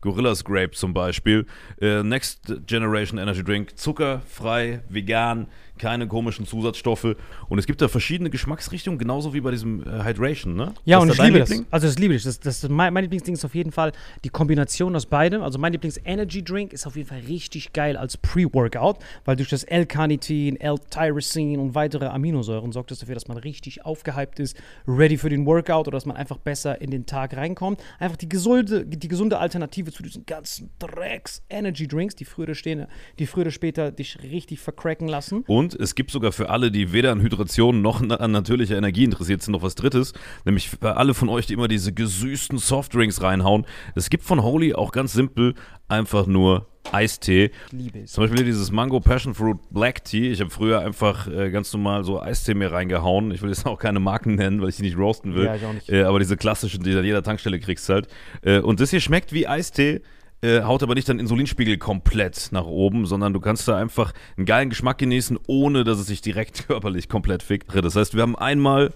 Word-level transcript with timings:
Gorillas 0.00 0.44
Grape 0.44 0.72
zum 0.72 0.94
Beispiel. 0.94 1.46
Äh, 1.80 2.02
Next 2.02 2.52
Generation 2.66 3.18
Energy 3.18 3.42
Drink, 3.42 3.78
zuckerfrei, 3.78 4.80
vegan, 4.88 5.48
keine 5.78 6.06
komischen 6.06 6.46
Zusatzstoffe. 6.46 7.16
Und 7.48 7.58
es 7.58 7.66
gibt 7.66 7.80
da 7.80 7.88
verschiedene 7.88 8.30
Geschmacksrichtungen, 8.30 8.98
genauso 8.98 9.32
wie 9.32 9.40
bei 9.40 9.50
diesem 9.50 9.82
äh, 9.82 10.04
Hydration, 10.04 10.54
ne? 10.54 10.74
Ja, 10.84 10.98
und 10.98 11.10
ich 11.10 11.18
liebe 11.18 11.38
Liebling? 11.38 11.62
das. 11.64 11.72
Also 11.72 11.86
das 11.86 11.98
liebe 11.98 12.14
ich. 12.14 12.24
Das, 12.24 12.40
das, 12.40 12.68
mein, 12.68 12.92
mein 12.92 13.04
Lieblingsding 13.04 13.34
ist 13.34 13.44
auf 13.44 13.54
jeden 13.54 13.72
Fall 13.72 13.92
die 14.24 14.28
Kombination 14.28 14.94
aus 14.94 15.06
beidem. 15.06 15.42
Also 15.42 15.58
mein 15.58 15.72
Lieblings-Energy-Drink 15.72 16.72
ist 16.72 16.86
auf 16.86 16.96
jeden 16.96 17.08
Fall 17.08 17.20
richtig 17.20 17.72
geil 17.72 17.96
als 17.96 18.16
Pre-Workout, 18.16 18.98
weil 19.24 19.36
durch 19.36 19.48
das 19.48 19.64
L-Carnitin, 19.64 20.60
L-Tyrosin 20.60 21.58
und 21.58 21.74
weitere 21.74 22.06
Aminosäuren 22.06 22.72
sorgt 22.72 22.90
das 22.90 22.98
dafür, 22.98 23.14
dass 23.14 23.28
man 23.28 23.38
richtig 23.38 23.84
aufgehypt 23.84 24.40
ist, 24.40 24.56
ready 24.86 25.16
für 25.16 25.30
den 25.30 25.46
Workout 25.46 25.86
oder 25.86 25.96
dass 25.96 26.06
man 26.06 26.16
einfach 26.16 26.38
besser 26.38 26.80
in 26.80 26.90
den 26.90 27.06
Tag 27.06 27.36
reinkommt. 27.36 27.80
Einfach 27.98 28.16
die 28.16 28.28
gesunde, 28.28 28.84
die 28.84 29.08
gesunde 29.08 29.38
Alternative 29.38 29.87
zu 29.92 30.02
diesen 30.02 30.26
ganzen 30.26 30.70
Drecks-Energy-Drinks, 30.78 32.16
die 32.16 32.24
früher, 32.24 32.54
stehen, 32.54 32.86
die 33.18 33.26
früher 33.26 33.42
oder 33.42 33.50
später 33.50 33.92
dich 33.92 34.18
richtig 34.22 34.60
vercracken 34.60 35.08
lassen. 35.08 35.44
Und 35.46 35.68
und 35.68 35.74
es 35.78 35.94
gibt 35.94 36.10
sogar 36.10 36.32
für 36.32 36.48
alle, 36.48 36.70
die 36.70 36.92
weder 36.92 37.12
an 37.12 37.20
Hydration 37.20 37.82
noch 37.82 38.00
an 38.00 38.30
natürlicher 38.30 38.78
Energie 38.78 39.04
interessiert 39.04 39.42
sind, 39.42 39.52
noch 39.52 39.62
was 39.62 39.74
Drittes. 39.74 40.14
Nämlich 40.46 40.70
für 40.70 40.96
alle 40.96 41.12
von 41.12 41.28
euch, 41.28 41.46
die 41.46 41.52
immer 41.52 41.68
diese 41.68 41.92
gesüßten 41.92 42.56
Softdrinks 42.56 43.20
reinhauen. 43.22 43.66
Es 43.94 44.08
gibt 44.08 44.24
von 44.24 44.42
Holy 44.42 44.72
auch 44.74 44.92
ganz 44.92 45.12
simpel 45.12 45.54
einfach 45.88 46.26
nur 46.26 46.68
Eistee. 46.92 47.50
Liebe 47.70 48.00
es. 48.00 48.12
Zum 48.12 48.24
Beispiel 48.24 48.44
dieses 48.44 48.70
Mango 48.70 49.00
Passion 49.00 49.34
Fruit 49.34 49.58
Black 49.70 50.04
Tea. 50.04 50.30
Ich 50.30 50.40
habe 50.40 50.50
früher 50.50 50.80
einfach 50.80 51.28
äh, 51.28 51.50
ganz 51.50 51.72
normal 51.72 52.04
so 52.04 52.20
Eistee 52.20 52.54
mir 52.54 52.72
reingehauen. 52.72 53.30
Ich 53.30 53.42
will 53.42 53.50
jetzt 53.50 53.66
auch 53.66 53.78
keine 53.78 54.00
Marken 54.00 54.34
nennen, 54.34 54.60
weil 54.60 54.70
ich 54.70 54.76
die 54.76 54.82
nicht 54.82 54.96
roasten 54.96 55.34
will. 55.34 55.44
Ja, 55.44 55.54
ich 55.54 55.64
auch 55.64 55.72
nicht. 55.72 55.88
Äh, 55.88 56.02
aber 56.02 56.18
diese 56.18 56.36
klassischen, 56.36 56.82
die 56.82 56.92
du 56.92 56.98
an 56.98 57.04
jeder 57.04 57.22
Tankstelle 57.22 57.60
kriegst 57.60 57.88
halt. 57.88 58.08
Äh, 58.42 58.60
und 58.60 58.80
das 58.80 58.90
hier 58.90 59.00
schmeckt 59.00 59.32
wie 59.32 59.46
Eistee 59.46 60.02
äh, 60.40 60.62
haut 60.62 60.82
aber 60.82 60.94
nicht 60.94 61.08
deinen 61.08 61.18
Insulinspiegel 61.18 61.78
komplett 61.78 62.50
nach 62.52 62.64
oben, 62.64 63.06
sondern 63.06 63.32
du 63.32 63.40
kannst 63.40 63.66
da 63.66 63.76
einfach 63.76 64.12
einen 64.36 64.46
geilen 64.46 64.70
Geschmack 64.70 64.98
genießen, 64.98 65.38
ohne 65.46 65.84
dass 65.84 65.98
es 65.98 66.06
sich 66.06 66.20
direkt 66.20 66.66
körperlich 66.68 67.08
komplett 67.08 67.42
fickt. 67.42 67.74
Das 67.74 67.96
heißt, 67.96 68.14
wir 68.14 68.22
haben 68.22 68.36
einmal 68.36 68.92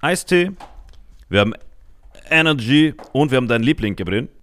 Eistee, 0.00 0.52
wir 1.28 1.40
haben 1.40 1.54
Energy 2.30 2.94
und 3.12 3.30
wir 3.30 3.36
haben 3.36 3.48
deinen 3.48 3.64
Liebling, 3.64 3.96
Gabriel. 3.96 4.28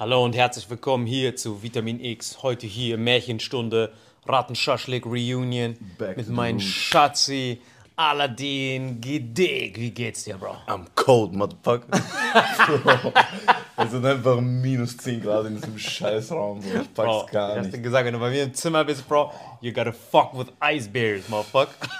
Hallo 0.00 0.24
und 0.24 0.34
herzlich 0.34 0.70
willkommen 0.70 1.04
hier 1.04 1.36
zu 1.36 1.62
Vitamin 1.62 2.02
X. 2.02 2.42
Heute 2.42 2.66
hier 2.66 2.96
Märchenstunde, 2.96 3.92
Rattenschaschlik 4.26 5.04
Reunion 5.04 5.76
Back 5.98 6.16
mit 6.16 6.30
meinem. 6.30 6.58
Schatzi 6.58 7.60
Aladdin 7.96 9.02
Gedig. 9.02 9.78
Wie 9.78 9.90
geht's 9.90 10.24
dir, 10.24 10.38
Bro? 10.38 10.56
I'm 10.68 10.86
cold, 10.94 11.34
motherfucker. 11.34 11.86
Bro, 13.02 13.12
es 13.76 13.90
sind 13.90 14.06
einfach 14.06 14.40
minus 14.40 14.96
10 14.96 15.20
Grad 15.20 15.44
in 15.44 15.56
diesem 15.56 15.78
Scheißraum. 15.78 16.62
So. 16.62 16.80
Ich 16.80 16.94
Bro, 16.94 17.18
pack's 17.18 17.32
gar 17.32 17.50
ich 17.50 17.56
hab's 17.56 17.66
nicht. 17.66 17.76
dir 17.76 17.82
gesagt, 17.82 18.06
wenn 18.06 18.14
du 18.14 18.20
bei 18.20 18.30
mir 18.30 18.44
im 18.44 18.54
Zimmer 18.54 18.82
bist, 18.86 19.06
Bro, 19.06 19.34
you 19.60 19.70
gotta 19.70 19.92
fuck 19.92 20.32
with 20.32 20.46
ice 20.62 20.88
bears, 20.88 21.28
motherfucker. 21.28 21.74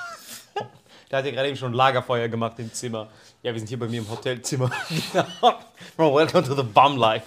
Der 1.10 1.18
hat 1.18 1.26
ja 1.26 1.32
gerade 1.32 1.48
eben 1.48 1.56
schon 1.58 1.74
Lagerfeuer 1.74 2.28
gemacht 2.28 2.58
im 2.60 2.72
Zimmer. 2.72 3.08
Ja, 3.42 3.54
wir 3.54 3.58
sind 3.58 3.68
hier 3.68 3.78
bei 3.78 3.88
mir 3.88 4.00
im 4.00 4.10
Hotelzimmer. 4.10 4.70
Bro, 5.96 6.14
welcome 6.14 6.42
to 6.42 6.54
the 6.54 6.62
bum 6.62 6.98
life. 6.98 7.24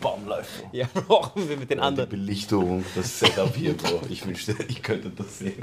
Baumlife, 0.00 0.62
Bro. 0.62 0.70
Ja, 0.72 0.88
Bro, 0.92 1.30
wir 1.36 1.56
mit 1.56 1.70
den 1.70 1.78
Die 1.78 1.84
anderen. 1.84 2.10
Belichtung, 2.10 2.84
das 2.96 3.20
Setup 3.20 3.54
hier, 3.54 3.76
Bro. 3.76 4.00
Ich 4.08 4.26
wünschte, 4.26 4.56
ich 4.68 4.82
könnte 4.82 5.08
das 5.10 5.38
sehen. 5.38 5.62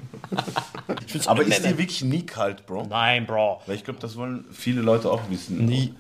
Aber 1.26 1.44
ist 1.44 1.66
dir 1.66 1.78
wirklich 1.78 2.02
nie 2.02 2.26
kalt, 2.26 2.66
Bro? 2.66 2.88
Nein, 2.88 3.28
Bro. 3.28 3.62
Weil 3.66 3.76
ich 3.76 3.84
glaube, 3.84 4.00
das 4.00 4.16
wollen 4.16 4.46
viele 4.54 4.80
Leute 4.80 5.12
auch 5.12 5.30
wissen. 5.30 5.66
Nie. 5.66 5.94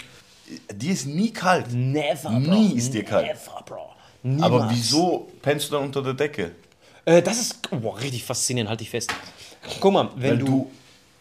Dir 0.74 0.94
ist 0.94 1.06
nie 1.06 1.34
kalt. 1.34 1.74
Never, 1.74 2.30
Bro. 2.30 2.40
Nie 2.40 2.74
ist 2.74 2.94
dir 2.94 3.04
kalt. 3.04 3.28
Never, 3.28 3.64
Bro. 3.66 3.90
Niemals. 4.24 4.44
Aber 4.44 4.70
wieso 4.72 5.30
pennst 5.42 5.70
du 5.70 5.76
dann 5.76 5.84
unter 5.84 6.02
der 6.02 6.14
Decke? 6.14 6.56
Äh, 7.04 7.22
das 7.22 7.42
ist 7.42 7.60
oh, 7.72 7.90
richtig 7.90 8.24
faszinierend, 8.24 8.70
halt 8.70 8.80
dich 8.80 8.90
fest. 8.90 9.14
Guck 9.82 9.92
mal, 9.92 10.10
wenn 10.16 10.30
Weil 10.30 10.38
du, 10.38 10.46
du. 10.46 10.72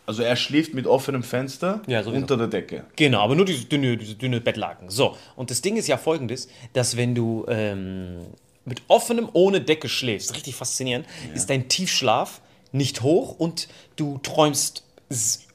Also 0.06 0.22
er 0.22 0.36
schläft 0.36 0.72
mit 0.72 0.86
offenem 0.86 1.24
Fenster 1.24 1.82
Ja, 1.86 2.02
unter 2.02 2.36
der 2.36 2.46
Decke. 2.46 2.84
Genau, 2.94 3.20
aber 3.20 3.34
nur 3.34 3.44
diese 3.44 3.64
dünne, 3.64 3.96
diese 3.96 4.14
dünne 4.14 4.40
Bettlaken. 4.40 4.88
So, 4.88 5.16
und 5.34 5.50
das 5.50 5.62
Ding 5.62 5.76
ist 5.76 5.88
ja 5.88 5.98
folgendes, 5.98 6.48
dass 6.72 6.96
wenn 6.96 7.14
du 7.14 7.44
ähm, 7.48 8.20
mit 8.64 8.82
offenem, 8.88 9.28
ohne 9.32 9.60
Decke 9.60 9.88
schläfst, 9.88 10.34
richtig 10.34 10.54
faszinierend, 10.54 11.06
ist 11.34 11.50
dein 11.50 11.68
Tiefschlaf 11.68 12.40
nicht 12.72 13.02
hoch 13.02 13.38
und 13.38 13.68
du 13.96 14.18
träumst 14.22 14.84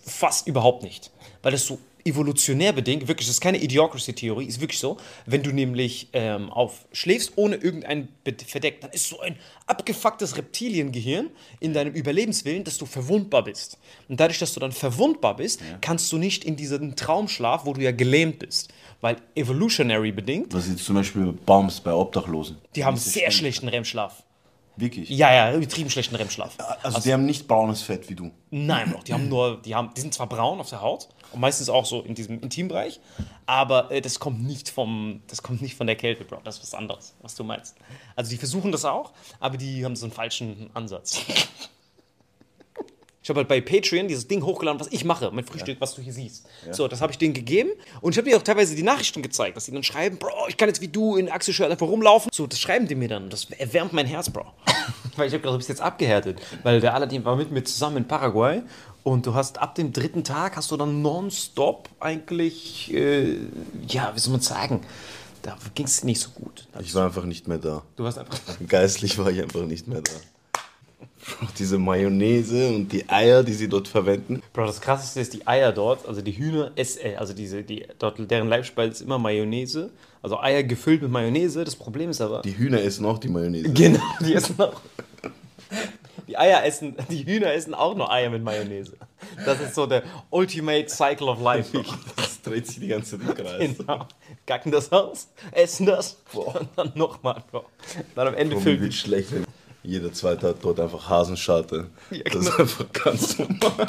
fast 0.06 0.48
überhaupt 0.48 0.83
nicht. 0.83 1.12
Weil 1.44 1.53
das 1.53 1.65
so 1.65 1.80
evolutionär 2.06 2.74
bedingt, 2.74 3.07
wirklich, 3.07 3.27
das 3.27 3.36
ist 3.36 3.42
keine 3.42 3.62
Idiocracy-Theorie, 3.62 4.45
ist 4.45 4.62
wirklich 4.62 4.80
so, 4.80 4.98
wenn 5.25 5.44
du 5.44 5.51
nämlich 5.51 6.09
ähm, 6.13 6.50
auf 6.51 6.86
schläfst 6.92 7.33
ohne 7.36 7.56
irgendein 7.56 8.09
Verdeck, 8.45 8.81
dann 8.81 8.92
ist 8.92 9.09
so 9.09 9.19
ein 9.19 9.36
abgefucktes 9.68 10.38
Reptiliengehirn 10.38 11.30
in 11.59 11.74
deinem 11.74 11.94
Überlebenswillen, 11.94 12.63
dass 12.63 12.77
du 12.77 12.86
verwundbar 12.86 13.44
bist. 13.44 13.77
Und 14.09 14.19
dadurch, 14.19 14.39
dass 14.39 14.53
du 14.53 14.59
dann 14.59 14.71
verwundbar 14.71 15.36
bist, 15.36 15.62
kannst 15.81 16.12
du 16.12 16.18
nicht 16.18 16.44
in 16.44 16.56
diesen 16.56 16.95
Traumschlaf, 16.95 17.65
wo 17.65 17.74
du 17.74 17.81
ja 17.81 17.92
gelähmt 17.92 18.39
bist. 18.39 18.74
Weil 19.01 19.18
evolutionary 19.36 20.12
bedingt, 20.12 20.53
Was 20.53 20.68
jetzt 20.68 20.86
zum 20.86 20.95
Beispiel 20.95 21.31
Bombs 21.31 21.80
bei 21.80 21.92
Obdachlosen. 21.92 22.57
die 22.75 22.86
haben 22.86 22.98
sehr 22.98 23.31
schlechten 23.31 23.68
REM-Schlaf. 23.68 24.24
Wirklich? 24.77 25.09
Ja, 25.09 25.33
ja, 25.33 25.53
übertrieben 25.53 25.89
schlechten 25.89 26.15
REM-Schlaf. 26.15 26.57
Also, 26.81 27.01
die 27.01 27.12
haben 27.12 27.25
nicht 27.25 27.47
braunes 27.47 27.81
Fett 27.81 28.09
wie 28.09 28.15
du. 28.15 28.31
Nein, 28.50 28.91
Bro, 28.91 29.01
die 29.03 29.13
haben 29.13 29.27
nur, 29.27 29.62
die 29.62 29.75
haben, 29.75 29.94
die 29.95 30.01
sind 30.01 30.13
zwar 30.13 30.27
braun 30.27 30.59
auf 30.59 30.69
der 30.69 30.81
Haut 30.81 31.09
und 31.33 31.39
meistens 31.41 31.69
auch 31.69 31.85
so 31.85 32.01
in 32.01 32.15
diesem 32.15 32.39
Intimbereich, 32.41 33.00
aber 33.45 33.91
äh, 33.91 34.01
das 34.01 34.19
kommt 34.19 34.44
nicht 34.44 34.69
vom, 34.69 35.21
das 35.27 35.44
kommt 35.44 35.62
nicht 35.62 35.75
von 35.75 35.88
der 35.88 35.95
Kälte, 35.95 36.23
Bro. 36.23 36.39
Das 36.44 36.57
ist 36.57 36.63
was 36.63 36.73
anderes, 36.73 37.13
was 37.21 37.35
du 37.35 37.44
meinst. 37.44 37.75
Also 38.15 38.31
die 38.31 38.38
versuchen 38.38 38.71
das 38.71 38.85
auch, 38.85 39.12
aber 39.39 39.57
die 39.57 39.83
haben 39.83 39.95
so 39.95 40.06
einen 40.06 40.13
falschen 40.13 40.69
Ansatz. 40.74 41.21
Ich 43.23 43.29
habe 43.29 43.39
halt 43.39 43.47
bei 43.47 43.62
Patreon 43.62 44.07
dieses 44.07 44.27
Ding 44.27 44.44
hochgeladen, 44.44 44.79
was 44.79 44.88
ich 44.91 45.06
mache, 45.06 45.29
mein 45.31 45.45
Frühstück, 45.45 45.77
was 45.79 45.94
du 45.94 46.01
hier 46.01 46.13
siehst. 46.13 46.47
So, 46.71 46.88
das 46.88 47.01
habe 47.01 47.12
ich 47.12 47.19
denen 47.19 47.35
gegeben 47.35 47.69
und 48.01 48.13
ich 48.13 48.18
habe 48.18 48.29
dir 48.29 48.38
auch 48.38 48.41
teilweise 48.41 48.75
die 48.75 48.81
Nachrichten 48.81 49.21
gezeigt, 49.21 49.57
dass 49.57 49.65
die 49.65 49.71
dann 49.71 49.83
schreiben, 49.83 50.18
Bro, 50.18 50.47
ich 50.47 50.57
kann 50.57 50.69
jetzt 50.69 50.81
wie 50.81 50.88
du 50.88 51.18
in 51.18 51.29
Axel-Shirt 51.29 51.69
einfach 51.69 51.88
rumlaufen. 51.88 52.31
So, 52.33 52.47
das 52.47 52.59
schreiben 52.59 52.88
die 52.88 52.95
mir 52.95 53.09
dann. 53.09 53.29
Das 53.29 53.50
erwärmt 53.51 53.94
mein 53.94 54.07
Herz, 54.07 54.29
Bro. 54.29 54.45
weil 55.15 55.27
ich 55.27 55.33
habe 55.33 55.41
gedacht, 55.41 55.53
du 55.53 55.57
bist 55.57 55.69
jetzt 55.69 55.81
abgehärtet. 55.81 56.41
Weil 56.63 56.81
der 56.81 56.95
Aladdin 56.95 57.23
war 57.23 57.35
mit 57.35 57.51
mir 57.51 57.63
zusammen 57.63 57.97
in 57.97 58.07
Paraguay 58.07 58.63
und 59.03 59.25
du 59.25 59.33
hast 59.33 59.59
ab 59.59 59.75
dem 59.75 59.94
dritten 59.94 60.24
Tag 60.24 60.56
hast 60.56 60.71
du 60.71 60.77
dann 60.77 61.01
nonstop 61.01 61.89
eigentlich, 62.00 62.94
äh, 62.94 63.38
ja, 63.88 64.12
wie 64.15 64.19
soll 64.19 64.31
man 64.31 64.41
sagen, 64.41 64.81
da 65.41 65.57
ging 65.74 65.85
es 65.85 66.03
nicht 66.03 66.21
so 66.21 66.29
gut. 66.31 66.67
Ich 66.79 66.94
war 66.94 67.06
einfach 67.06 67.25
nicht 67.25 67.47
mehr 67.47 67.57
da. 67.57 67.83
Du 67.95 68.03
warst 68.03 68.17
einfach. 68.17 68.39
Geistlich 68.67 69.17
war 69.17 69.29
ich 69.29 69.41
einfach 69.41 69.62
nicht 69.63 69.88
mehr 69.88 70.01
da. 70.01 70.12
Bro, 71.39 71.47
Diese 71.57 71.77
Mayonnaise 71.77 72.68
und 72.69 72.91
die 72.91 73.07
Eier, 73.09 73.44
die 73.44 73.53
sie 73.53 73.68
dort 73.68 73.88
verwenden. 73.88 74.41
Bro, 74.53 74.65
das 74.65 74.81
krasseste 74.81 75.19
ist 75.19 75.33
die 75.33 75.45
Eier 75.47 75.71
dort, 75.71 76.07
also 76.07 76.21
die 76.21 76.31
Hühner, 76.31 76.71
äh, 76.75 77.15
also 77.15 77.33
diese, 77.33 77.63
die, 77.63 77.85
dort, 78.00 78.18
deren 78.29 78.47
Leibspeise 78.47 78.91
ist 78.91 79.01
immer 79.01 79.19
Mayonnaise, 79.19 79.91
also 80.21 80.39
Eier 80.39 80.63
gefüllt 80.63 81.01
mit 81.01 81.12
Mayonnaise. 81.12 81.63
Das 81.63 81.75
Problem 81.75 82.09
ist 82.09 82.21
aber. 82.21 82.41
Die 82.41 82.57
Hühner 82.57 82.81
essen 82.81 83.06
auch 83.06 83.18
die 83.18 83.29
Mayonnaise. 83.29 83.69
genau, 83.73 84.01
die 84.19 84.33
essen 84.33 84.59
auch. 84.59 84.81
Die 86.27 86.38
Eier 86.38 86.63
essen, 86.63 86.95
die 87.09 87.25
Hühner 87.25 87.51
essen 87.51 87.74
auch 87.74 87.94
nur 87.94 88.09
Eier 88.09 88.29
mit 88.29 88.41
Mayonnaise. 88.41 88.95
Das 89.45 89.59
ist 89.59 89.75
so 89.75 89.85
der 89.85 90.03
Ultimate 90.29 90.88
Cycle 90.88 91.27
of 91.27 91.41
Life. 91.41 91.77
Das 92.15 92.41
dreht 92.41 92.67
sich 92.67 92.79
die 92.79 92.88
ganze 92.88 93.19
Zeit 93.19 93.27
im 93.27 93.35
Kreis. 93.35 93.77
Genau. 93.77 94.07
Gacken 94.45 94.71
das 94.71 94.89
aus, 94.94 95.27
essen 95.51 95.88
das 95.88 96.17
und 96.33 96.69
dann 96.77 96.94
nochmal, 96.95 97.44
Bro. 97.51 97.65
Dann 98.15 98.29
am 98.29 98.35
Ende 98.35 98.57
füllt 98.62 98.81
die. 98.81 98.91
schlecht, 98.94 99.33
wenn 99.33 99.45
jeder 99.83 100.13
zweite 100.13 100.49
hat 100.49 100.57
dort 100.61 100.79
einfach 100.79 101.09
Hasenscharte. 101.09 101.87
Ja, 102.11 102.23
Das 102.23 102.35
ist 102.35 102.45
genau. 102.51 102.57
einfach 102.59 102.91
ganz 102.91 103.39
normal. 103.39 103.87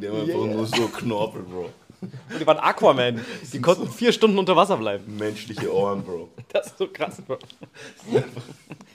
Die 0.00 0.08
haben 0.08 0.20
einfach 0.20 0.34
nur 0.54 0.66
so 0.66 0.88
Knorpel, 0.88 1.42
Bro. 1.42 1.70
Die 2.40 2.46
waren 2.46 2.58
Aquaman. 2.58 3.20
Die 3.52 3.60
konnten 3.60 3.90
vier 3.90 4.12
Stunden 4.12 4.38
unter 4.38 4.54
Wasser 4.54 4.76
bleiben. 4.76 5.16
Menschliche 5.16 5.72
Ohren, 5.74 6.02
Bro. 6.04 6.28
Das 6.52 6.68
ist 6.68 6.78
so 6.78 6.86
krass, 6.88 7.20
Bro. 7.26 7.38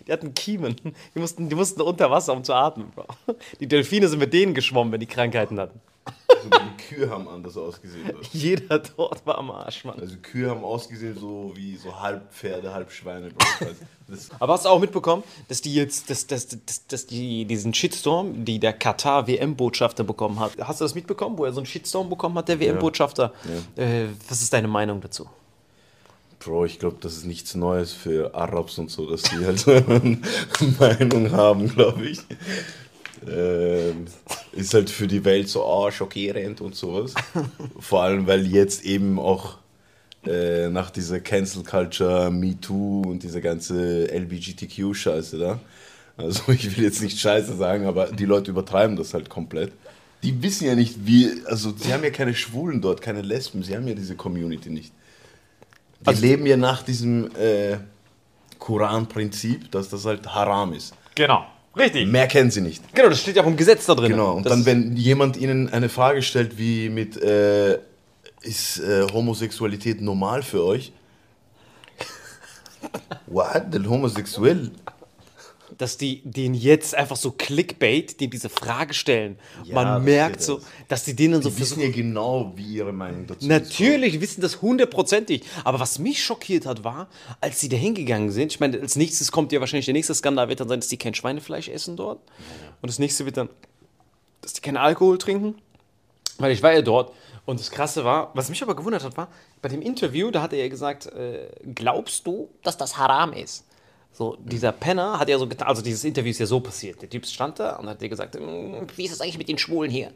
Die 0.08 0.12
hatten 0.12 0.34
Kiemen. 0.34 0.76
Die 1.16 1.20
mussten, 1.20 1.50
die 1.50 1.56
mussten 1.56 1.82
unter 1.82 2.10
Wasser, 2.12 2.34
um 2.34 2.44
zu 2.44 2.54
atmen, 2.54 2.92
Bro. 2.92 3.06
Die 3.60 3.68
Delfine 3.68 4.08
sind 4.08 4.20
mit 4.20 4.34
denen 4.34 4.54
geschwommen, 4.54 4.92
wenn 4.94 5.00
die 5.00 5.06
Krankheiten 5.06 5.60
hatten. 5.60 5.80
Sogar 6.44 6.62
die 6.62 6.84
Kühe 6.84 7.10
haben 7.10 7.28
anders 7.28 7.58
ausgesehen. 7.58 8.10
Dort. 8.12 8.28
Jeder 8.34 8.80
dort 8.80 9.26
war 9.26 9.38
am 9.38 9.52
Arsch, 9.52 9.86
Mann. 9.86 10.00
Also 10.00 10.16
Kühe 10.22 10.50
haben 10.50 10.64
ausgesehen 10.64 11.18
so 11.18 11.52
wie 11.56 11.76
so 11.78 12.00
halb 12.00 12.34
Pferde, 12.34 12.74
halb 12.74 12.92
Schweine, 12.92 13.32
Aber 14.40 14.54
hast 14.54 14.66
du 14.66 14.70
auch 14.70 14.80
mitbekommen, 14.80 15.24
dass 15.48 15.62
die 15.62 15.74
jetzt, 15.74 16.10
dass, 16.10 16.28
dass, 16.28 16.48
dass, 16.48 16.88
dass 16.88 17.06
die 17.08 17.46
diesen 17.46 17.74
Shitstorm, 17.74 18.46
die 18.46 18.60
der 18.60 18.74
Katar-WM-Botschafter 18.74 20.04
bekommen 20.04 20.40
hat, 20.40 20.52
hast 20.60 20.82
du 20.82 20.86
das 20.86 20.96
mitbekommen, 20.96 21.38
wo 21.38 21.46
er 21.46 21.54
so 21.54 21.60
einen 21.60 21.66
Shitstorm 21.66 22.10
bekommen 22.10 22.38
hat, 22.38 22.50
der 22.50 22.60
WM-Botschafter? 22.60 23.34
Äh, 23.76 24.06
was 24.28 24.42
ist 24.42 24.54
deine 24.54 24.68
Meinung 24.68 25.02
dazu? 25.02 25.28
Bro, 26.40 26.66
ich 26.66 26.80
glaube, 26.80 26.98
das 27.00 27.16
ist 27.16 27.26
nichts 27.26 27.56
Neues 27.56 27.94
für 27.94 28.36
Arabs 28.36 28.78
und 28.78 28.92
so, 28.92 29.10
dass 29.10 29.22
die 29.24 29.46
halt 29.46 29.66
eine 29.68 30.20
Meinung 30.78 31.32
haben, 31.32 31.70
glaube 31.70 32.06
ich. 32.06 32.20
Ähm, 33.26 34.08
ist 34.56 34.74
halt 34.74 34.90
für 34.90 35.08
die 35.08 35.24
Welt 35.26 35.50
so 35.50 35.66
ah, 35.66 35.92
schockierend 35.92 36.62
und 36.62 36.76
sowas. 36.76 37.14
Vor 37.80 38.04
allem, 38.04 38.28
weil 38.28 38.46
jetzt 38.48 38.86
eben 38.86 39.20
auch 39.20 39.58
äh, 40.26 40.70
nach 40.70 40.90
dieser 40.90 41.20
Cancel 41.20 41.64
Culture, 41.64 42.32
Me 42.32 42.60
Too 42.60 43.02
und 43.06 43.24
diese 43.24 43.42
ganze 43.42 44.06
LBGTQ-Scheiße 44.12 45.38
da. 45.38 45.60
Also 46.16 46.44
ich 46.52 46.78
will 46.78 46.84
jetzt 46.84 47.02
nicht 47.02 47.20
Scheiße 47.20 47.56
sagen, 47.56 47.86
aber 47.86 48.08
die 48.12 48.26
Leute 48.26 48.52
übertreiben 48.52 48.96
das 48.96 49.14
halt 49.14 49.30
komplett. 49.30 49.72
Die 50.22 50.42
wissen 50.42 50.66
ja 50.66 50.76
nicht, 50.76 51.06
wie, 51.06 51.30
also 51.46 51.74
sie 51.76 51.92
haben 51.94 52.04
ja 52.04 52.10
keine 52.10 52.34
Schwulen 52.34 52.80
dort, 52.80 53.02
keine 53.02 53.22
Lesben, 53.22 53.62
sie 53.62 53.76
haben 53.76 53.88
ja 53.88 53.94
diese 53.94 54.16
Community 54.16 54.70
nicht. 54.70 54.94
Die 56.00 56.14
leben 56.14 56.46
ja 56.46 56.56
nach 56.56 56.84
diesem 56.84 57.30
äh, 57.36 57.78
Koran-Prinzip, 58.60 59.70
dass 59.72 59.90
das 59.90 60.06
halt 60.06 60.26
haram 60.34 60.72
ist. 60.72 60.94
Genau, 61.16 61.46
richtig. 61.78 62.08
Mehr 62.08 62.28
kennen 62.28 62.52
sie 62.52 62.62
nicht. 62.62 62.82
Genau, 62.94 63.10
das 63.10 63.22
steht 63.22 63.36
ja 63.36 63.44
auch 63.44 63.48
im 63.48 63.58
Gesetz 63.58 63.86
da 63.86 63.96
drin. 63.96 64.12
Genau. 64.12 64.34
Und 64.34 64.46
das 64.46 64.54
dann, 64.54 64.66
wenn 64.66 64.96
jemand 64.96 65.38
ihnen 65.38 65.70
eine 65.70 65.90
Frage 65.90 66.22
stellt, 66.22 66.58
wie 66.58 66.90
mit 66.90 67.18
äh, 67.22 67.80
ist 68.42 68.80
äh, 68.80 69.08
Homosexualität 69.12 70.02
normal 70.02 70.44
für 70.44 70.64
euch? 70.64 70.92
What? 73.28 73.74
Del 73.74 73.88
homosexuell? 73.88 74.72
Dass 75.78 75.98
die 75.98 76.22
den 76.24 76.54
jetzt 76.54 76.96
einfach 76.96 77.16
so 77.16 77.32
Clickbait, 77.32 78.20
die 78.20 78.30
diese 78.30 78.50
Frage 78.50 78.94
stellen. 78.94 79.38
Ja, 79.64 79.76
Man 79.76 80.04
merkt 80.04 80.42
so, 80.42 80.58
das. 80.58 80.66
dass 80.88 81.04
die 81.06 81.16
denen 81.16 81.42
so 81.42 81.50
Die 81.50 81.60
wissen 81.60 81.76
versuchen. 81.80 81.82
ja 81.92 81.96
genau, 81.96 82.54
wie 82.56 82.76
ihre 82.76 82.94
Meinung 82.94 83.28
dazu 83.28 83.40
ist. 83.42 83.48
Natürlich, 83.48 84.14
die 84.14 84.22
wissen 84.22 84.42
das 84.42 84.62
hundertprozentig. 84.62 85.44
Aber 85.64 85.80
was 85.80 86.00
mich 86.00 86.24
schockiert 86.24 86.66
hat, 86.66 86.84
war, 86.84 87.08
als 87.42 87.60
sie 87.60 87.70
da 87.70 87.78
hingegangen 87.78 88.32
sind, 88.32 88.52
ich 88.52 88.60
meine, 88.60 88.80
als 88.80 88.96
nächstes 88.96 89.32
kommt 89.32 89.52
ja 89.52 89.60
wahrscheinlich 89.60 89.86
der 89.86 89.94
nächste 89.94 90.14
Skandal, 90.14 90.50
wird 90.50 90.60
dann 90.60 90.68
sein, 90.70 90.80
dass 90.80 90.90
die 90.90 90.98
kein 90.98 91.14
Schweinefleisch 91.14 91.70
essen 91.70 91.96
dort. 91.98 92.20
Und 92.82 92.90
das 92.90 93.00
nächste 93.00 93.26
wird 93.26 93.38
dann, 93.38 93.50
dass 94.42 94.54
die 94.54 94.62
keinen 94.62 94.78
Alkohol 94.78 95.18
trinken. 95.18 95.56
Weil 96.38 96.52
ich 96.52 96.64
war 96.64 96.74
ja 96.74 96.82
dort. 96.82 97.14
Und 97.46 97.60
das 97.60 97.72
Krasse 97.72 98.04
war, 98.06 98.32
was 98.36 98.50
mich 98.50 98.62
aber 98.64 98.76
gewundert 98.76 99.04
hat, 99.04 99.18
war, 99.18 99.28
bei 99.62 99.70
dem 99.70 99.82
Interview, 99.82 100.32
da 100.32 100.42
hat 100.42 100.54
er 100.54 100.60
ja 100.60 100.68
gesagt, 100.70 101.08
äh, 101.08 101.50
glaubst 101.76 102.26
du, 102.26 102.50
dass 102.64 102.78
das 102.78 102.98
Haram 102.98 103.34
ist? 103.34 103.66
So, 104.14 104.38
dieser 104.40 104.72
Penner 104.72 105.20
hat 105.20 105.28
ja 105.28 105.38
so 105.40 105.48
getan, 105.48 105.68
also 105.68 105.82
dieses 105.82 106.04
Interview 106.04 106.30
ist 106.30 106.40
ja 106.40 106.46
so 106.46 106.60
passiert. 106.60 107.02
Der 107.02 107.10
Typ 107.10 107.26
stand 107.26 107.60
da 107.60 107.78
und 107.78 107.90
hat 107.90 108.00
dir 108.00 108.10
gesagt, 108.10 108.36
"Mm, 108.36 108.86
wie 108.96 109.06
ist 109.06 109.12
es 109.12 109.22
eigentlich 109.22 109.40
mit 109.40 109.50
den 109.50 109.58
Schwulen 109.58 109.90
hier? 109.92 110.12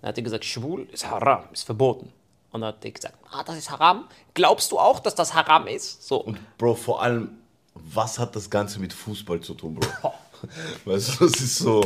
Dann 0.00 0.08
hat 0.10 0.16
er 0.16 0.22
gesagt, 0.22 0.44
schwul 0.44 0.88
ist 0.92 1.10
Haram, 1.10 1.44
ist 1.52 1.64
verboten. 1.64 2.10
Und 2.52 2.62
dann 2.62 2.68
hat 2.68 2.84
er 2.84 2.90
gesagt, 2.90 3.14
ah, 3.30 3.42
das 3.44 3.56
ist 3.58 3.70
Haram. 3.70 4.04
Glaubst 4.34 4.72
du 4.72 4.78
auch, 4.78 5.00
dass 5.00 5.14
das 5.14 5.34
Haram 5.34 5.66
ist? 5.66 6.06
So. 6.06 6.16
Und 6.16 6.38
Bro, 6.58 6.74
vor 6.76 7.02
allem, 7.02 7.38
was 7.74 8.18
hat 8.18 8.34
das 8.34 8.48
Ganze 8.50 8.80
mit 8.80 8.92
Fußball 8.92 9.40
zu 9.40 9.54
tun, 9.54 9.74
Bro? 9.74 10.14
Weißt 10.84 11.20
du, 11.20 11.26
das 11.28 11.40
ist 11.40 11.58
so. 11.58 11.82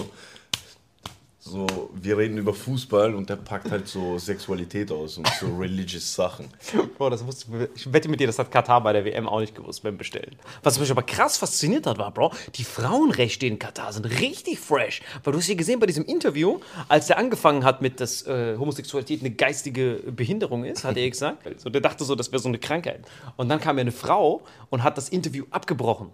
So, 1.46 1.66
wir 1.92 2.16
reden 2.16 2.38
über 2.38 2.54
Fußball 2.54 3.14
und 3.14 3.28
der 3.28 3.36
packt 3.36 3.70
halt 3.70 3.86
so 3.86 4.18
Sexualität 4.18 4.90
aus 4.90 5.18
und 5.18 5.28
so 5.38 5.54
religious 5.58 6.14
Sachen. 6.14 6.48
Bro, 6.96 7.10
das 7.10 7.26
wusste, 7.26 7.68
ich 7.74 7.92
wette 7.92 8.08
mit 8.08 8.18
dir, 8.18 8.26
das 8.26 8.38
hat 8.38 8.50
Katar 8.50 8.82
bei 8.82 8.94
der 8.94 9.04
WM 9.04 9.28
auch 9.28 9.40
nicht 9.40 9.54
gewusst 9.54 9.82
beim 9.82 9.98
Bestellen. 9.98 10.36
Was 10.62 10.80
mich 10.80 10.90
aber 10.90 11.02
krass 11.02 11.36
fasziniert 11.36 11.86
hat, 11.86 11.98
war, 11.98 12.10
Bro, 12.12 12.32
die 12.54 12.64
Frauenrechte 12.64 13.46
in 13.46 13.58
Katar 13.58 13.92
sind 13.92 14.06
richtig 14.06 14.58
fresh. 14.58 15.02
Weil 15.22 15.34
du 15.34 15.38
hast 15.38 15.44
hier 15.44 15.56
gesehen 15.56 15.80
bei 15.80 15.86
diesem 15.86 16.06
Interview, 16.06 16.60
als 16.88 17.08
der 17.08 17.18
angefangen 17.18 17.62
hat 17.62 17.82
mit, 17.82 18.00
dass 18.00 18.26
äh, 18.26 18.56
Homosexualität 18.56 19.20
eine 19.20 19.30
geistige 19.30 20.02
Behinderung 20.16 20.64
ist, 20.64 20.84
hat 20.84 20.96
er 20.96 21.10
gesagt. 21.10 21.42
So, 21.58 21.70
der 21.70 21.80
dachte 21.80 22.04
so, 22.04 22.14
das 22.14 22.32
wäre 22.32 22.40
so 22.40 22.48
eine 22.48 22.58
Krankheit. 22.58 23.04
Und 23.36 23.48
dann 23.48 23.60
kam 23.60 23.76
ja 23.76 23.82
eine 23.82 23.92
Frau 23.92 24.42
und 24.70 24.82
hat 24.82 24.96
das 24.96 25.08
Interview 25.08 25.44
abgebrochen. 25.50 26.10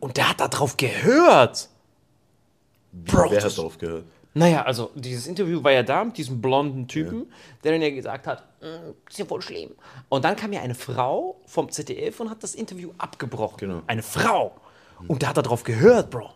Und 0.00 0.16
der 0.16 0.30
hat 0.30 0.40
da 0.40 0.48
drauf 0.48 0.76
gehört. 0.76 1.68
Bro, 3.04 3.30
Wer 3.30 3.42
hat 3.44 3.58
darauf 3.58 3.78
gehört? 3.78 4.04
naja, 4.34 4.62
also 4.62 4.90
dieses 4.94 5.26
Interview 5.26 5.62
war 5.62 5.72
ja 5.72 5.82
da 5.82 6.04
mit 6.04 6.16
diesem 6.18 6.40
blonden 6.40 6.86
Typen, 6.88 7.30
der 7.64 7.72
dann 7.72 7.82
ja 7.82 7.90
gesagt 7.90 8.26
hat, 8.26 8.44
"Mm, 8.60 8.92
ist 9.08 9.18
ja 9.18 9.24
voll 9.24 9.40
schlimm. 9.42 9.70
Und 10.08 10.24
dann 10.24 10.36
kam 10.36 10.52
ja 10.52 10.60
eine 10.60 10.74
Frau 10.74 11.40
vom 11.46 11.70
ZDF 11.70 12.20
und 12.20 12.30
hat 12.30 12.42
das 12.42 12.54
Interview 12.54 12.90
abgebrochen. 12.98 13.56
Genau. 13.58 13.82
Eine 13.86 14.02
Frau. 14.02 14.52
Und 15.08 15.22
der 15.22 15.30
hat 15.30 15.36
da 15.36 15.42
drauf 15.42 15.62
gehört, 15.62 16.10
Bro. 16.10 16.30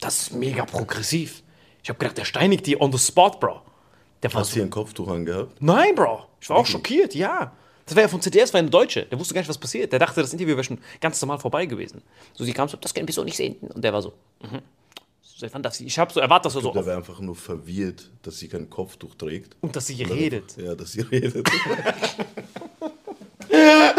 Das 0.00 0.22
ist 0.22 0.32
mega 0.34 0.64
progressiv. 0.64 1.42
Ich 1.82 1.88
habe 1.88 1.98
gedacht, 1.98 2.18
der 2.18 2.24
steinigt 2.24 2.66
die 2.66 2.80
on 2.80 2.92
the 2.92 2.98
spot, 2.98 3.32
Bro. 3.40 3.62
Der 4.22 4.32
Hast 4.32 4.50
du 4.50 4.54
hier 4.54 4.62
ein 4.64 4.70
Kopftuch 4.70 5.08
angehabt? 5.08 5.60
Nein, 5.60 5.94
Bro. 5.94 6.24
Ich 6.40 6.50
war 6.50 6.56
auch 6.56 6.66
schockiert, 6.66 7.14
ja. 7.14 7.52
Das 7.86 7.96
war 7.96 8.02
ja 8.02 8.08
vom 8.08 8.20
ZDF, 8.20 8.42
das 8.44 8.52
war 8.52 8.58
eine 8.58 8.68
Deutsche. 8.70 9.06
Der 9.06 9.18
wusste 9.18 9.32
gar 9.32 9.40
nicht, 9.40 9.48
was 9.48 9.58
passiert. 9.58 9.92
Der 9.92 9.98
dachte, 9.98 10.20
das 10.20 10.32
Interview 10.32 10.54
wäre 10.54 10.64
schon 10.64 10.78
ganz 11.00 11.20
normal 11.22 11.38
vorbei 11.38 11.66
gewesen. 11.66 12.02
So, 12.34 12.44
sie 12.44 12.52
kam 12.52 12.68
so, 12.68 12.76
das 12.76 12.92
können 12.92 13.08
wir 13.08 13.14
so 13.14 13.24
nicht 13.24 13.36
sehen. 13.36 13.56
Und 13.74 13.82
der 13.82 13.92
war 13.92 14.02
so, 14.02 14.12
mhm. 14.42 14.60
Seit 15.38 15.54
wann 15.54 15.62
darf 15.62 15.72
sie? 15.74 15.86
Ich 15.86 15.96
habe 16.00 16.12
so 16.12 16.18
erwartet, 16.18 16.46
dass 16.46 16.56
er 16.56 16.62
so 16.62 16.72
Der 16.72 16.84
war 16.84 16.96
einfach 16.96 17.20
nur 17.20 17.36
verwirrt, 17.36 18.10
dass 18.22 18.40
sie 18.40 18.48
kein 18.48 18.68
Kopftuch 18.68 19.14
trägt. 19.14 19.54
und 19.60 19.76
dass 19.76 19.86
sie 19.86 20.02
redet. 20.02 20.56
Ja, 20.56 20.74
dass 20.74 20.90
sie 20.90 21.02
redet. 21.02 21.48
da 23.48 23.94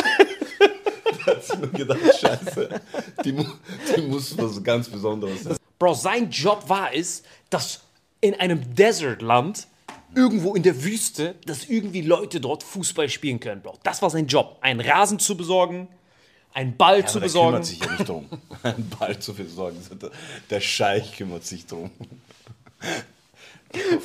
hat 1.25 1.45
sie 1.45 1.57
nur 1.57 1.69
gedacht, 1.69 1.99
scheiße, 2.19 2.81
die, 3.23 3.31
die 3.31 4.01
muss 4.01 4.37
was 4.37 4.61
ganz 4.61 4.89
Besonderes 4.89 5.43
sein. 5.43 5.55
Bro, 5.79 5.93
sein 5.93 6.29
Job 6.29 6.67
war 6.67 6.93
es, 6.93 7.23
dass 7.49 7.83
in 8.19 8.35
einem 8.35 8.75
Desertland, 8.75 9.65
irgendwo 10.13 10.55
in 10.55 10.63
der 10.63 10.83
Wüste, 10.83 11.35
dass 11.45 11.69
irgendwie 11.69 12.01
Leute 12.01 12.41
dort 12.41 12.63
Fußball 12.63 13.07
spielen 13.07 13.39
können, 13.39 13.61
Bro. 13.61 13.79
Das 13.83 14.01
war 14.01 14.09
sein 14.09 14.27
Job. 14.27 14.57
Einen 14.59 14.81
Rasen 14.81 15.19
zu 15.19 15.37
besorgen, 15.37 15.87
einen 16.53 16.75
Ball 16.77 17.05
zu 17.05 17.17
Aber 17.17 17.19
der 17.21 17.25
besorgen. 17.27 17.47
kümmert 17.51 17.65
sich 17.65 17.79
ja 17.79 17.91
nicht 17.91 18.09
drum, 18.09 18.25
einen 18.63 18.89
Ball 18.99 19.19
zu 19.19 19.33
besorgen. 19.33 19.77
Der- 20.49 20.61
Scheich 20.61 21.15
kümmert 21.17 21.45
sich 21.45 21.65
drum. 21.65 21.89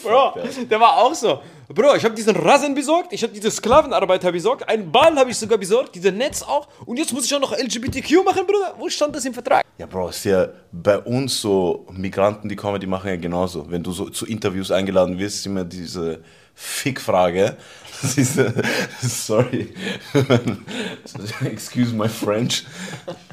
Bro, 0.03 0.35
der 0.71 0.79
war 0.79 0.99
auch 0.99 1.15
so. 1.15 1.41
Bro, 1.69 1.95
ich 1.97 2.05
habe 2.05 2.15
diesen 2.15 2.37
Rasen 2.37 2.75
besorgt, 2.75 3.15
ich 3.15 3.23
habe 3.23 3.33
diese 3.33 3.51
Sklavenarbeiter 3.51 4.31
besorgt, 4.31 4.69
einen 4.69 4.93
Ball 4.93 5.17
habe 5.17 5.31
ich 5.31 5.39
sogar 5.39 5.57
besorgt, 5.57 5.95
diese 5.95 6.13
Netz 6.13 6.43
auch. 6.43 6.69
Und 6.85 6.99
jetzt 6.99 7.15
muss 7.15 7.25
ich 7.25 7.35
auch 7.35 7.41
noch 7.41 7.57
LGBTQ 7.57 8.23
machen, 8.27 8.47
Bruder. 8.47 8.75
Wo 8.79 8.91
stand 8.91 9.17
das 9.17 9.25
im 9.25 9.33
Vertrag? 9.33 9.65
Ja, 9.79 9.87
Bro, 9.87 10.11
ist 10.11 10.25
ja 10.27 10.49
bei 10.71 10.99
uns 10.99 11.41
so, 11.41 11.87
Migranten, 11.93 12.51
die 12.51 12.57
kommen, 12.57 12.79
die 12.79 12.87
machen 12.87 13.09
ja 13.09 13.17
genauso. 13.17 13.71
Wenn 13.71 13.83
du 13.83 13.93
so 13.93 14.11
zu 14.11 14.27
Interviews 14.27 14.71
eingeladen 14.71 15.19
wirst, 15.19 15.37
ist 15.37 15.47
immer 15.47 15.65
diese 15.65 16.23
Fick-Frage. 16.55 17.57
Diese, 18.17 18.53
sorry, 19.01 19.73
excuse 21.45 21.93
my 21.95 22.09
French. 22.09 22.65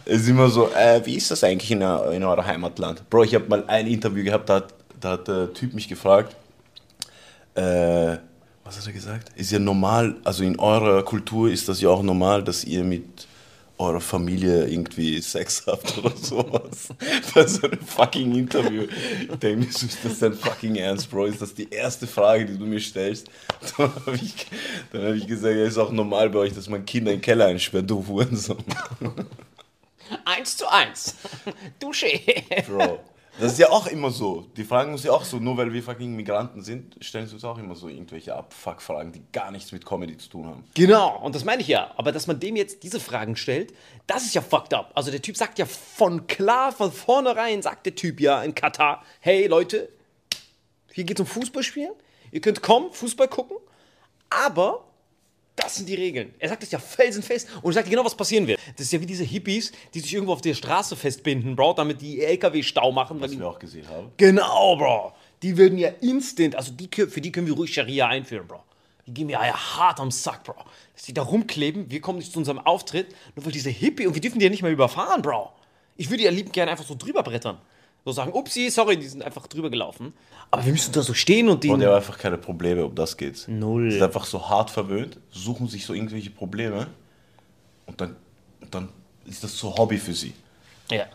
Es 0.06 0.22
ist 0.22 0.30
immer 0.30 0.50
so, 0.50 0.70
äh, 0.74 1.02
wie 1.06 1.16
ist 1.16 1.30
das 1.32 1.44
eigentlich 1.44 1.72
in, 1.72 1.82
eu- 1.84 2.12
in 2.12 2.24
eurem 2.24 2.46
Heimatland? 2.46 3.10
Bro, 3.10 3.24
ich 3.24 3.36
habe 3.36 3.48
mal 3.50 3.64
ein 3.68 3.88
Interview 3.88 4.24
gehabt, 4.24 4.50
da 4.50 4.56
hat, 4.56 4.74
da 5.00 5.12
hat 5.12 5.28
der 5.28 5.54
Typ 5.54 5.74
mich 5.74 5.88
gefragt, 5.88 6.36
äh, 7.56 8.18
was 8.64 8.78
hat 8.78 8.88
er 8.88 8.94
gesagt? 8.94 9.30
Ist 9.36 9.52
ja 9.52 9.60
normal, 9.60 10.16
also 10.24 10.44
in 10.44 10.58
eurer 10.60 11.04
Kultur 11.04 11.50
ist 11.52 11.68
das 11.68 11.82
ja 11.82 11.90
auch 11.90 12.04
normal, 12.04 12.44
dass 12.44 12.64
ihr 12.64 12.84
mit 12.84 13.28
eurer 13.82 14.02
Familie 14.02 14.68
irgendwie 14.68 15.20
Sex 15.22 15.64
habt 15.68 15.98
oder 15.98 16.16
sowas. 16.16 16.90
Bei 17.34 17.46
so 17.46 17.68
einem 17.68 17.80
fucking 17.80 18.36
Interview. 18.36 18.88
Ich 19.22 19.40
denke 19.40 19.66
mir, 19.66 19.70
ist 19.70 19.98
das 20.04 20.20
dein 20.20 20.34
fucking 20.34 20.76
Ernst, 20.76 21.10
Bro? 21.10 21.26
Ist 21.26 21.42
das 21.42 21.54
die 21.54 21.70
erste 21.70 22.08
Frage, 22.08 22.46
die 22.46 22.58
du 22.58 22.66
mir 22.66 22.80
stellst? 22.80 23.30
Dann 23.78 23.94
habe 23.94 24.16
ich, 24.16 24.48
dann 24.92 25.04
hab 25.04 25.16
ich 25.16 25.28
gesagt, 25.28 25.56
ja, 25.56 25.66
ist 25.66 25.78
auch 25.78 25.92
normal 25.92 26.30
bei 26.30 26.40
euch, 26.40 26.54
dass 26.54 26.68
man 26.68 26.86
Kinder 26.86 27.12
in 27.12 27.18
den 27.18 27.22
Keller 27.22 27.46
einsperrt, 27.46 27.90
du 27.90 28.06
Hurensohn. 28.08 28.64
Eins 30.26 30.58
zu 30.58 30.68
eins. 30.68 31.16
Dusche. 31.80 32.20
Bro. 32.68 33.00
Das 33.40 33.54
ist 33.54 33.60
ja 33.60 33.70
auch 33.70 33.88
immer 33.88 34.12
so. 34.12 34.48
Die 34.58 34.64
fragen 34.64 34.92
uns 34.92 35.04
ja 35.04 35.12
auch 35.12 35.24
so, 35.24 35.38
nur 35.38 35.58
weil 35.58 35.72
wir 35.72 35.82
fucking 35.82 36.16
Migranten 36.16 36.62
sind, 36.62 36.96
stellen 37.04 37.28
sie 37.28 37.36
uns 37.36 37.44
auch 37.46 37.58
immer 37.58 37.76
so 37.76 37.88
irgendwelche 37.88 38.36
Abfuck-Fragen, 38.36 39.12
die 39.12 39.22
gar 39.32 39.52
nichts 39.52 39.72
mit 39.72 39.86
Comedy 39.86 40.18
zu 40.18 40.30
tun 40.30 40.48
haben. 40.48 40.64
Genau, 40.74 41.20
und 41.20 41.34
das 41.34 41.46
meine 41.46 41.62
ich 41.62 41.68
ja. 41.68 41.92
Aber 41.96 42.12
dass 42.12 42.28
man 42.28 42.40
dem 42.40 42.56
jetzt 42.56 42.84
diese 42.84 43.00
Fragen 43.00 43.36
stellt, 43.36 43.74
das 44.08 44.24
ist 44.24 44.36
ja 44.36 44.42
fucked 44.42 44.74
up. 44.74 44.92
Also 44.96 45.12
der 45.12 45.22
Typ 45.22 45.38
sagt 45.38 45.60
ja 45.60 45.66
von 45.66 46.28
klar, 46.28 46.72
von 46.72 46.92
vornherein 46.92 47.62
sagt 47.62 47.86
der 47.86 47.96
Typ 47.96 48.20
ja 48.20 48.44
in 48.44 48.54
Katar, 48.54 49.04
hey 49.22 49.48
Leute, 49.48 49.90
hier 50.92 51.06
geht's 51.06 51.22
um 51.22 51.26
Fußballspielen. 51.26 51.94
Ihr 52.32 52.42
könnt 52.42 52.62
kommen, 52.62 52.92
Fußball 52.92 53.28
gucken, 53.28 53.58
aber 54.30 54.86
das 55.56 55.76
sind 55.76 55.90
die 55.90 55.96
Regeln. 55.96 56.34
Er 56.40 56.50
sagt 56.50 56.64
das 56.64 56.72
ja 56.72 56.80
felsenfest 56.80 57.48
und 57.62 57.74
sagt 57.74 57.90
genau, 57.90 58.06
was 58.06 58.16
passieren 58.16 58.48
wird. 58.48 58.60
Das 58.76 58.86
ist 58.86 58.94
ja 58.94 59.02
wie 59.02 59.06
diese 59.06 59.24
Hippies, 59.24 59.72
die 59.94 60.00
sich 60.00 60.14
irgendwo 60.14 60.34
auf 60.34 60.42
der 60.42 60.54
Straße 60.54 60.96
festbinden, 60.96 61.56
Bro, 61.56 61.74
damit 61.74 62.02
die 62.02 62.22
LKW 62.22 62.64
Stau 62.64 62.92
machen. 62.92 63.20
Was 63.20 63.38
wir 63.38 63.48
auch 63.48 63.60
gesehen 63.60 63.88
haben. 63.90 64.12
Genau, 64.18 64.76
Bro. 64.78 65.14
Die 65.44 65.58
würden 65.58 65.78
ja 65.78 65.90
instant, 66.02 66.56
also 66.56 66.72
die, 66.72 66.88
für 66.88 67.22
die 67.22 67.32
können 67.32 67.48
wir 67.48 67.54
ruhig 67.54 67.74
Scharia 67.74 68.08
einführen, 68.08 68.48
Bro. 68.48 68.64
Die 69.08 69.14
gehen 69.14 69.28
mir 69.28 69.34
ja 69.34 69.78
hart 69.78 70.00
am 70.00 70.12
Sack, 70.12 70.44
Bro. 70.44 70.56
Dass 70.94 71.04
die 71.04 71.14
da 71.14 71.24
rumkleben, 71.24 71.90
wir 71.90 72.00
kommen 72.00 72.20
nicht 72.20 72.32
zu 72.32 72.40
unserem 72.40 72.60
Auftritt, 72.60 73.08
nur 73.36 73.46
weil 73.46 73.52
diese 73.52 73.70
Hippie, 73.70 74.08
und 74.08 74.14
wir 74.14 74.22
dürfen 74.22 74.40
die 74.40 74.46
ja 74.46 74.52
nicht 74.52 74.62
mehr 74.62 74.72
überfahren, 74.72 75.22
Bro. 75.22 75.52
Ich 75.98 76.10
würde 76.10 76.24
ja 76.24 76.32
liebend 76.32 76.54
gerne 76.54 76.72
einfach 76.72 76.86
so 76.86 76.96
drüber 76.96 77.24
brettern. 77.24 77.58
So 78.04 78.12
sagen, 78.12 78.32
upsi, 78.34 78.70
sorry, 78.72 78.98
die 78.98 79.08
sind 79.08 79.22
einfach 79.22 79.46
drüber 79.48 79.70
gelaufen. 79.70 80.14
Aber 80.50 80.66
wir 80.66 80.72
müssen 80.72 80.92
da 80.92 81.02
so 81.02 81.14
stehen 81.14 81.50
und 81.50 81.64
die. 81.64 81.70
Und 81.70 81.82
er 81.82 81.92
hat 81.92 81.98
einfach 81.98 82.18
keine 82.18 82.38
Probleme, 82.38 82.86
um 82.86 82.96
das 82.96 83.16
geht's. 83.16 83.48
Null. 83.48 83.92
Sind 83.92 84.02
einfach 84.02 84.26
so 84.26 84.50
hart 84.50 84.70
verwöhnt, 84.72 85.18
suchen 85.30 85.68
sich 85.68 85.86
so 85.86 85.94
irgendwelche 85.94 86.32
Probleme 86.32 86.88
und 87.86 88.02
dann, 88.02 88.16
dann 88.72 88.90
ist 89.26 89.44
das 89.44 89.56
so 89.58 89.76
Hobby 89.78 89.98
für 89.98 90.14
sie. 90.14 90.34
Ja. 90.90 91.06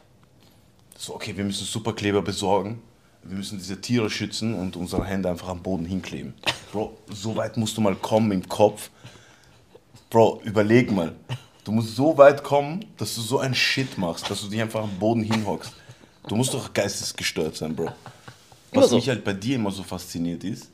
So, 0.97 1.15
okay, 1.15 1.37
wir 1.37 1.45
müssen 1.45 1.67
Superkleber 1.67 2.23
besorgen, 2.23 2.83
wir 3.25 3.37
müssen 3.37 3.59
diese 3.59 3.81
Tiere 3.81 4.09
schützen 4.09 4.55
und 4.55 4.77
unsere 4.77 5.05
Hände 5.05 5.29
einfach 5.29 5.49
am 5.49 5.63
Boden 5.63 5.85
hinkleben. 5.85 6.35
Bro, 6.73 6.97
so 7.11 7.35
weit 7.37 7.57
musst 7.57 7.77
du 7.77 7.81
mal 7.81 7.97
kommen 7.97 8.31
im 8.31 8.49
Kopf. 8.49 8.91
Bro, 10.09 10.41
überleg 10.45 10.93
mal. 10.93 11.15
Du 11.65 11.73
musst 11.73 11.97
so 11.97 12.17
weit 12.17 12.45
kommen, 12.45 12.85
dass 12.97 13.17
du 13.17 13.21
so 13.21 13.41
einen 13.41 13.55
Shit 13.55 13.99
machst, 13.99 14.31
dass 14.31 14.41
du 14.41 14.49
dich 14.49 14.61
einfach 14.61 14.85
am 14.85 14.99
Boden 14.99 15.23
hinhockst. 15.23 15.73
Du 16.29 16.37
musst 16.37 16.53
doch 16.55 16.73
geistesgestört 16.73 17.57
sein, 17.57 17.75
Bro. 17.75 17.91
Was 18.73 18.91
so. 18.91 18.97
mich 18.97 19.09
halt 19.09 19.25
bei 19.25 19.33
dir 19.33 19.57
immer 19.57 19.71
so 19.71 19.83
fasziniert 19.83 20.45
ist, 20.45 20.71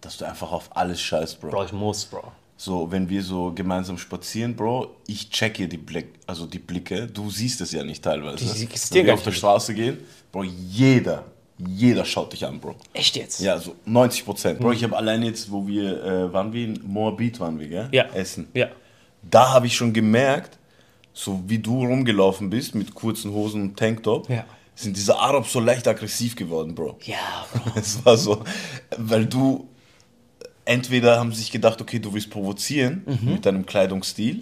dass 0.00 0.16
du 0.16 0.24
einfach 0.24 0.50
auf 0.50 0.74
alles 0.76 1.00
scheißt, 1.00 1.40
Bro. 1.40 1.50
Bro, 1.50 1.64
ich 1.64 1.72
muss, 1.72 2.04
Bro. 2.06 2.32
So, 2.56 2.90
wenn 2.90 3.08
wir 3.08 3.22
so 3.22 3.52
gemeinsam 3.54 3.98
spazieren, 3.98 4.54
Bro, 4.54 4.94
ich 5.06 5.28
checke 5.30 5.66
die 5.68 5.76
Blick, 5.76 6.14
also 6.26 6.46
die 6.46 6.58
Blicke. 6.58 7.06
Du 7.06 7.30
siehst 7.30 7.60
es 7.60 7.72
ja 7.72 7.82
nicht 7.84 8.02
teilweise. 8.02 8.44
Die- 8.44 8.66
die 8.66 8.94
wenn 8.94 9.06
wir 9.06 9.14
auf 9.14 9.22
der 9.22 9.32
Straße 9.32 9.74
gehen, 9.74 9.98
Bro, 10.30 10.44
jeder, 10.44 11.24
jeder 11.58 12.04
schaut 12.04 12.32
dich 12.32 12.44
an, 12.46 12.58
Bro. 12.60 12.76
Echt 12.92 13.16
jetzt? 13.16 13.40
Ja, 13.40 13.58
so 13.58 13.74
90 13.84 14.24
Prozent. 14.24 14.60
Bro, 14.60 14.72
ich 14.72 14.82
habe 14.84 14.96
allein 14.96 15.22
jetzt, 15.22 15.50
wo 15.50 15.66
wir, 15.66 16.02
äh, 16.04 16.32
waren 16.32 16.52
wir 16.52 16.64
in 16.66 16.80
Moabit, 16.84 17.40
waren 17.40 17.58
wir, 17.58 17.68
gell? 17.68 17.88
Ja. 17.92 18.04
Essen. 18.14 18.48
Ja. 18.54 18.68
Da 19.28 19.50
habe 19.52 19.66
ich 19.66 19.76
schon 19.76 19.92
gemerkt, 19.92 20.58
so 21.12 21.40
wie 21.46 21.58
du 21.58 21.84
rumgelaufen 21.84 22.48
bist 22.48 22.74
mit 22.74 22.94
kurzen 22.94 23.32
Hosen 23.32 23.62
und 23.62 23.76
Tanktop, 23.76 24.28
Ja. 24.30 24.44
Sind 24.74 24.96
diese 24.96 25.18
Arabs 25.18 25.52
so 25.52 25.60
leicht 25.60 25.86
aggressiv 25.86 26.34
geworden, 26.36 26.74
Bro. 26.74 26.98
Ja, 27.04 27.16
Bro. 27.52 27.72
Es 27.76 28.04
war 28.04 28.16
so, 28.16 28.42
weil 28.96 29.26
du 29.26 29.68
entweder 30.64 31.18
haben 31.18 31.32
sie 31.32 31.40
sich 31.40 31.50
gedacht, 31.50 31.80
okay, 31.80 31.98
du 31.98 32.12
willst 32.12 32.30
provozieren 32.30 33.02
Mhm. 33.06 33.32
mit 33.34 33.46
deinem 33.46 33.66
Kleidungsstil, 33.66 34.40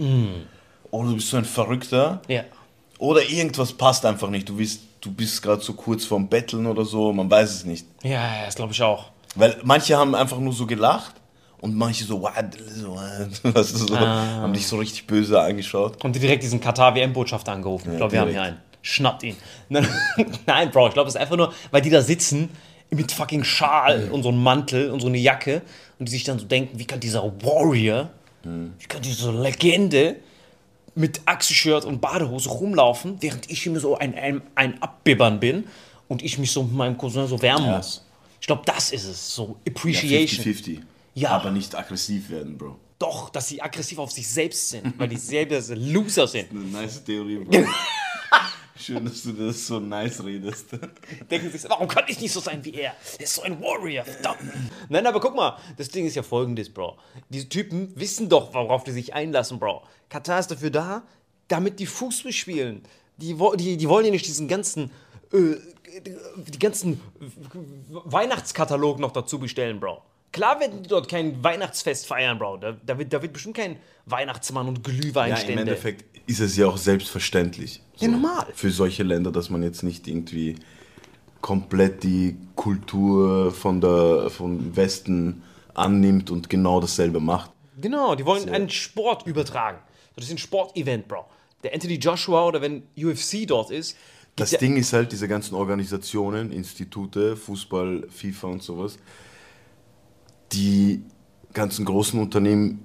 oder 0.90 1.08
du 1.08 1.14
bist 1.16 1.28
so 1.28 1.37
ein 1.37 1.44
Verrückter, 1.44 2.20
Ja. 2.28 2.44
oder 2.99 3.22
irgendwas 3.28 3.72
passt 3.72 4.04
einfach 4.04 4.28
nicht. 4.30 4.49
Du 4.49 4.56
bist, 4.56 4.82
du 5.00 5.10
bist 5.10 5.42
gerade 5.42 5.62
so 5.62 5.72
kurz 5.72 6.04
vorm 6.04 6.28
Betteln 6.28 6.66
oder 6.66 6.84
so, 6.84 7.12
man 7.12 7.30
weiß 7.30 7.50
es 7.50 7.64
nicht. 7.64 7.87
Ja, 8.02 8.10
ja, 8.37 8.44
das 8.46 8.54
glaube 8.54 8.72
ich 8.72 8.82
auch. 8.82 9.06
Weil 9.34 9.56
manche 9.62 9.96
haben 9.96 10.14
einfach 10.14 10.38
nur 10.38 10.52
so 10.52 10.66
gelacht 10.66 11.14
und 11.60 11.75
manche 11.75 12.04
so, 12.04 12.20
what, 12.20 12.34
weißt 13.54 13.72
du, 13.75 13.78
so 13.78 13.94
Ah. 13.96 14.42
haben 14.42 14.52
dich 14.52 14.66
so 14.66 14.76
richtig 14.76 15.06
böse 15.06 15.40
angeschaut. 15.40 16.04
Und 16.04 16.14
direkt 16.16 16.42
diesen 16.42 16.60
Katar-WM-Botschafter 16.60 17.52
angerufen. 17.52 17.92
ich 17.92 17.96
glaube, 17.96 18.12
wir 18.12 18.20
haben 18.20 18.30
hier 18.30 18.42
einen. 18.42 18.58
Schnappt 18.82 19.22
ihn. 19.22 19.37
Nein, 19.68 19.88
Bro, 20.72 20.88
ich 20.88 20.94
glaube, 20.94 21.08
es 21.08 21.14
ist 21.14 21.20
einfach 21.20 21.37
nur, 21.37 21.52
weil 21.70 21.82
die 21.82 21.90
da 21.90 22.02
sitzen 22.02 22.49
mit 22.90 23.12
fucking 23.12 23.44
Schal 23.44 24.08
und 24.10 24.22
so 24.22 24.30
einem 24.30 24.42
Mantel 24.42 24.90
und 24.90 25.00
so 25.00 25.06
eine 25.06 25.18
Jacke 25.18 25.62
und 25.99 26.06
die 26.06 26.12
sich 26.12 26.25
dann 26.25 26.38
so 26.38 26.46
denken, 26.46 26.78
wie 26.78 26.87
kann 26.87 26.99
dieser 27.00 27.22
Warrior, 27.42 28.10
wie 28.42 28.87
kann 28.88 29.02
diese 29.02 29.30
Legende 29.30 30.16
mit 30.94 31.20
Achselshirt 31.26 31.84
und 31.84 32.00
Badehose 32.00 32.49
rumlaufen, 32.49 33.18
während 33.20 33.50
ich 33.50 33.66
immer 33.66 33.80
so 33.80 33.96
ein, 33.96 34.14
ein, 34.14 34.42
ein 34.54 34.82
Abbibbern 34.82 35.38
bin 35.38 35.64
und 36.08 36.22
ich 36.22 36.38
mich 36.38 36.50
so 36.50 36.62
mit 36.62 36.72
meinem 36.72 36.99
Cousin 36.99 37.26
so 37.28 37.40
wärmen 37.40 37.70
muss. 37.70 38.04
Ich 38.40 38.46
glaube, 38.46 38.62
das 38.64 38.90
ist 38.90 39.04
es. 39.04 39.34
So 39.34 39.56
Ja, 39.64 39.72
Appreciation. 39.72 40.44
50-50. 40.44 40.78
Ja. 41.14 41.30
Aber 41.30 41.50
nicht 41.50 41.75
aggressiv 41.75 42.30
werden, 42.30 42.56
Bro. 42.58 42.76
Doch, 42.99 43.30
dass 43.30 43.49
sie 43.49 43.62
aggressiv 43.62 43.99
auf 43.99 44.10
sich 44.10 44.28
selbst 44.28 44.70
sind, 44.70 44.99
weil 44.99 45.08
die 45.08 45.16
selber 45.16 45.60
Loser 45.75 46.26
sind. 46.26 46.50
Eine 46.50 46.60
nice 46.60 47.04
Theorie, 47.04 47.38
Bro. 47.38 47.64
Schön, 48.80 49.04
dass 49.04 49.22
du 49.22 49.32
das 49.32 49.66
so 49.66 49.78
nice 49.78 50.25
redest. 50.25 50.68
Denken 51.30 51.50
sich, 51.50 51.60
so, 51.60 51.68
warum 51.68 51.87
kann 51.87 52.04
ich 52.08 52.20
nicht 52.20 52.32
so 52.32 52.40
sein 52.40 52.64
wie 52.64 52.75
er? 52.75 52.94
Er 53.18 53.25
ist 53.25 53.34
so 53.34 53.42
ein 53.42 53.60
Warrior, 53.60 54.04
verdammt. 54.04 54.40
Nein, 54.88 55.06
aber 55.06 55.20
guck 55.20 55.34
mal, 55.34 55.58
das 55.76 55.88
Ding 55.88 56.06
ist 56.06 56.16
ja 56.16 56.22
folgendes, 56.22 56.70
Bro. 56.70 56.99
Diese 57.28 57.49
Typen 57.49 57.92
wissen 57.94 58.28
doch, 58.28 58.54
worauf 58.54 58.84
die 58.84 58.92
sich 58.92 59.12
einlassen, 59.14 59.58
Bro. 59.58 59.82
Katar 60.08 60.40
ist 60.40 60.50
dafür 60.50 60.70
da, 60.70 61.02
damit 61.49 61.78
die 61.78 61.87
Fußball 61.87 62.32
spielen. 62.32 62.82
Die, 63.18 63.37
die, 63.56 63.76
die 63.76 63.88
wollen 63.88 64.06
ja 64.06 64.10
nicht 64.10 64.26
diesen 64.26 64.49
ganzen, 64.49 64.90
äh, 65.32 65.56
die 66.37 66.58
ganzen 66.58 67.00
Weihnachtskatalog 67.88 68.99
noch 68.99 69.12
dazu 69.12 69.38
bestellen, 69.38 69.78
Bro. 69.78 70.02
Klar 70.32 70.60
werden 70.60 70.82
die 70.82 70.88
dort 70.88 71.08
kein 71.08 71.42
Weihnachtsfest 71.42 72.06
feiern, 72.06 72.38
Bro. 72.38 72.58
Da, 72.58 72.76
da, 72.87 72.99
wird, 72.99 73.12
da 73.12 73.20
wird 73.20 73.32
bestimmt 73.32 73.56
kein 73.56 73.78
Weihnachtsmann 74.06 74.68
und 74.68 74.87
Ja, 74.87 74.92
im 74.92 75.00
Glühweinstände. 75.00 75.62
Endeffekt 75.62 76.09
ist 76.26 76.40
es 76.40 76.56
ja 76.56 76.66
auch 76.66 76.76
selbstverständlich. 76.76 77.82
Ja, 77.98 78.08
normal. 78.08 78.46
Für 78.54 78.70
solche 78.70 79.02
Länder, 79.02 79.30
dass 79.32 79.50
man 79.50 79.62
jetzt 79.62 79.82
nicht 79.82 80.08
irgendwie 80.08 80.56
komplett 81.40 82.02
die 82.02 82.36
Kultur 82.54 83.52
von 83.52 83.80
der 83.80 84.30
vom 84.30 84.76
Westen 84.76 85.42
annimmt 85.74 86.30
und 86.30 86.50
genau 86.50 86.80
dasselbe 86.80 87.20
macht. 87.20 87.50
Genau, 87.80 88.14
die 88.14 88.26
wollen 88.26 88.48
einen 88.48 88.68
Sport 88.68 89.26
übertragen. 89.26 89.78
Das 90.16 90.26
ist 90.26 90.32
ein 90.32 90.38
Sportevent, 90.38 91.08
Bro. 91.08 91.24
Der 91.62 91.72
Anthony 91.72 91.94
Joshua 91.94 92.46
oder 92.46 92.60
wenn 92.60 92.82
UFC 92.96 93.46
dort 93.46 93.70
ist, 93.70 93.96
Das 94.36 94.50
Ding 94.50 94.76
ist 94.76 94.92
halt, 94.92 95.12
diese 95.12 95.28
ganzen 95.28 95.54
Organisationen, 95.54 96.52
Institute, 96.52 97.36
Fußball, 97.36 98.08
FIFA 98.08 98.46
und 98.48 98.62
sowas, 98.62 98.98
die 100.52 101.02
ganzen 101.52 101.84
großen 101.84 102.18
Unternehmen 102.20 102.84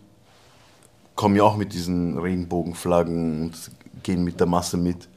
kommen 1.16 1.36
ja 1.36 1.44
auch 1.44 1.58
mit 1.58 1.74
diesen 1.74 2.18
Regenbogenflaggen 2.18 3.44
und 3.44 3.54
gehen 4.04 4.24
mit 4.24 4.40
der 4.40 4.48
Masse 4.48 4.78
mit. 4.78 5.08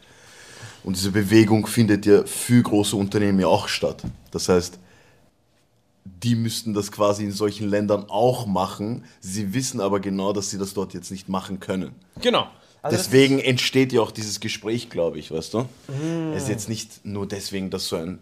Und 0.85 0.97
diese 0.97 1.11
Bewegung 1.11 1.67
findet 1.67 2.07
ja 2.07 2.25
für 2.25 2.62
große 2.62 2.97
Unternehmen 2.97 3.40
ja 3.40 3.49
auch 3.49 3.69
statt. 3.69 4.02
Das 4.31 4.49
heißt, 4.49 4.78
die 6.05 6.35
müssten 6.35 6.75
das 6.75 6.90
quasi 6.90 7.25
in 7.25 7.33
solchen 7.33 7.69
Ländern 7.69 8.07
auch 8.09 8.47
machen. 8.47 9.05
Sie 9.21 9.52
wissen 9.55 9.81
aber 9.81 10.00
genau, 10.00 10.33
dass 10.33 10.50
sie 10.50 10.59
das 10.59 10.75
dort 10.75 10.95
jetzt 10.95 11.11
nicht 11.11 11.28
machen 11.28 11.61
können. 11.61 11.95
Genau. 12.21 12.47
Also 12.81 12.97
Deswegen 12.97 13.40
entsteht 13.40 13.93
ja 13.93 14.00
auch 14.00 14.12
dieses 14.12 14.40
Gespräch, 14.40 14.88
glaube 14.88 15.19
ich, 15.19 15.31
weißt 15.31 15.55
du? 15.55 15.67
Es 16.35 16.45
ist 16.45 16.49
jetzt 16.49 16.69
nicht 16.69 17.05
nur 17.05 17.26
deswegen, 17.26 17.71
dass 17.71 17.88
so 17.88 17.97
ein 17.97 18.21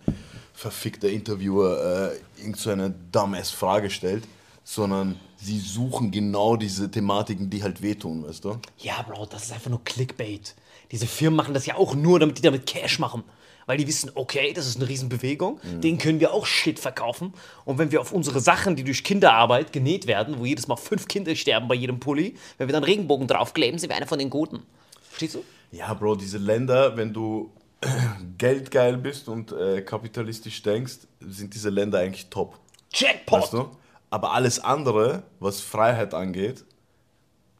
verfickter 0.54 1.08
Interviewer 1.10 2.12
äh, 2.36 2.40
irgend 2.40 2.56
so 2.56 2.74
dumbass 3.12 3.50
Frage 3.50 3.90
stellt, 3.90 4.24
sondern 4.64 5.16
sie 5.36 5.58
suchen 5.58 6.10
genau 6.10 6.56
diese 6.56 6.90
Thematiken, 6.90 7.50
die 7.50 7.62
halt 7.62 7.82
wehtun, 7.82 8.26
weißt 8.26 8.44
du? 8.44 8.58
Ja, 8.78 9.02
Bro, 9.02 9.26
das 9.26 9.44
ist 9.44 9.52
einfach 9.52 9.70
nur 9.70 9.82
Clickbait. 9.84 10.54
Diese 10.92 11.06
Firmen 11.06 11.36
machen 11.36 11.54
das 11.54 11.66
ja 11.66 11.76
auch 11.76 11.94
nur, 11.94 12.18
damit 12.20 12.38
die 12.38 12.42
damit 12.42 12.66
Cash 12.66 12.98
machen. 12.98 13.24
Weil 13.66 13.78
die 13.78 13.86
wissen, 13.88 14.12
okay, 14.14 14.52
das 14.52 14.68
ist 14.68 14.76
eine 14.76 14.88
Riesenbewegung, 14.88 15.58
denen 15.82 15.98
können 15.98 16.20
wir 16.20 16.32
auch 16.32 16.46
Shit 16.46 16.78
verkaufen. 16.78 17.34
Und 17.64 17.78
wenn 17.78 17.90
wir 17.90 18.00
auf 18.00 18.12
unsere 18.12 18.38
Sachen, 18.38 18.76
die 18.76 18.84
durch 18.84 19.02
Kinderarbeit 19.02 19.72
genäht 19.72 20.06
werden, 20.06 20.38
wo 20.38 20.44
jedes 20.46 20.68
Mal 20.68 20.76
fünf 20.76 21.08
Kinder 21.08 21.34
sterben 21.34 21.66
bei 21.66 21.74
jedem 21.74 21.98
Pulli, 21.98 22.36
wenn 22.58 22.68
wir 22.68 22.72
dann 22.72 22.84
Regenbogen 22.84 23.26
draufkleben, 23.26 23.80
sind 23.80 23.90
wir 23.90 23.96
einer 23.96 24.06
von 24.06 24.20
den 24.20 24.30
Guten. 24.30 24.62
Verstehst 25.02 25.34
du? 25.34 25.42
Ja, 25.72 25.92
Bro, 25.94 26.14
diese 26.14 26.38
Länder, 26.38 26.96
wenn 26.96 27.12
du 27.12 27.50
geldgeil 28.38 28.98
bist 28.98 29.28
und 29.28 29.50
äh, 29.50 29.82
kapitalistisch 29.82 30.62
denkst, 30.62 30.98
sind 31.20 31.52
diese 31.52 31.70
Länder 31.70 31.98
eigentlich 31.98 32.28
top. 32.28 32.56
Jackpot! 32.92 33.42
Weißt 33.42 33.52
du? 33.52 33.70
Aber 34.10 34.32
alles 34.32 34.58
andere, 34.60 35.24
was 35.40 35.60
Freiheit 35.60 36.14
angeht, 36.14 36.64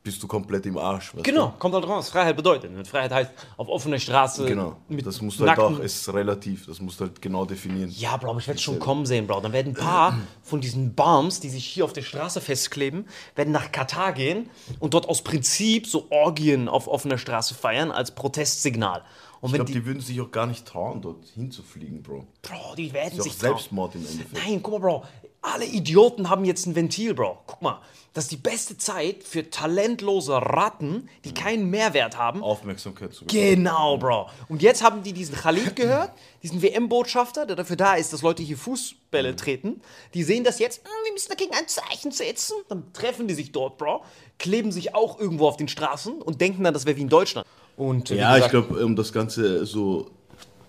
bist 0.07 0.23
du 0.23 0.29
komplett 0.29 0.65
im 0.67 0.79
Arsch. 0.79 1.13
Genau, 1.25 1.53
kommt 1.59 1.75
halt 1.75 1.85
raus. 1.85 2.11
Freiheit 2.11 2.37
bedeutet. 2.37 2.71
Und 2.71 2.87
Freiheit 2.87 3.11
heißt 3.11 3.33
auf 3.57 3.69
offener 3.69 3.99
Straße. 3.99 4.43
Du? 4.43 4.49
Genau. 4.49 4.77
Das 4.89 5.21
musst 5.21 5.41
du 5.41 5.49
halt 5.49 5.59
auch, 5.59 5.81
ist 5.81 6.09
relativ, 6.15 6.67
das 6.67 6.81
musst 6.81 7.01
du 7.01 7.07
halt 7.07 7.21
genau 7.21 7.45
definieren. 7.45 7.91
Ja, 7.91 8.17
Bro, 8.17 8.31
aber 8.31 8.39
ich 8.39 8.47
werde 8.47 8.61
schon 8.61 8.79
kommen 8.79 9.05
sehen, 9.05 9.27
Bro. 9.27 9.41
Dann 9.41 9.53
werden 9.53 9.73
ein 9.73 9.83
paar 9.83 10.17
von 10.45 10.61
diesen 10.61 10.95
Bombs, 10.95 11.41
die 11.41 11.49
sich 11.49 11.67
hier 11.67 11.85
auf 11.85 11.93
der 11.93 12.03
Straße 12.03 12.41
festkleben, 12.41 13.07
werden 13.35 13.51
nach 13.53 13.73
Katar 13.73 14.13
gehen 14.13 14.49
und 14.79 14.95
dort 14.95 15.09
aus 15.09 15.23
Prinzip 15.23 15.89
so 15.89 16.07
Orgien 16.11 16.69
auf 16.69 16.87
offener 16.87 17.19
Straße 17.19 17.55
feiern 17.55 17.91
als 17.91 18.15
Protestsignal. 18.15 19.03
Und 19.41 19.51
Ich 19.51 19.55
glaube, 19.57 19.67
die, 19.67 19.81
die 19.81 19.87
würden 19.87 20.01
sich 20.01 20.21
auch 20.21 20.31
gar 20.31 20.47
nicht 20.47 20.65
trauen, 20.67 21.03
dort 21.03 21.25
hinzufliegen, 21.35 22.05
Bro. 22.05 22.27
Bro, 22.43 22.77
die 22.77 22.93
werden 22.93 23.17
Das 23.17 23.27
ist 23.27 23.33
sich 23.33 23.33
auch 23.33 23.39
trauen. 23.41 23.51
Selbstmord 23.57 23.95
im 23.97 24.07
Endeffekt. 24.07 24.35
Nein, 24.35 24.61
guck 24.63 24.75
mal, 24.75 24.89
Bro. 24.89 25.05
Alle 25.53 25.65
Idioten 25.65 26.29
haben 26.29 26.45
jetzt 26.45 26.67
ein 26.67 26.75
Ventil, 26.75 27.15
Bro. 27.15 27.39
Guck 27.47 27.63
mal. 27.63 27.81
Das 28.15 28.25
ist 28.25 28.33
die 28.33 28.37
beste 28.37 28.77
Zeit 28.79 29.23
für 29.23 29.49
talentlose 29.49 30.33
Ratten, 30.33 31.09
die 31.25 31.33
keinen 31.35 31.71
Mehrwert 31.71 32.17
haben, 32.17 32.43
Aufmerksamkeit 32.43 33.13
zu 33.15 33.27
bekommen. 33.27 33.43
Genau, 33.43 33.97
Bro. 33.99 34.29
Und 34.49 34.63
jetzt 34.63 34.83
haben 34.83 35.03
die 35.05 35.13
diesen 35.13 35.37
Khalid 35.37 35.77
gehört, 35.77 36.11
diesen 36.43 36.63
WM-Botschafter, 36.63 37.47
der 37.47 37.55
dafür 37.55 37.77
da 37.77 37.95
ist, 37.95 38.13
dass 38.13 38.23
Leute 38.23 38.43
hier 38.43 38.57
Fußbälle 38.57 39.37
treten. 39.37 39.83
Die 40.15 40.25
sehen 40.25 40.43
das 40.43 40.59
jetzt, 40.59 40.79
"Hm, 40.83 40.91
wir 41.05 41.13
müssen 41.13 41.29
dagegen 41.29 41.53
ein 41.55 41.69
Zeichen 41.69 42.11
setzen. 42.11 42.55
Dann 42.69 42.93
treffen 42.93 43.29
die 43.29 43.35
sich 43.35 43.53
dort, 43.53 43.79
Bro, 43.79 44.03
kleben 44.39 44.73
sich 44.73 44.95
auch 44.97 45.21
irgendwo 45.21 45.47
auf 45.47 45.59
den 45.59 45.69
Straßen 45.69 46.23
und 46.23 46.41
denken 46.41 46.65
dann, 46.65 46.75
das 46.75 46.87
wäre 46.87 46.97
wie 46.97 47.03
in 47.03 47.09
Deutschland. 47.09 47.47
Und 47.77 48.11
wie 48.11 48.15
Ja, 48.17 48.37
ich 48.39 48.45
gesagt, 48.49 48.69
glaube, 48.69 48.85
um 48.85 48.97
das 48.97 49.13
Ganze 49.13 49.65
so 49.67 50.11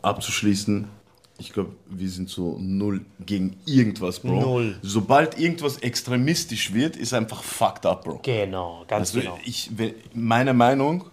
abzuschließen, 0.02 0.88
ich 1.40 1.54
glaube, 1.54 1.76
wir 1.88 2.10
sind 2.10 2.30
so 2.30 2.58
null 2.60 3.06
gegen 3.26 3.58
irgendwas, 3.66 4.20
Bro. 4.20 4.42
Null. 4.42 4.80
Sobald 4.82 5.40
irgendwas 5.40 5.78
extremistisch 5.78 6.74
wird, 6.74 6.96
ist 6.96 7.14
einfach 7.14 7.44
fucked 7.44 7.86
up, 7.86 8.04
Bro. 8.06 8.20
Genau, 8.24 8.84
ganz 8.88 9.10
Also 9.10 9.20
genau. 9.20 9.40
ich, 9.46 9.70
meine 10.14 10.54
Meinung 10.54 11.06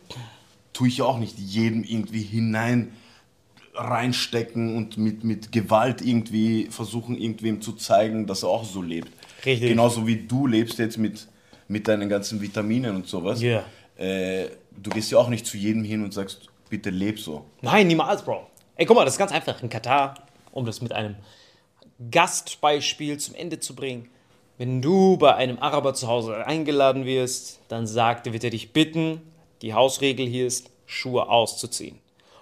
tue 0.73 0.89
ich 0.89 1.03
auch 1.03 1.19
nicht 1.19 1.39
jedem 1.39 1.85
irgendwie 1.85 2.23
hinein 2.23 2.93
reinstecken 3.75 4.77
und 4.77 4.97
mit, 4.99 5.25
mit 5.25 5.53
Gewalt 5.53 6.01
irgendwie 6.01 6.69
versuchen, 6.71 7.19
irgendwem 7.19 7.61
zu 7.61 7.73
zeigen, 7.73 8.27
dass 8.27 8.43
er 8.45 8.49
auch 8.49 8.65
so 8.65 8.81
lebt. 8.83 9.11
Richtig. 9.45 9.69
Genauso 9.69 10.07
wie 10.07 10.17
du 10.17 10.47
lebst 10.47 10.79
jetzt 10.79 10.97
mit, 10.97 11.27
mit 11.69 11.89
deinen 11.89 12.09
ganzen 12.09 12.41
Vitaminen 12.41 12.97
und 12.97 13.07
sowas. 13.09 13.43
Ja. 13.43 13.65
Äh, 13.97 14.49
du 14.71 14.91
gehst 14.91 15.11
ja 15.11 15.19
auch 15.19 15.29
nicht 15.29 15.47
zu 15.47 15.57
jedem 15.57 15.85
hin 15.85 16.03
und 16.03 16.15
sagst, 16.15 16.49
bitte 16.71 16.91
leb 16.91 17.19
so. 17.19 17.45
Nein, 17.63 17.89
niemals, 17.89 18.25
Bro. 18.25 18.47
Ey, 18.77 18.87
guck 18.87 18.97
mal, 18.97 19.05
das 19.05 19.15
ist 19.15 19.19
ganz 19.19 19.31
einfach. 19.31 19.63
In 19.63 19.69
Katar, 19.69 20.15
um 20.51 20.67
das 20.67 20.81
mit 20.81 20.93
einem 20.93 21.15
Gastbeispiel 22.11 23.19
zum 23.19 23.37
Ende 23.37 23.61
zu 23.61 23.77
bringen. 23.77 24.11
Wenn 24.59 24.83
du 24.83 25.17
bei 25.17 25.35
einem 25.35 25.59
Araber 25.61 25.95
zu 25.95 26.09
Hause 26.09 26.45
eingeladen 26.47 27.05
wirst, 27.05 27.61
dann 27.69 27.87
sagt 27.87 28.27
er, 28.27 28.33
wird 28.33 28.45
er 28.45 28.51
dich 28.51 28.73
bitten, 28.73 29.21
die 29.63 29.75
Hausregel 29.75 30.27
hier 30.27 30.47
ist, 30.47 30.71
Schuhe 30.87 31.29
auszuziehen. 31.29 32.01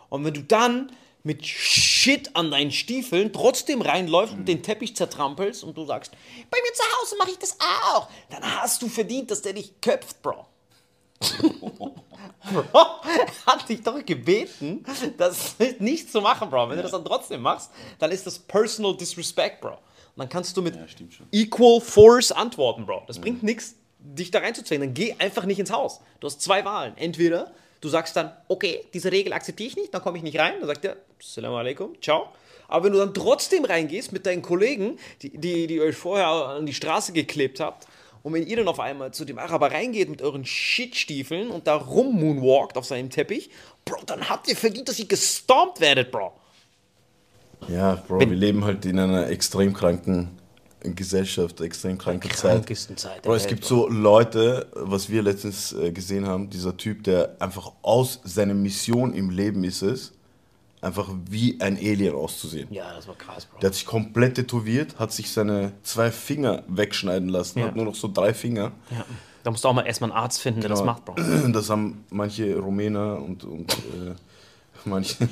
Und 0.08 0.24
wenn 0.24 0.34
du 0.34 0.42
dann 0.42 0.92
mit 1.22 1.46
Shit 1.46 2.34
an 2.34 2.50
deinen 2.50 2.70
Stiefeln 2.70 3.32
trotzdem 3.32 3.82
reinläufst 3.82 4.34
und 4.34 4.46
den 4.46 4.62
Teppich 4.62 4.96
zertrampelst 4.96 5.62
und 5.62 5.76
du 5.76 5.84
sagst, 5.84 6.12
bei 6.50 6.58
mir 6.62 6.72
zu 6.72 6.82
Hause 6.82 7.16
mache 7.18 7.30
ich 7.30 7.38
das 7.38 7.56
auch, 7.60 8.08
dann 8.30 8.42
hast 8.42 8.82
du 8.82 8.88
verdient, 8.88 9.30
dass 9.30 9.42
der 9.42 9.52
dich 9.52 9.80
köpft, 9.80 10.20
Bro. 10.22 10.46
Bro, 12.52 12.86
hat 13.46 13.68
dich 13.68 13.82
doch 13.82 14.04
gebeten, 14.04 14.84
das 15.16 15.56
nicht 15.78 16.10
zu 16.10 16.20
machen, 16.20 16.50
Bro. 16.50 16.70
Wenn 16.70 16.76
du 16.76 16.82
das 16.82 16.92
dann 16.92 17.04
trotzdem 17.04 17.42
machst, 17.42 17.70
dann 17.98 18.10
ist 18.10 18.26
das 18.26 18.38
Personal 18.38 18.96
Disrespect, 18.96 19.60
Bro. 19.60 19.70
Und 19.70 19.78
dann 20.16 20.28
kannst 20.28 20.56
du 20.56 20.62
mit 20.62 20.74
schon. 20.96 21.26
Equal 21.30 21.80
Force 21.80 22.32
antworten, 22.32 22.84
Bro. 22.84 23.04
Das 23.06 23.18
bringt 23.18 23.42
nichts, 23.42 23.76
dich 23.98 24.30
da 24.30 24.40
reinzuzwingen. 24.40 24.88
Dann 24.88 24.94
geh 24.94 25.14
einfach 25.18 25.44
nicht 25.44 25.58
ins 25.58 25.72
Haus. 25.72 26.00
Du 26.20 26.26
hast 26.26 26.40
zwei 26.42 26.64
Wahlen. 26.64 26.96
Entweder 26.96 27.52
du 27.80 27.88
sagst 27.88 28.16
dann, 28.16 28.32
okay, 28.48 28.86
diese 28.92 29.10
Regel 29.10 29.32
akzeptiere 29.32 29.68
ich 29.68 29.76
nicht, 29.76 29.94
dann 29.94 30.02
komme 30.02 30.18
ich 30.18 30.24
nicht 30.24 30.38
rein. 30.38 30.54
Dann 30.58 30.66
sagt 30.66 30.84
er, 30.84 30.96
Assalamu 31.20 31.56
alaikum, 31.56 32.00
ciao. 32.02 32.28
Aber 32.68 32.86
wenn 32.86 32.92
du 32.92 32.98
dann 32.98 33.12
trotzdem 33.12 33.64
reingehst 33.64 34.12
mit 34.12 34.24
deinen 34.24 34.40
Kollegen, 34.42 34.98
die, 35.20 35.36
die, 35.36 35.66
die 35.66 35.80
euch 35.80 35.96
vorher 35.96 36.26
an 36.26 36.66
die 36.66 36.74
Straße 36.74 37.12
geklebt 37.12 37.60
habt, 37.60 37.86
und 38.22 38.32
wenn 38.34 38.46
ihr 38.46 38.56
dann 38.56 38.68
auf 38.68 38.80
einmal 38.80 39.12
zu 39.12 39.24
dem 39.24 39.38
Araber 39.38 39.72
reingeht 39.72 40.08
mit 40.08 40.22
euren 40.22 40.44
Shitstiefeln 40.44 41.50
und 41.50 41.66
da 41.66 41.76
rummoonwalkt 41.76 42.76
auf 42.76 42.84
seinem 42.84 43.10
Teppich, 43.10 43.50
Bro, 43.84 44.02
dann 44.06 44.28
habt 44.28 44.48
ihr 44.48 44.56
verdient, 44.56 44.88
dass 44.88 44.98
ihr 44.98 45.06
gestompt 45.06 45.80
werdet, 45.80 46.12
Bro. 46.12 46.32
Ja, 47.68 47.96
Bro, 48.06 48.20
wir 48.20 48.26
leben 48.26 48.64
halt 48.64 48.84
in 48.84 48.98
einer 48.98 49.28
extrem 49.28 49.72
kranken 49.72 50.38
Gesellschaft, 50.80 51.60
extrem 51.60 51.96
kranke 51.96 52.28
Zeit. 52.30 52.66
Zeit 52.96 53.22
Bro, 53.22 53.34
es 53.34 53.42
Welt, 53.42 53.50
gibt 53.50 53.64
so 53.64 53.88
Leute, 53.88 54.66
was 54.74 55.08
wir 55.08 55.22
letztens 55.22 55.72
äh, 55.72 55.92
gesehen 55.92 56.26
haben, 56.26 56.50
dieser 56.50 56.76
Typ, 56.76 57.04
der 57.04 57.36
einfach 57.38 57.72
aus 57.82 58.20
seiner 58.24 58.54
Mission 58.54 59.14
im 59.14 59.30
Leben 59.30 59.62
ist 59.64 59.82
es, 59.82 60.12
einfach 60.82 61.08
wie 61.30 61.58
ein 61.60 61.76
Alien 61.78 62.14
auszusehen. 62.14 62.68
Ja, 62.70 62.92
das 62.94 63.08
war 63.08 63.14
krass, 63.14 63.46
Bro. 63.46 63.60
Der 63.60 63.68
hat 63.68 63.74
sich 63.74 63.86
komplett 63.86 64.34
tätowiert, 64.34 64.98
hat 64.98 65.12
sich 65.12 65.30
seine 65.30 65.72
zwei 65.84 66.10
Finger 66.10 66.64
wegschneiden 66.68 67.28
lassen, 67.30 67.60
Ja. 67.60 67.66
hat 67.66 67.76
nur 67.76 67.86
noch 67.86 67.94
so 67.94 68.10
drei 68.12 68.34
Finger. 68.34 68.72
Ja. 68.90 69.04
Da 69.44 69.50
musst 69.50 69.64
du 69.64 69.68
auch 69.68 69.72
mal 69.72 69.86
erstmal 69.86 70.10
einen 70.10 70.18
Arzt 70.20 70.40
finden, 70.40 70.60
der 70.60 70.70
das 70.70 70.80
Genau. 70.80 70.92
macht, 70.92 71.04
Bro. 71.04 71.14
Das 71.52 71.70
haben 71.70 72.04
manche 72.10 72.56
Rumäner 72.58 73.20
und, 73.22 73.44
und 73.44 73.72
äh, 73.72 74.14
manche 74.84 75.16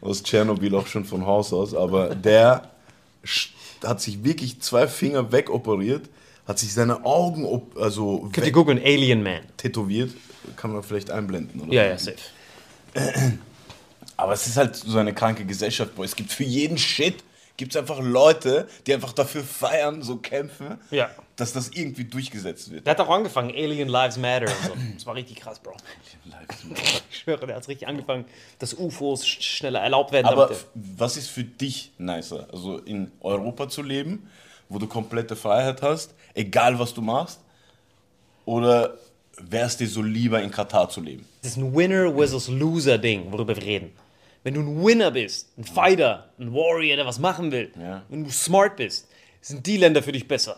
aus 0.00 0.22
Tschernobyl 0.22 0.74
auch 0.74 0.86
schon 0.86 1.04
von 1.04 1.26
Haus 1.26 1.52
aus. 1.52 1.74
Aber 1.74 2.14
der 2.14 2.70
hat 3.84 4.00
sich 4.00 4.24
wirklich 4.24 4.60
zwei 4.60 4.86
Finger 4.88 5.30
wegoperiert, 5.32 6.08
hat 6.46 6.58
sich 6.58 6.72
seine 6.72 7.04
Augen 7.04 7.46
also 7.80 8.28
Könnt 8.32 8.46
ihr 8.46 8.52
googeln, 8.52 8.78
Alien 8.78 9.22
Man. 9.22 9.40
tätowiert. 9.56 10.10
Kann 10.56 10.72
man 10.72 10.82
vielleicht 10.82 11.10
einblenden, 11.10 11.60
oder? 11.60 11.72
Ja, 11.72 11.84
ja, 11.84 11.98
safe. 11.98 12.16
Aber 14.16 14.32
es 14.32 14.46
ist 14.46 14.56
halt 14.56 14.74
so 14.76 14.98
eine 14.98 15.14
kranke 15.14 15.44
Gesellschaft, 15.44 15.94
Bro. 15.94 16.04
Es 16.04 16.16
gibt 16.16 16.32
für 16.32 16.44
jeden 16.44 16.76
Shit, 16.78 17.22
gibt 17.56 17.72
es 17.74 17.80
einfach 17.80 18.00
Leute, 18.00 18.68
die 18.86 18.94
einfach 18.94 19.12
dafür 19.12 19.42
feiern, 19.44 20.02
so 20.02 20.16
kämpfen, 20.16 20.78
Ja. 20.90 21.10
dass 21.36 21.52
das 21.52 21.68
irgendwie 21.70 22.04
durchgesetzt 22.04 22.70
wird. 22.70 22.86
Der 22.86 22.92
hat 22.92 23.00
auch 23.00 23.10
angefangen, 23.10 23.50
Alien 23.50 23.88
Lives 23.88 24.16
Matter 24.16 24.46
und 24.46 24.64
so. 24.64 24.72
Das 24.94 25.06
war 25.06 25.14
richtig 25.14 25.36
krass, 25.40 25.58
Bro. 25.60 25.76
Ich 27.10 27.18
schwöre, 27.20 27.46
der 27.46 27.56
hat 27.56 27.68
richtig 27.68 27.86
angefangen, 27.88 28.24
dass 28.58 28.74
UFOs 28.74 29.24
sch- 29.24 29.40
schneller 29.42 29.80
erlaubt 29.80 30.12
werden. 30.12 30.26
Aber 30.26 30.50
was 30.74 31.16
ist 31.16 31.28
für 31.28 31.44
dich 31.44 31.92
nicer? 31.98 32.48
Also 32.52 32.78
in 32.78 33.10
Europa 33.20 33.68
zu 33.68 33.82
leben, 33.82 34.28
wo 34.68 34.78
du 34.78 34.86
komplette 34.86 35.36
Freiheit 35.36 35.82
hast, 35.82 36.14
egal 36.34 36.78
was 36.78 36.94
du 36.94 37.02
machst? 37.02 37.40
Oder 38.44 38.94
wäre 39.40 39.66
es 39.66 39.76
dir 39.76 39.88
so 39.88 40.02
lieber 40.02 40.42
in 40.42 40.50
Katar 40.50 40.88
zu 40.88 41.00
leben? 41.00 41.24
Das 41.42 41.52
ist 41.52 41.56
ein 41.58 41.74
Winner 41.74 42.12
versus 42.14 42.48
Loser 42.48 42.98
Ding, 42.98 43.30
worüber 43.30 43.54
wir 43.56 43.62
reden. 43.62 43.92
Wenn 44.44 44.54
du 44.54 44.60
ein 44.60 44.84
Winner 44.84 45.10
bist, 45.10 45.48
ein 45.58 45.64
Fighter, 45.64 46.30
ein 46.38 46.52
Warrior, 46.52 46.96
der 46.96 47.06
was 47.06 47.18
machen 47.18 47.50
will, 47.52 47.70
Ja. 47.78 48.02
wenn 48.08 48.24
du 48.24 48.30
smart 48.30 48.76
bist, 48.76 49.08
sind 49.40 49.66
die 49.66 49.76
Länder 49.76 50.02
für 50.02 50.12
dich 50.12 50.26
besser. 50.28 50.56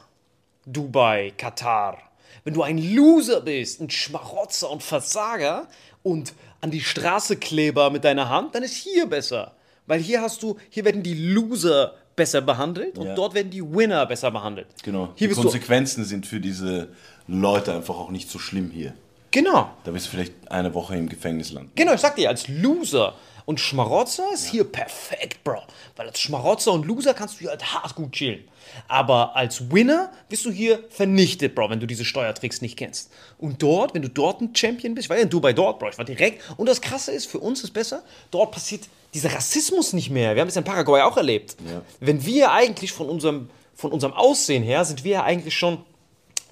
Dubai, 0.66 1.32
Katar. 1.36 1.98
Wenn 2.44 2.54
du 2.54 2.62
ein 2.62 2.78
Loser 2.94 3.40
bist, 3.40 3.80
ein 3.80 3.90
Schmarotzer 3.90 4.70
und 4.70 4.82
Versager 4.82 5.68
und 6.02 6.32
an 6.60 6.70
die 6.70 6.80
Straße 6.80 7.36
Kleber 7.36 7.90
mit 7.90 8.04
deiner 8.04 8.28
Hand, 8.28 8.54
dann 8.54 8.62
ist 8.62 8.74
hier 8.76 9.06
besser. 9.06 9.52
Weil 9.86 10.00
hier 10.00 10.20
hast 10.22 10.42
du, 10.42 10.56
hier 10.68 10.84
werden 10.84 11.02
die 11.02 11.14
Loser 11.14 11.94
besser 12.14 12.40
behandelt 12.42 12.98
und 12.98 13.06
Ja. 13.06 13.14
dort 13.14 13.34
werden 13.34 13.50
die 13.50 13.62
Winner 13.62 14.04
besser 14.06 14.30
behandelt. 14.30 14.66
Genau. 14.82 15.12
Hier 15.16 15.28
die 15.28 15.34
Konsequenzen 15.34 16.04
sind 16.04 16.26
für 16.26 16.38
diese 16.38 16.88
Leute 17.26 17.74
einfach 17.74 17.96
auch 17.96 18.10
nicht 18.10 18.30
so 18.30 18.38
schlimm 18.38 18.70
hier. 18.70 18.94
genau. 19.30 19.70
Da 19.84 19.90
bist 19.92 20.06
du 20.06 20.10
vielleicht 20.10 20.32
eine 20.50 20.74
Woche 20.74 20.96
im 20.96 21.08
Gefängnis 21.08 21.52
landen. 21.52 21.70
Genau, 21.74 21.92
ich 21.94 22.00
sag 22.00 22.16
dir, 22.16 22.28
als 22.28 22.48
Loser 22.48 23.14
und 23.46 23.58
Schmarotzer 23.58 24.24
ist 24.32 24.46
hier 24.46 24.64
perfekt, 24.64 25.42
Bro. 25.42 25.62
Weil 25.96 26.08
als 26.08 26.20
Schmarotzer 26.20 26.72
und 26.72 26.86
Loser 26.86 27.14
kannst 27.14 27.36
du 27.36 27.40
hier 27.40 27.50
halt 27.50 27.74
hart 27.74 27.94
gut 27.94 28.12
chillen. 28.12 28.44
Aber 28.86 29.34
als 29.34 29.72
Winner 29.72 30.12
wirst 30.28 30.44
du 30.44 30.50
hier 30.52 30.84
vernichtet, 30.90 31.54
Bro, 31.54 31.70
wenn 31.70 31.80
du 31.80 31.86
diese 31.86 32.04
Steuertricks 32.04 32.60
nicht 32.60 32.76
kennst. 32.76 33.10
Und 33.38 33.62
dort, 33.62 33.94
wenn 33.94 34.02
du 34.02 34.08
dort 34.08 34.40
ein 34.40 34.54
Champion 34.54 34.94
bist, 34.94 35.06
ich 35.06 35.10
war 35.10 35.16
ja 35.16 35.22
in 35.24 35.30
Dubai 35.30 35.52
dort, 35.52 35.78
Bro, 35.80 35.88
ich 35.90 35.98
war 35.98 36.04
direkt. 36.04 36.42
Und 36.56 36.68
das 36.68 36.80
Krasse 36.80 37.10
ist, 37.12 37.26
für 37.26 37.38
uns 37.40 37.64
ist 37.64 37.72
besser, 37.72 38.02
dort 38.30 38.52
passiert 38.52 38.82
dieser 39.14 39.32
Rassismus 39.34 39.92
nicht 39.94 40.10
mehr. 40.10 40.34
Wir 40.36 40.42
haben 40.42 40.48
es 40.48 40.56
in 40.56 40.62
Paraguay 40.62 41.02
auch 41.02 41.16
erlebt. 41.16 41.56
Ja. 41.68 41.82
Wenn 41.98 42.24
wir 42.24 42.52
eigentlich 42.52 42.92
von 42.92 43.08
unserem, 43.08 43.50
von 43.74 43.90
unserem 43.90 44.12
Aussehen 44.12 44.62
her, 44.62 44.84
sind 44.84 45.02
wir 45.02 45.12
ja 45.12 45.24
eigentlich 45.24 45.56
schon 45.56 45.78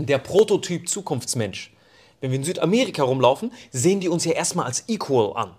der 0.06 0.18
Prototyp 0.18 0.88
Zukunftsmensch. 0.88 1.72
Wenn 2.20 2.30
wir 2.30 2.38
in 2.38 2.44
Südamerika 2.44 3.02
rumlaufen, 3.02 3.52
sehen 3.70 4.00
die 4.00 4.08
uns 4.08 4.24
ja 4.24 4.32
erstmal 4.32 4.66
als 4.66 4.84
equal 4.88 5.36
an. 5.36 5.54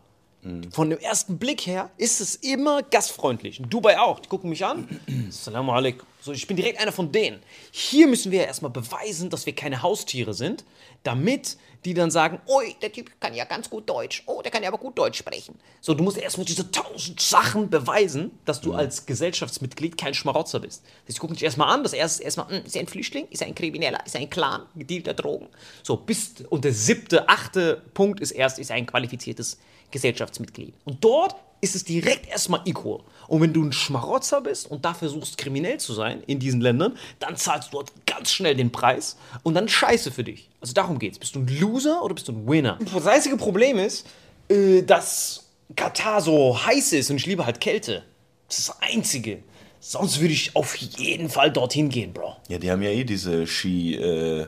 Von 0.72 0.90
dem 0.90 1.00
ersten 1.00 1.38
Blick 1.38 1.66
her 1.66 1.90
ist 1.98 2.22
es 2.22 2.36
immer 2.36 2.82
gastfreundlich. 2.82 3.60
In 3.60 3.70
Dubai 3.70 4.00
auch. 4.00 4.20
Die 4.20 4.30
gucken 4.30 4.50
mich 4.50 4.64
an. 4.66 4.88
Assalamu 5.30 5.74
alaikum. 5.74 6.08
So, 6.22 6.32
ich 6.32 6.48
bin 6.48 6.56
direkt 6.56 6.80
einer 6.80 6.92
von 6.92 7.12
denen. 7.12 7.42
Hier 7.72 8.08
müssen 8.08 8.32
wir 8.32 8.40
ja 8.40 8.46
erstmal 8.46 8.72
beweisen, 8.72 9.30
dass 9.30 9.46
wir 9.46 9.54
keine 9.54 9.82
Haustiere 9.82 10.34
sind, 10.34 10.64
damit 11.04 11.58
die 11.86 11.94
dann 11.94 12.12
sagen, 12.12 12.42
oi, 12.46 12.76
der 12.82 12.92
Typ 12.92 13.10
kann 13.22 13.34
ja 13.34 13.46
ganz 13.46 13.70
gut 13.70 13.90
Deutsch. 13.90 14.24
Oh, 14.26 14.42
der 14.42 14.52
kann 14.52 14.64
ja 14.64 14.70
aber 14.70 14.78
gut 14.78 14.98
Deutsch 14.98 15.18
sprechen. 15.18 15.58
So, 15.80 15.94
du 15.94 16.04
musst 16.04 16.18
erstmal 16.18 16.46
diese 16.46 16.70
tausend 16.72 17.22
Sachen 17.22 17.70
beweisen, 17.70 18.32
dass 18.44 18.60
du 18.60 18.74
als 18.74 19.06
Gesellschaftsmitglied 19.06 19.98
kein 19.98 20.14
Schmarotzer 20.14 20.60
bist. 20.60 20.84
Sie 21.08 21.18
gucken 21.18 21.36
dich 21.36 21.44
erstmal 21.44 21.74
an. 21.74 21.84
Das 21.84 21.94
erste 21.94 22.22
ist 22.22 22.26
erstmal, 22.26 22.50
hm, 22.50 22.66
ist 22.66 22.76
er 22.76 22.82
ein 22.82 22.88
Flüchtling? 22.88 23.28
Ist 23.30 23.42
er 23.42 23.48
ein 23.48 23.56
Krimineller? 23.56 24.06
Ist 24.06 24.16
er 24.16 24.22
ein 24.22 24.30
Clan? 24.30 24.64
Gedealter 24.76 25.14
Drogen? 25.14 25.48
So, 25.84 25.96
bis, 25.96 26.42
und 26.50 26.66
der 26.66 26.74
siebte, 26.74 27.30
achte 27.30 27.82
Punkt 27.94 28.20
ist 28.20 28.32
erst, 28.32 28.60
ist 28.60 28.70
er 28.70 28.76
ein 28.76 28.86
qualifiziertes 28.86 29.58
Gesellschaftsmitglied. 29.92 30.74
Und 30.86 31.04
dort 31.04 31.36
ist 31.62 31.76
es 31.76 31.84
direkt 31.84 32.30
erstmal 32.30 32.62
equal. 32.66 33.02
Und 33.28 33.42
wenn 33.42 33.52
du 33.54 33.64
ein 33.64 33.74
Schmarotzer 33.74 34.42
bist 34.42 34.72
und 34.72 34.86
da 34.86 34.94
versuchst, 34.94 35.38
kriminell 35.38 35.78
zu 35.80 35.94
sein 35.94 36.24
in 36.26 36.40
diesen 36.40 36.62
Ländern, 36.62 36.98
dann 37.20 37.36
zahlst 37.36 37.70
du 37.74 37.78
dort 37.78 37.92
ganz 38.06 38.32
schnell 38.32 38.56
den 38.56 38.72
Preis 38.72 39.18
und 39.44 39.56
dann 39.56 39.68
scheiße 39.68 40.12
für 40.12 40.24
dich. 40.24 40.50
Also 40.62 40.74
darum 40.74 41.00
geht's. 41.00 41.20
Bist 41.20 41.36
du 41.36 41.40
ein 41.40 41.48
Loser 41.60 42.02
oder 42.04 42.14
bist 42.16 42.28
du 42.28 42.32
ein 42.32 42.48
Winner? 42.48 42.80
Das 42.94 43.06
einzige 43.08 43.36
Problem 43.38 43.78
ist, 43.78 44.08
äh, 44.50 44.82
dass 44.84 45.50
Katar 45.76 46.22
so 46.22 46.58
heiß 46.66 46.94
ist 46.94 47.12
und 47.12 47.18
ich 47.18 47.26
liebe 47.26 47.46
halt 47.46 47.60
Kälte. 47.60 48.04
Das 48.48 48.60
ist 48.60 48.70
das 48.70 48.82
Einzige. 48.82 49.44
Sonst 49.82 50.20
würde 50.20 50.34
ich 50.34 50.56
auf 50.56 50.76
jeden 50.76 51.30
Fall 51.30 51.52
dorthin 51.52 51.90
gehen, 51.90 52.14
Bro. 52.14 52.36
Ja, 52.48 52.58
die 52.58 52.72
haben 52.72 52.82
ja 52.82 52.90
eh 52.90 53.04
diese 53.04 53.46
Ski, 53.48 53.96
äh, 53.96 54.48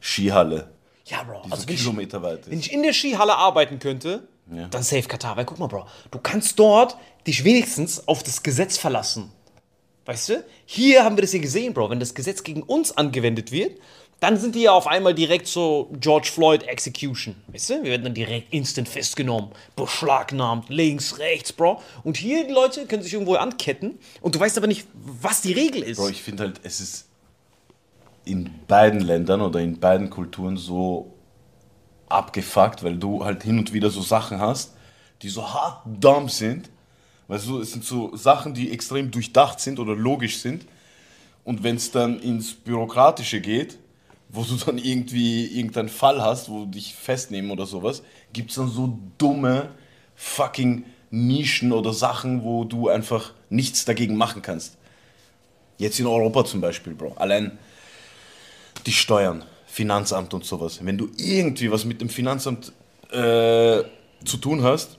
Skihalle, 0.00 0.70
Ja, 1.06 1.22
Bro. 1.24 1.42
die 1.46 1.52
Also 1.52 1.62
so 1.62 1.68
wenn 1.68 1.74
ich, 1.74 1.80
kilometerweit 1.82 2.50
Wenn 2.50 2.58
ich 2.60 2.72
in 2.72 2.82
der 2.82 2.92
Skihalle 2.92 3.34
arbeiten 3.36 3.78
könnte, 3.78 4.26
Ja. 4.54 4.68
dann 4.68 4.82
safe 4.82 5.08
Katar. 5.08 5.36
Weil 5.36 5.44
guck 5.44 5.58
mal, 5.58 5.66
Bro, 5.66 5.86
du 6.10 6.18
kannst 6.18 6.58
dort 6.58 6.96
dich 7.26 7.44
wenigstens 7.44 8.06
auf 8.06 8.22
das 8.22 8.42
Gesetz 8.42 8.78
verlassen. 8.78 9.32
Weißt 10.04 10.30
du? 10.30 10.44
Hier 10.66 11.04
haben 11.04 11.16
wir 11.16 11.22
das 11.22 11.30
hier 11.30 11.40
gesehen, 11.40 11.74
Bro. 11.74 11.90
Wenn 11.90 12.00
das 12.00 12.14
Gesetz 12.14 12.42
gegen 12.42 12.62
uns 12.62 12.96
angewendet 12.96 13.52
wird, 13.52 13.78
dann 14.22 14.36
sind 14.36 14.54
die 14.54 14.62
ja 14.62 14.72
auf 14.72 14.86
einmal 14.86 15.14
direkt 15.14 15.48
so 15.48 15.90
George 15.98 16.28
Floyd 16.32 16.62
Execution. 16.64 17.34
Weißt 17.48 17.70
du? 17.70 17.82
Wir 17.82 17.90
werden 17.90 18.04
dann 18.04 18.14
direkt 18.14 18.52
instant 18.54 18.88
festgenommen, 18.88 19.50
beschlagnahmt, 19.74 20.68
links, 20.68 21.18
rechts, 21.18 21.52
Bro. 21.52 21.80
Und 22.04 22.16
hier 22.16 22.46
die 22.46 22.52
Leute 22.52 22.86
können 22.86 23.02
sich 23.02 23.12
irgendwo 23.12 23.34
anketten 23.34 23.98
und 24.20 24.34
du 24.34 24.40
weißt 24.40 24.56
aber 24.58 24.68
nicht, 24.68 24.86
was 24.94 25.42
die 25.42 25.52
Regel 25.52 25.82
ist. 25.82 25.98
Bro, 25.98 26.08
ich 26.08 26.22
finde 26.22 26.44
halt, 26.44 26.60
es 26.62 26.80
ist 26.80 27.06
in 28.24 28.50
beiden 28.68 29.00
Ländern 29.00 29.40
oder 29.40 29.58
in 29.58 29.80
beiden 29.80 30.08
Kulturen 30.08 30.56
so 30.56 31.11
abgefuckt, 32.12 32.82
weil 32.82 32.96
du 32.96 33.24
halt 33.24 33.42
hin 33.42 33.58
und 33.58 33.72
wieder 33.72 33.90
so 33.90 34.02
Sachen 34.02 34.40
hast, 34.40 34.74
die 35.22 35.28
so 35.28 35.52
hart 35.52 35.82
dumm 35.86 36.28
sind. 36.28 36.70
Weißt 37.28 37.46
du, 37.46 37.60
es 37.60 37.72
sind 37.72 37.84
so 37.84 38.14
Sachen, 38.16 38.54
die 38.54 38.72
extrem 38.72 39.10
durchdacht 39.10 39.60
sind 39.60 39.78
oder 39.78 39.94
logisch 39.94 40.38
sind. 40.38 40.66
Und 41.44 41.62
wenn 41.62 41.76
es 41.76 41.90
dann 41.90 42.20
ins 42.20 42.52
Bürokratische 42.52 43.40
geht, 43.40 43.78
wo 44.28 44.44
du 44.44 44.56
dann 44.56 44.78
irgendwie 44.78 45.46
irgendeinen 45.46 45.88
Fall 45.88 46.22
hast, 46.22 46.48
wo 46.48 46.64
dich 46.64 46.94
festnehmen 46.94 47.50
oder 47.50 47.66
sowas, 47.66 48.02
gibt 48.32 48.50
es 48.50 48.56
dann 48.56 48.70
so 48.70 48.98
dumme 49.18 49.70
fucking 50.14 50.84
Nischen 51.10 51.72
oder 51.72 51.92
Sachen, 51.92 52.42
wo 52.42 52.64
du 52.64 52.88
einfach 52.88 53.32
nichts 53.50 53.84
dagegen 53.84 54.16
machen 54.16 54.40
kannst. 54.40 54.78
Jetzt 55.76 56.00
in 56.00 56.06
Europa 56.06 56.44
zum 56.44 56.60
Beispiel, 56.60 56.94
Bro. 56.94 57.14
Allein 57.16 57.58
die 58.86 58.92
Steuern, 58.92 59.44
Finanzamt 59.72 60.34
und 60.34 60.44
sowas. 60.44 60.80
Wenn 60.82 60.98
du 60.98 61.08
irgendwie 61.16 61.70
was 61.70 61.86
mit 61.86 62.02
dem 62.02 62.10
Finanzamt 62.10 62.72
äh, 63.10 63.82
zu 64.22 64.36
tun 64.38 64.62
hast 64.62 64.98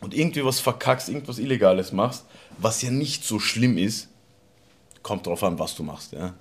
und 0.00 0.14
irgendwie 0.14 0.42
was 0.42 0.58
verkackst, 0.58 1.10
irgendwas 1.10 1.38
Illegales 1.38 1.92
machst, 1.92 2.24
was 2.56 2.80
ja 2.80 2.90
nicht 2.90 3.24
so 3.24 3.38
schlimm 3.38 3.76
ist, 3.76 4.08
kommt 5.02 5.26
drauf 5.26 5.42
an, 5.42 5.58
was 5.58 5.74
du 5.74 5.82
machst, 5.82 6.12
ja. 6.12 6.32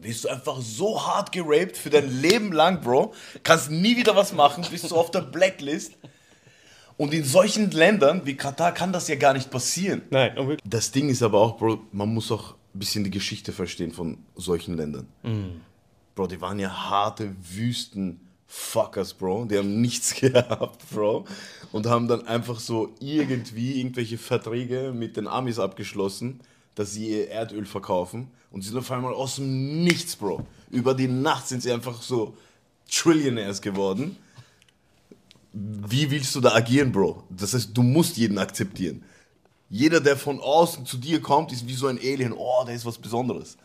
Bist 0.00 0.24
du 0.24 0.28
einfach 0.30 0.58
so 0.62 1.06
hart 1.06 1.32
geraped 1.32 1.76
für 1.76 1.90
dein 1.90 2.10
Leben 2.18 2.52
lang, 2.52 2.80
Bro. 2.80 3.12
Kannst 3.42 3.70
nie 3.70 3.98
wieder 3.98 4.16
was 4.16 4.32
machen, 4.32 4.64
bist 4.70 4.90
du 4.90 4.96
auf 4.96 5.10
der 5.10 5.20
Blacklist. 5.20 5.92
Und 6.96 7.12
in 7.12 7.24
solchen 7.24 7.70
Ländern 7.72 8.24
wie 8.24 8.36
Katar 8.36 8.72
kann 8.72 8.90
das 8.94 9.06
ja 9.08 9.16
gar 9.16 9.34
nicht 9.34 9.50
passieren. 9.50 10.00
Nein, 10.08 10.38
unbedingt. 10.38 10.62
Das 10.64 10.90
Ding 10.92 11.10
ist 11.10 11.22
aber 11.22 11.42
auch, 11.42 11.58
Bro, 11.58 11.80
man 11.92 12.08
muss 12.08 12.32
auch 12.32 12.54
ein 12.74 12.78
bisschen 12.78 13.04
die 13.04 13.10
Geschichte 13.10 13.52
verstehen 13.52 13.92
von 13.92 14.24
solchen 14.34 14.78
Ländern. 14.78 15.08
Bro, 16.14 16.28
die 16.28 16.40
waren 16.40 16.58
ja 16.58 16.70
harte 16.90 17.34
Wüsten-Fuckers, 17.42 19.14
Bro. 19.14 19.46
Die 19.46 19.58
haben 19.58 19.80
nichts 19.80 20.14
gehabt, 20.20 20.88
Bro. 20.90 21.26
Und 21.72 21.86
haben 21.86 22.06
dann 22.06 22.26
einfach 22.26 22.60
so 22.60 22.94
irgendwie 23.00 23.80
irgendwelche 23.80 24.18
Verträge 24.18 24.92
mit 24.94 25.16
den 25.16 25.26
Amis 25.26 25.58
abgeschlossen, 25.58 26.40
dass 26.74 26.92
sie 26.92 27.10
ihr 27.10 27.30
Erdöl 27.30 27.66
verkaufen. 27.66 28.30
Und 28.50 28.62
sie 28.62 28.68
sind 28.68 28.78
auf 28.78 28.90
einmal 28.92 29.12
aus 29.12 29.36
dem 29.36 29.82
Nichts, 29.82 30.14
Bro. 30.14 30.46
Über 30.70 30.94
die 30.94 31.08
Nacht 31.08 31.48
sind 31.48 31.62
sie 31.62 31.72
einfach 31.72 32.00
so 32.00 32.36
Trillionaires 32.88 33.60
geworden. 33.60 34.16
Wie 35.52 36.10
willst 36.10 36.34
du 36.34 36.40
da 36.40 36.54
agieren, 36.54 36.92
Bro? 36.92 37.24
Das 37.30 37.54
heißt, 37.54 37.70
du 37.74 37.82
musst 37.82 38.16
jeden 38.16 38.38
akzeptieren. 38.38 39.04
Jeder, 39.68 40.00
der 40.00 40.16
von 40.16 40.40
außen 40.40 40.86
zu 40.86 40.98
dir 40.98 41.20
kommt, 41.20 41.50
ist 41.50 41.66
wie 41.66 41.74
so 41.74 41.88
ein 41.88 41.98
Alien. 41.98 42.32
Oh, 42.32 42.64
der 42.64 42.74
ist 42.74 42.86
was 42.86 42.98
Besonderes. 42.98 43.56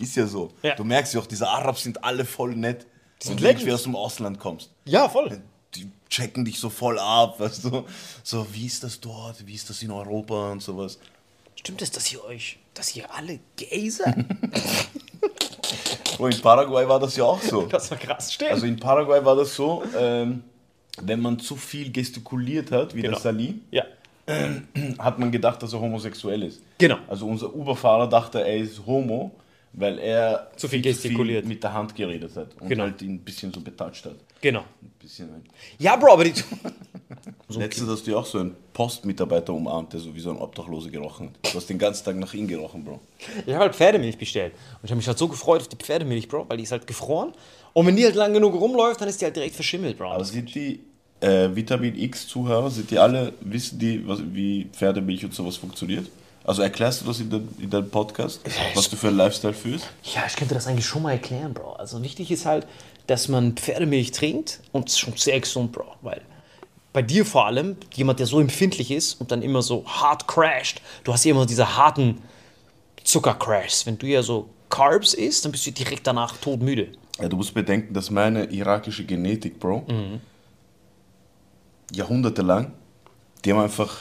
Ist 0.00 0.16
ja 0.16 0.26
so. 0.26 0.50
Ja. 0.62 0.74
Du 0.74 0.84
merkst 0.84 1.14
ja 1.14 1.20
auch, 1.20 1.26
diese 1.26 1.48
Arabs 1.48 1.82
sind 1.82 2.02
alle 2.02 2.24
voll 2.24 2.54
nett. 2.56 2.86
sind 3.22 3.36
Wenn 3.36 3.36
du 3.36 3.42
irgendwie 3.48 3.64
Legends. 3.66 3.80
aus 3.80 3.82
dem 3.84 3.96
Ausland 3.96 4.38
kommst. 4.40 4.70
Ja, 4.86 5.08
voll. 5.08 5.40
Die 5.74 5.88
checken 6.08 6.44
dich 6.44 6.58
so 6.58 6.70
voll 6.70 6.98
ab, 6.98 7.38
weißt 7.38 7.64
du? 7.64 7.84
So, 8.24 8.46
wie 8.52 8.66
ist 8.66 8.82
das 8.82 8.98
dort? 9.00 9.46
Wie 9.46 9.54
ist 9.54 9.68
das 9.70 9.82
in 9.82 9.90
Europa 9.92 10.50
und 10.52 10.62
sowas? 10.62 10.98
Stimmt 11.54 11.82
es, 11.82 11.90
dass 11.90 12.10
ihr 12.12 12.24
euch, 12.24 12.58
dass 12.74 12.96
ihr 12.96 13.12
alle 13.14 13.38
gay 13.56 13.90
seid? 13.90 14.16
Bro, 16.16 16.28
in 16.28 16.40
Paraguay 16.40 16.86
war 16.88 16.98
das 16.98 17.16
ja 17.16 17.24
auch 17.24 17.40
so. 17.40 17.62
Das 17.66 17.90
war 17.90 17.98
krass. 17.98 18.32
Stimmt. 18.32 18.50
Also 18.52 18.66
in 18.66 18.76
Paraguay 18.76 19.24
war 19.24 19.36
das 19.36 19.54
so, 19.54 19.82
ähm, 19.96 20.42
wenn 21.02 21.20
man 21.20 21.38
zu 21.38 21.56
viel 21.56 21.90
gestikuliert 21.92 22.70
hat, 22.72 22.94
wie 22.94 23.02
Genau. 23.02 23.14
der 23.14 23.20
Salim, 23.20 23.62
ja. 23.70 23.84
hat 24.98 25.18
man 25.18 25.30
gedacht, 25.32 25.62
dass 25.62 25.72
er 25.72 25.80
homosexuell 25.80 26.42
ist. 26.42 26.60
Genau. 26.78 26.98
Also 27.08 27.26
unser 27.26 27.54
Uberfahrer 27.54 28.08
dachte, 28.08 28.40
er 28.44 28.56
ist 28.58 28.80
homo, 28.86 29.30
weil 29.72 29.98
er 29.98 30.50
Zu 30.56 30.68
viel 30.68 30.82
gestikuliert. 30.82 31.46
mit 31.46 31.62
der 31.62 31.72
Hand 31.72 31.94
geredet 31.94 32.34
hat 32.36 32.48
und 32.60 32.68
Genau. 32.68 32.84
halt 32.84 33.00
ihn 33.02 33.14
ein 33.14 33.18
bisschen 33.20 33.52
so 33.52 33.60
betatscht 33.60 34.04
hat. 34.06 34.16
Genau. 34.40 34.60
Ein 34.60 34.90
bisschen 34.98 35.30
halt. 35.30 35.42
Ja, 35.78 35.96
Bro, 35.96 36.12
aber 36.14 36.24
die. 36.24 36.32
Letztens 37.50 37.88
hast 37.90 38.06
du 38.06 38.12
ja 38.12 38.16
auch 38.16 38.26
so 38.26 38.38
einen 38.38 38.54
Postmitarbeiter 38.72 39.52
umarmt, 39.52 39.92
der 39.92 40.00
so 40.00 40.14
wie 40.14 40.20
so 40.20 40.30
ein 40.30 40.36
Obdachloser 40.38 40.88
gerochen 40.90 41.28
hat. 41.42 41.52
Du 41.52 41.56
hast 41.56 41.68
den 41.68 41.78
ganzen 41.78 42.04
Tag 42.04 42.16
nach 42.16 42.32
ihm 42.32 42.46
gerochen, 42.46 42.84
Bro. 42.84 43.00
Ich 43.44 43.52
habe 43.52 43.64
halt 43.64 43.74
Pferdemilch 43.74 44.16
bestellt. 44.16 44.52
Und 44.54 44.84
ich 44.84 44.90
habe 44.90 44.96
mich 44.98 45.08
halt 45.08 45.18
so 45.18 45.28
gefreut 45.28 45.60
auf 45.62 45.68
die 45.68 45.76
Pferdemilch, 45.76 46.28
Bro, 46.28 46.46
weil 46.48 46.56
die 46.58 46.62
ist 46.62 46.72
halt 46.72 46.86
gefroren. 46.86 47.32
Und 47.72 47.86
wenn 47.86 47.96
die 47.96 48.04
halt 48.04 48.14
lang 48.14 48.32
genug 48.32 48.54
rumläuft, 48.54 49.00
dann 49.00 49.08
ist 49.08 49.20
die 49.20 49.24
halt 49.24 49.36
direkt 49.36 49.54
verschimmelt, 49.56 49.98
Bro. 49.98 50.10
Aber 50.12 50.24
sind 50.24 50.54
die 50.54 50.80
äh, 51.20 51.48
Vitamin 51.54 51.98
X-Zuhörer, 51.98 52.70
sind 52.70 52.90
die 52.90 52.98
alle, 52.98 53.32
wissen 53.40 53.78
die, 53.78 54.06
was, 54.06 54.20
wie 54.32 54.66
Pferdemilch 54.72 55.24
und 55.24 55.34
sowas 55.34 55.56
funktioniert? 55.56 56.06
Also 56.44 56.62
erklärst 56.62 57.02
du 57.02 57.06
das 57.06 57.20
in, 57.20 57.30
den, 57.30 57.48
in 57.58 57.70
deinem 57.70 57.90
Podcast, 57.90 58.40
was 58.74 58.88
du 58.88 58.96
für 58.96 59.08
einen 59.08 59.18
Lifestyle 59.18 59.52
führst? 59.52 59.86
Ja, 60.14 60.22
ich 60.26 60.36
könnte 60.36 60.54
das 60.54 60.66
eigentlich 60.66 60.86
schon 60.86 61.02
mal 61.02 61.12
erklären, 61.12 61.52
Bro. 61.52 61.74
Also 61.74 62.02
wichtig 62.02 62.30
ist 62.30 62.46
halt, 62.46 62.66
dass 63.06 63.28
man 63.28 63.56
Pferdemilch 63.56 64.12
trinkt 64.12 64.60
und 64.72 64.88
es 64.88 64.94
ist 64.94 65.00
schon 65.00 65.16
sehr 65.16 65.38
gesund, 65.38 65.72
Bro. 65.72 65.96
Weil 66.02 66.22
bei 66.92 67.02
dir 67.02 67.24
vor 67.24 67.46
allem, 67.46 67.76
jemand, 67.92 68.18
der 68.18 68.26
so 68.26 68.40
empfindlich 68.40 68.90
ist 68.90 69.20
und 69.20 69.30
dann 69.30 69.42
immer 69.42 69.62
so 69.62 69.84
hart 69.86 70.26
crasht, 70.26 70.80
du 71.04 71.12
hast 71.12 71.24
ja 71.24 71.32
immer 71.32 71.46
diese 71.46 71.76
harten 71.76 72.22
Zuckercrashs. 73.04 73.86
Wenn 73.86 73.98
du 73.98 74.06
ja 74.06 74.22
so 74.22 74.48
Carbs 74.70 75.14
isst, 75.14 75.44
dann 75.44 75.52
bist 75.52 75.66
du 75.66 75.72
direkt 75.72 76.06
danach 76.06 76.36
todmüde. 76.36 76.88
Ja, 77.20 77.28
du 77.28 77.36
musst 77.36 77.52
bedenken, 77.52 77.92
dass 77.92 78.10
meine 78.10 78.44
irakische 78.44 79.04
Genetik, 79.04 79.60
Bro, 79.60 79.84
jahrhundertelang, 81.92 82.72
die 83.44 83.52
haben 83.52 83.60
einfach 83.60 83.98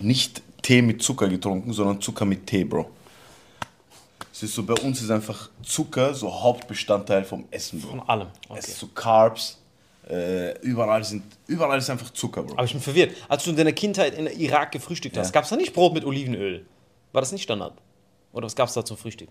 nicht 0.00 0.42
Tee 0.70 0.82
mit 0.82 1.02
Zucker 1.02 1.26
getrunken, 1.28 1.72
sondern 1.72 2.00
Zucker 2.00 2.24
mit 2.24 2.46
Tee, 2.46 2.62
Bro. 2.62 2.88
Es 4.32 4.44
ist 4.44 4.54
so, 4.54 4.62
bei 4.62 4.74
uns 4.74 5.02
ist 5.02 5.10
einfach 5.10 5.50
Zucker 5.64 6.14
so 6.14 6.32
Hauptbestandteil 6.32 7.24
vom 7.24 7.44
Essen, 7.50 7.80
Bro. 7.80 7.90
Von 7.90 8.00
allem. 8.08 8.28
Es 8.44 8.50
Okay. 8.50 8.58
ist 8.60 8.78
so 8.78 8.86
Carbs, 8.86 9.58
äh, 10.08 10.56
überall, 10.60 11.02
sind, 11.02 11.24
überall 11.48 11.76
ist 11.78 11.90
einfach 11.90 12.10
Zucker, 12.10 12.44
Bro. 12.44 12.52
Aber 12.52 12.62
ich 12.64 12.70
bin 12.70 12.80
verwirrt. 12.80 13.16
Als 13.28 13.42
du 13.42 13.50
in 13.50 13.56
deiner 13.56 13.72
Kindheit 13.72 14.14
in 14.16 14.28
Irak 14.28 14.70
gefrühstückt 14.70 15.16
hast, 15.18 15.26
Ja. 15.26 15.32
gab 15.32 15.42
es 15.42 15.50
da 15.50 15.56
nicht 15.56 15.72
Brot 15.74 15.92
mit 15.92 16.04
Olivenöl? 16.04 16.64
War 17.10 17.20
das 17.20 17.32
nicht 17.32 17.42
Standard? 17.42 17.72
Oder 18.32 18.46
was 18.46 18.54
gab 18.54 18.68
es 18.68 18.74
da 18.74 18.84
zum 18.84 18.96
Frühstück? 18.96 19.28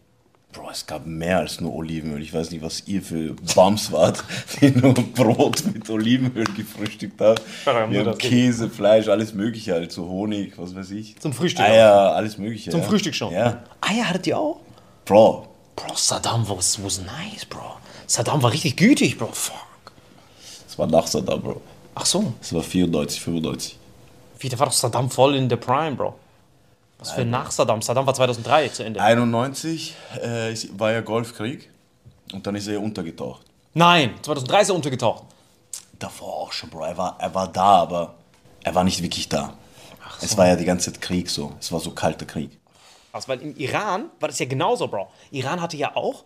Bro, 0.52 0.72
es 0.72 0.88
gab 0.88 1.06
mehr 1.06 1.38
als 1.38 1.62
nur 1.62 1.76
Olivenöl. 1.76 2.22
Ich 2.24 2.34
weiß 2.34 2.50
nicht, 2.50 2.64
was 2.64 2.88
ihr 2.88 3.04
für 3.04 3.36
Bums 3.54 3.92
wart, 3.92 4.24
die 4.62 4.72
nur 4.72 4.94
Brot 4.94 5.64
mit 5.72 5.88
Olivenöl 5.90 6.46
gefrühstückt 6.56 7.22
habt. 7.22 7.44
Wir 7.66 8.06
haben 8.06 8.18
Käse, 8.18 8.68
Fleisch, 8.68 9.08
alles 9.10 9.34
mögliche 9.34 9.74
halt, 9.74 9.92
so 9.92 10.08
Honig, 10.08 10.58
was 10.58 10.76
weiß 10.76 10.90
ich. 10.92 11.20
Zum 11.20 11.34
Frühstück 11.34 11.66
Eier, 11.66 12.16
alles 12.16 12.40
mögliche. 12.40 12.72
Zum 12.72 12.82
ja. 12.82 12.88
Frühstück 12.88 13.14
schon? 13.14 13.32
Ja. 13.32 13.64
Eier 13.82 14.10
hattet 14.10 14.26
ihr 14.26 14.40
auch? 14.40 14.60
Bro, 15.06 15.50
Bro, 15.76 15.96
Saddam 15.96 16.48
was, 16.50 16.84
was 16.84 17.00
nice, 17.00 17.46
Bro. 17.46 17.78
Saddam 18.08 18.42
war 18.42 18.52
richtig 18.52 18.76
gütig, 18.76 19.18
Bro. 19.18 19.30
Fuck. 19.32 19.92
das 20.68 20.78
war 20.78 20.88
nach 20.88 21.08
Saddam, 21.08 21.42
Bro. 21.42 21.62
Ach 21.96 22.06
so. 22.06 22.34
Das 22.40 22.54
war 22.54 22.64
94, 22.64 23.22
95. 23.22 23.78
Wie, 24.40 24.50
da 24.50 24.58
war 24.58 24.66
doch 24.68 24.74
Saddam 24.74 25.10
voll 25.10 25.36
in 25.36 25.48
der 25.48 25.58
Prime, 25.58 25.96
Bro. 25.96 26.16
Was 27.00 27.12
für 27.12 27.24
nach 27.24 27.50
Saddam? 27.50 27.82
Saddam 27.82 28.06
war 28.06 28.14
2003 28.14 28.68
zu 28.70 28.84
Ende. 28.84 29.02
91 29.02 29.96
äh, 30.22 30.54
war 30.74 30.92
ja 30.92 31.02
Golfkrieg 31.02 31.70
und 32.34 32.46
dann 32.46 32.56
ist 32.56 32.68
er 32.68 32.82
untergetaucht. 32.82 33.46
Nein, 33.74 34.16
2003 34.22 34.62
ist 34.62 34.70
er 34.70 34.76
untergetaucht. 34.76 35.24
Davor 35.98 36.34
auch 36.34 36.52
schon, 36.52 36.70
Bro. 36.70 36.84
Er 36.84 36.98
war, 36.98 37.16
er 37.20 37.34
war 37.34 37.48
da, 37.48 37.82
aber 37.82 38.16
er 38.64 38.76
war 38.76 38.84
nicht 38.84 39.02
wirklich 39.02 39.30
da. 39.30 39.54
Es 40.22 40.38
war 40.38 40.48
ja 40.48 40.58
die 40.58 40.66
ganze 40.66 40.92
Zeit 40.92 41.02
Krieg 41.02 41.30
so. 41.30 41.54
Es 41.60 41.72
war 41.72 41.80
so 41.80 41.92
kalter 41.92 42.26
Krieg. 42.26 42.52
Also, 43.14 43.30
weil 43.30 43.42
im 43.42 43.56
Iran 43.56 44.10
war 44.20 44.28
das 44.28 44.40
ja 44.40 44.46
genauso, 44.46 44.88
Bro. 44.88 45.10
Iran 45.32 45.62
hatte 45.62 45.78
ja 45.78 45.96
auch 45.96 46.26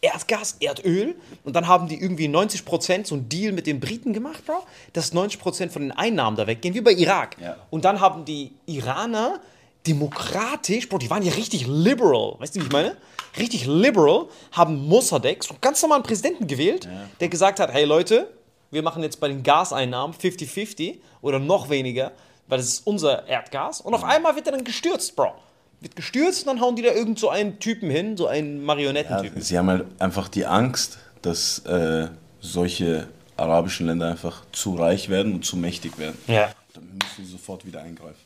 Erdgas, 0.00 0.56
Erdöl 0.60 1.16
und 1.42 1.56
dann 1.56 1.66
haben 1.66 1.88
die 1.88 2.00
irgendwie 2.00 2.28
90% 2.28 3.06
so 3.06 3.16
einen 3.16 3.28
Deal 3.28 3.52
mit 3.52 3.66
den 3.66 3.80
Briten 3.80 4.12
gemacht, 4.12 4.44
Bro, 4.46 4.64
dass 4.92 5.12
90% 5.12 5.70
von 5.70 5.82
den 5.82 5.92
Einnahmen 5.92 6.36
da 6.36 6.46
weggehen, 6.46 6.74
wie 6.74 6.80
bei 6.80 6.92
Irak. 6.92 7.36
Ja. 7.40 7.56
Und 7.70 7.84
dann 7.84 8.00
haben 8.00 8.24
die 8.24 8.52
Iraner 8.66 9.40
demokratisch, 9.86 10.88
Bro, 10.88 10.98
die 10.98 11.10
waren 11.10 11.22
ja 11.22 11.32
richtig 11.32 11.66
liberal, 11.66 12.34
weißt 12.38 12.56
du, 12.56 12.60
wie 12.60 12.64
ich 12.66 12.72
meine? 12.72 12.96
Richtig 13.38 13.66
liberal, 13.66 14.26
haben 14.52 14.86
Mossadegh, 14.88 15.42
so 15.44 15.50
einen 15.54 15.60
ganz 15.60 15.82
normalen 15.82 16.02
Präsidenten 16.02 16.46
gewählt, 16.46 16.88
der 17.20 17.28
gesagt 17.28 17.60
hat, 17.60 17.72
hey 17.72 17.84
Leute, 17.84 18.28
wir 18.70 18.82
machen 18.82 19.02
jetzt 19.02 19.20
bei 19.20 19.28
den 19.28 19.42
Gaseinnahmen 19.42 20.16
50-50 20.16 20.98
oder 21.22 21.38
noch 21.38 21.68
weniger, 21.70 22.12
weil 22.48 22.58
das 22.58 22.68
ist 22.68 22.86
unser 22.86 23.26
Erdgas. 23.28 23.80
Und 23.80 23.94
auf 23.94 24.04
einmal 24.04 24.34
wird 24.36 24.46
er 24.46 24.52
dann 24.52 24.64
gestürzt, 24.64 25.14
Bro. 25.16 25.32
Wird 25.80 25.94
gestürzt 25.94 26.46
und 26.46 26.54
dann 26.54 26.60
hauen 26.62 26.74
die 26.76 26.82
da 26.82 26.90
irgend 26.92 27.18
so 27.18 27.28
einen 27.28 27.58
Typen 27.60 27.90
hin, 27.90 28.16
so 28.16 28.26
einen 28.26 28.58
Ja, 28.60 28.64
Marionettentypen. 28.64 29.42
sie 29.42 29.58
haben 29.58 29.68
halt 29.68 29.84
einfach 29.98 30.28
die 30.28 30.46
Angst, 30.46 30.98
dass 31.22 31.58
äh, 31.66 32.08
solche 32.40 33.08
arabischen 33.36 33.86
Länder 33.86 34.08
einfach 34.08 34.42
zu 34.52 34.74
reich 34.74 35.10
werden 35.10 35.34
und 35.34 35.44
zu 35.44 35.56
mächtig 35.58 35.98
werden. 35.98 36.16
Ja. 36.26 36.50
Dann 36.72 36.84
müssen 37.02 37.26
sie 37.26 37.32
sofort 37.32 37.66
wieder 37.66 37.82
eingreifen. 37.82 38.16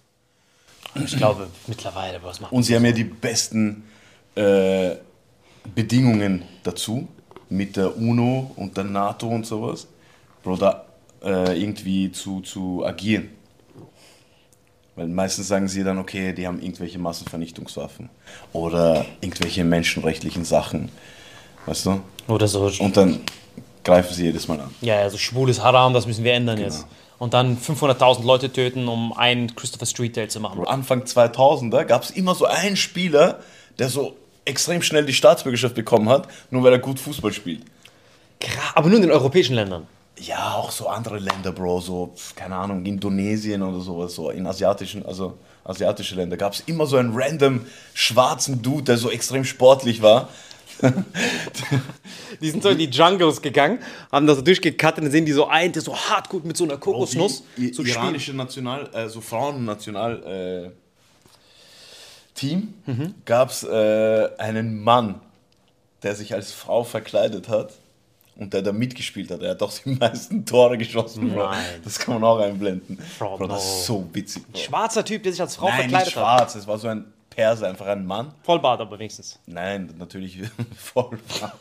Ich 0.95 1.17
glaube, 1.17 1.49
mittlerweile, 1.67 2.23
was 2.23 2.41
macht 2.41 2.53
Und 2.53 2.63
sie 2.65 2.75
haben 2.75 2.85
ja 2.85 2.93
die 2.93 3.05
besten 3.05 3.85
äh, 4.35 4.97
Bedingungen 5.75 6.45
dazu 6.63 7.09
mit 7.49 7.77
der 7.77 7.97
UNO 7.97 8.53
und 8.57 8.77
der 8.77 8.85
NATO 8.85 9.29
und 9.29 9.47
sowas, 9.47 9.87
Bro, 10.43 10.57
da 10.57 10.85
äh, 11.23 11.61
irgendwie 11.61 12.11
zu, 12.13 12.41
zu 12.41 12.85
agieren. 12.85 13.31
Weil 14.97 15.09
meistens 15.09 15.49
sagen 15.49 15.69
sie 15.69 15.85
dann, 15.85 15.99
okay, 15.99 16.33
die 16.33 16.47
haben 16.47 16.61
irgendwelche 16.61 16.99
Massenvernichtungswaffen 16.99 18.11
oder 18.53 19.05
irgendwelche 19.21 19.65
menschenrechtlichen 19.65 20.45
Sachen, 20.45 20.91
weißt 21.67 21.87
du? 21.87 22.01
Oder 22.29 22.49
so. 22.49 22.71
Und 22.81 22.97
dann 22.97 23.21
greifen 23.85 24.15
sie 24.15 24.25
jedes 24.25 24.49
Mal 24.49 24.61
an. 24.61 24.75
Ja, 24.81 25.01
ja, 25.01 25.11
so 25.11 25.19
schwules 25.19 25.63
Haram, 25.63 25.95
das 25.95 26.07
müssen 26.07 26.25
wir 26.25 26.33
ändern 26.33 26.59
jetzt. 26.59 26.87
Und 27.21 27.35
dann 27.35 27.59
500.000 27.59 28.25
Leute 28.25 28.51
töten, 28.51 28.89
um 28.89 29.13
einen 29.13 29.55
Christopher 29.55 29.85
Street 29.85 30.17
Day 30.17 30.27
zu 30.29 30.41
machen. 30.41 30.67
Anfang 30.67 31.03
2000er 31.03 31.85
gab 31.85 32.03
es 32.03 32.11
immer 32.11 32.35
so 32.35 32.47
einen 32.47 32.77
Spieler, 32.77 33.41
der 33.79 33.91
so 33.91 34.17
extrem 34.47 34.81
schnell 34.81 35.05
die 35.05 35.13
Staatsbürgerschaft 35.13 35.75
bekommen 35.75 36.09
hat, 36.09 36.29
nur 36.51 36.63
weil 36.65 36.73
er 36.73 36.79
gut 36.79 36.99
Fußball 36.99 37.33
spielt. 37.33 37.63
Krass, 38.41 38.73
aber 38.75 38.89
nur 38.89 38.97
in 38.97 39.03
den 39.03 39.13
europäischen 39.13 39.55
Ländern. 39.55 39.87
Ja, 40.19 40.55
auch 40.55 40.71
so 40.71 40.89
andere 40.89 41.19
Länder, 41.19 41.53
Bro, 41.53 41.81
so, 41.81 42.15
keine 42.37 42.57
Ahnung, 42.57 42.87
Indonesien 42.87 43.63
oder 43.63 43.81
sowas, 43.81 44.15
so 44.15 44.31
in 44.31 44.47
asiatischen, 44.47 45.05
also 45.05 45.37
asiatische 45.65 46.15
Länder, 46.15 46.39
gab 46.39 46.55
es 46.55 46.61
immer 46.61 46.87
so 46.87 46.97
einen 46.97 47.13
random 47.15 47.67
schwarzen 47.93 48.63
Dude, 48.63 48.85
der 48.85 48.97
so 48.97 49.11
extrem 49.11 49.45
sportlich 49.45 50.01
war. 50.01 50.31
Die 52.41 52.51
sind 52.51 52.63
so 52.63 52.71
in 52.71 52.79
die 52.79 52.87
Jungles 52.89 53.41
gegangen, 53.43 53.79
haben 54.11 54.27
da 54.27 54.35
so 54.35 54.41
durchgekattet 54.43 55.05
und 55.05 55.11
sehen 55.11 55.27
die 55.27 55.33
so 55.33 55.47
ein, 55.47 55.73
der 55.73 55.83
so 55.83 55.95
hart 55.97 56.29
gut 56.29 56.45
mit 56.45 56.57
so 56.57 56.65
einer 56.65 56.77
Kokosnuss. 56.79 57.43
I- 57.59 57.73
so 57.73 57.83
iranische 57.83 58.33
National, 58.33 58.89
äh, 58.95 59.09
so 59.09 59.21
Frauennational 59.21 60.71
äh, 60.71 60.71
Team 62.35 62.73
gab 63.27 63.51
es 63.51 63.63
äh, 63.65 64.29
einen 64.39 64.83
Mann, 64.83 65.21
der 66.03 66.15
sich 66.15 66.33
als 66.33 66.53
Frau 66.53 66.85
verkleidet 66.85 67.49
hat 67.49 67.75
und 68.37 68.55
der 68.55 68.63
da 68.63 68.73
mitgespielt 68.73 69.31
hat. 69.31 69.43
Er 69.43 69.51
hat 69.51 69.63
auch 69.63 69.73
die 69.73 69.91
meisten 70.01 70.47
Tore 70.47 70.79
geschossen, 70.79 71.29
Bro. 71.31 71.51
Nein. 71.51 71.81
Das 71.85 71.99
kann 71.99 72.15
man 72.15 72.25
auch 72.25 72.39
einblenden. 72.39 72.99
Bro, 73.19 73.37
Bro, 73.37 73.47
das 73.49 73.63
ist 73.65 73.87
so 73.87 74.09
witzig. 74.15 74.45
Bro. 74.51 74.59
Schwarzer 74.59 75.05
Typ, 75.05 75.23
der 75.25 75.33
sich 75.33 75.41
als 75.43 75.57
Frau 75.57 75.69
Nein, 75.69 75.77
nicht 75.81 75.91
verkleidet 75.91 76.17
hat. 76.17 76.23
schwarz, 76.23 76.55
es 76.55 76.67
war 76.67 76.79
so 76.79 76.89
ein 76.89 77.05
Perser, 77.31 77.69
einfach 77.69 77.87
ein 77.87 78.05
Mann. 78.05 78.35
Vollbart 78.43 78.81
aber 78.81 78.99
wenigstens. 78.99 79.39
Nein, 79.47 79.95
natürlich 79.99 80.39
voll 80.77 81.19
schwarz. 81.29 81.57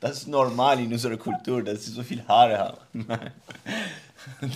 Das 0.00 0.18
ist 0.18 0.28
normal 0.28 0.80
in 0.80 0.92
unserer 0.92 1.16
Kultur, 1.16 1.62
dass 1.62 1.84
sie 1.84 1.92
so 1.92 2.02
viel 2.02 2.26
Haare 2.26 2.58
haben. 2.58 2.78
Nein. 2.92 3.30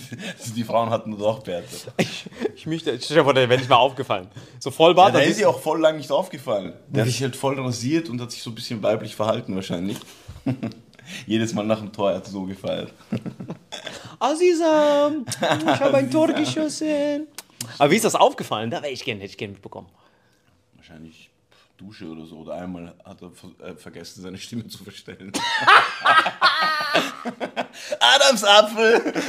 Die 0.55 0.63
Frauen 0.63 0.89
hatten 0.89 1.17
doch 1.17 1.39
Bärte. 1.39 1.67
Ich, 1.97 2.25
ich 2.55 2.67
möchte, 2.67 2.95
dir 2.97 3.23
vor, 3.23 3.33
der 3.33 3.49
wäre 3.49 3.59
nicht 3.59 3.69
mal 3.69 3.77
aufgefallen. 3.77 4.27
So 4.59 4.71
Vollbart. 4.71 5.13
Ja, 5.13 5.21
da 5.21 5.25
ist 5.25 5.37
sie 5.37 5.45
auch 5.45 5.59
voll 5.59 5.79
lang 5.79 5.97
nicht 5.97 6.11
aufgefallen. 6.11 6.73
Der 6.87 7.03
hat 7.03 7.09
sich 7.09 7.21
halt 7.21 7.35
voll 7.35 7.59
rasiert 7.59 8.09
und 8.09 8.21
hat 8.21 8.31
sich 8.31 8.43
so 8.43 8.51
ein 8.51 8.55
bisschen 8.55 8.83
weiblich 8.83 9.15
verhalten 9.15 9.55
wahrscheinlich. 9.55 9.97
Jedes 11.27 11.53
Mal 11.53 11.65
nach 11.65 11.79
dem 11.79 11.91
Tor 11.91 12.13
hat 12.13 12.25
er 12.25 12.31
so 12.31 12.43
gefeiert. 12.43 12.91
Azizam, 14.19 15.25
ich 15.27 15.79
habe 15.79 15.97
ein 15.97 16.11
Tor 16.11 16.27
geschossen. 16.27 17.27
Aber 17.77 17.91
wie 17.91 17.95
ist 17.95 18.05
das 18.05 18.15
aufgefallen? 18.15 18.69
Da 18.71 18.81
wäre 18.81 18.91
ich 18.91 19.03
gerne, 19.03 19.21
hätte 19.21 19.31
ich 19.31 19.37
gerne 19.37 19.53
mitbekommen. 19.53 19.87
Wahrscheinlich 20.87 21.31
Dusche 21.77 22.05
oder 22.05 22.27
so. 22.27 22.37
Oder 22.37 22.53
einmal 22.61 22.93
hat 23.03 23.19
er 23.19 23.31
ver 23.31 23.49
äh, 23.65 23.75
vergessen, 23.75 24.21
seine 24.21 24.37
Stimme 24.37 24.67
zu 24.67 24.83
verstellen. 24.83 25.31
Adamsapfel! 27.99 29.23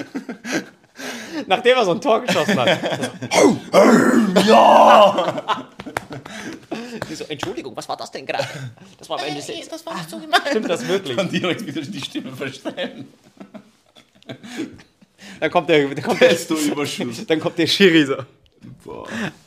Nachdem 1.47 1.79
er 1.79 1.85
so 1.87 1.93
ein 1.93 2.01
Tor 2.03 2.21
geschossen 2.21 2.61
hat. 2.61 2.79
Ja! 4.47 5.71
Die 7.09 7.15
so, 7.15 7.25
Entschuldigung, 7.25 7.75
was 7.75 7.89
war 7.89 7.97
das 7.97 8.11
denn 8.11 8.27
gerade? 8.27 8.47
Das 8.99 9.09
war 9.09 9.19
am 9.19 9.25
Ende 9.25 9.43
Nee, 9.49 9.65
das 9.71 9.87
war 9.87 9.95
nicht 9.95 10.11
so 10.11 10.19
gemeint. 10.19 10.49
Stimmt 10.49 10.69
das 10.69 10.87
wirklich? 10.87 11.17
Und 11.17 11.33
direkt 11.33 11.67
wieder 11.67 11.81
die 11.81 12.03
Stimme 12.03 12.37
verstellen. 12.37 13.09
Dann 15.41 15.51
kommt 15.51 15.71
der, 15.71 15.89
dann 15.89 16.03
kommt 16.03 16.21
der, 16.21 16.35
dann 17.29 17.41
kommt 17.41 17.59
der 17.59 17.67
Schiri 17.67 18.05
so. 18.05 18.17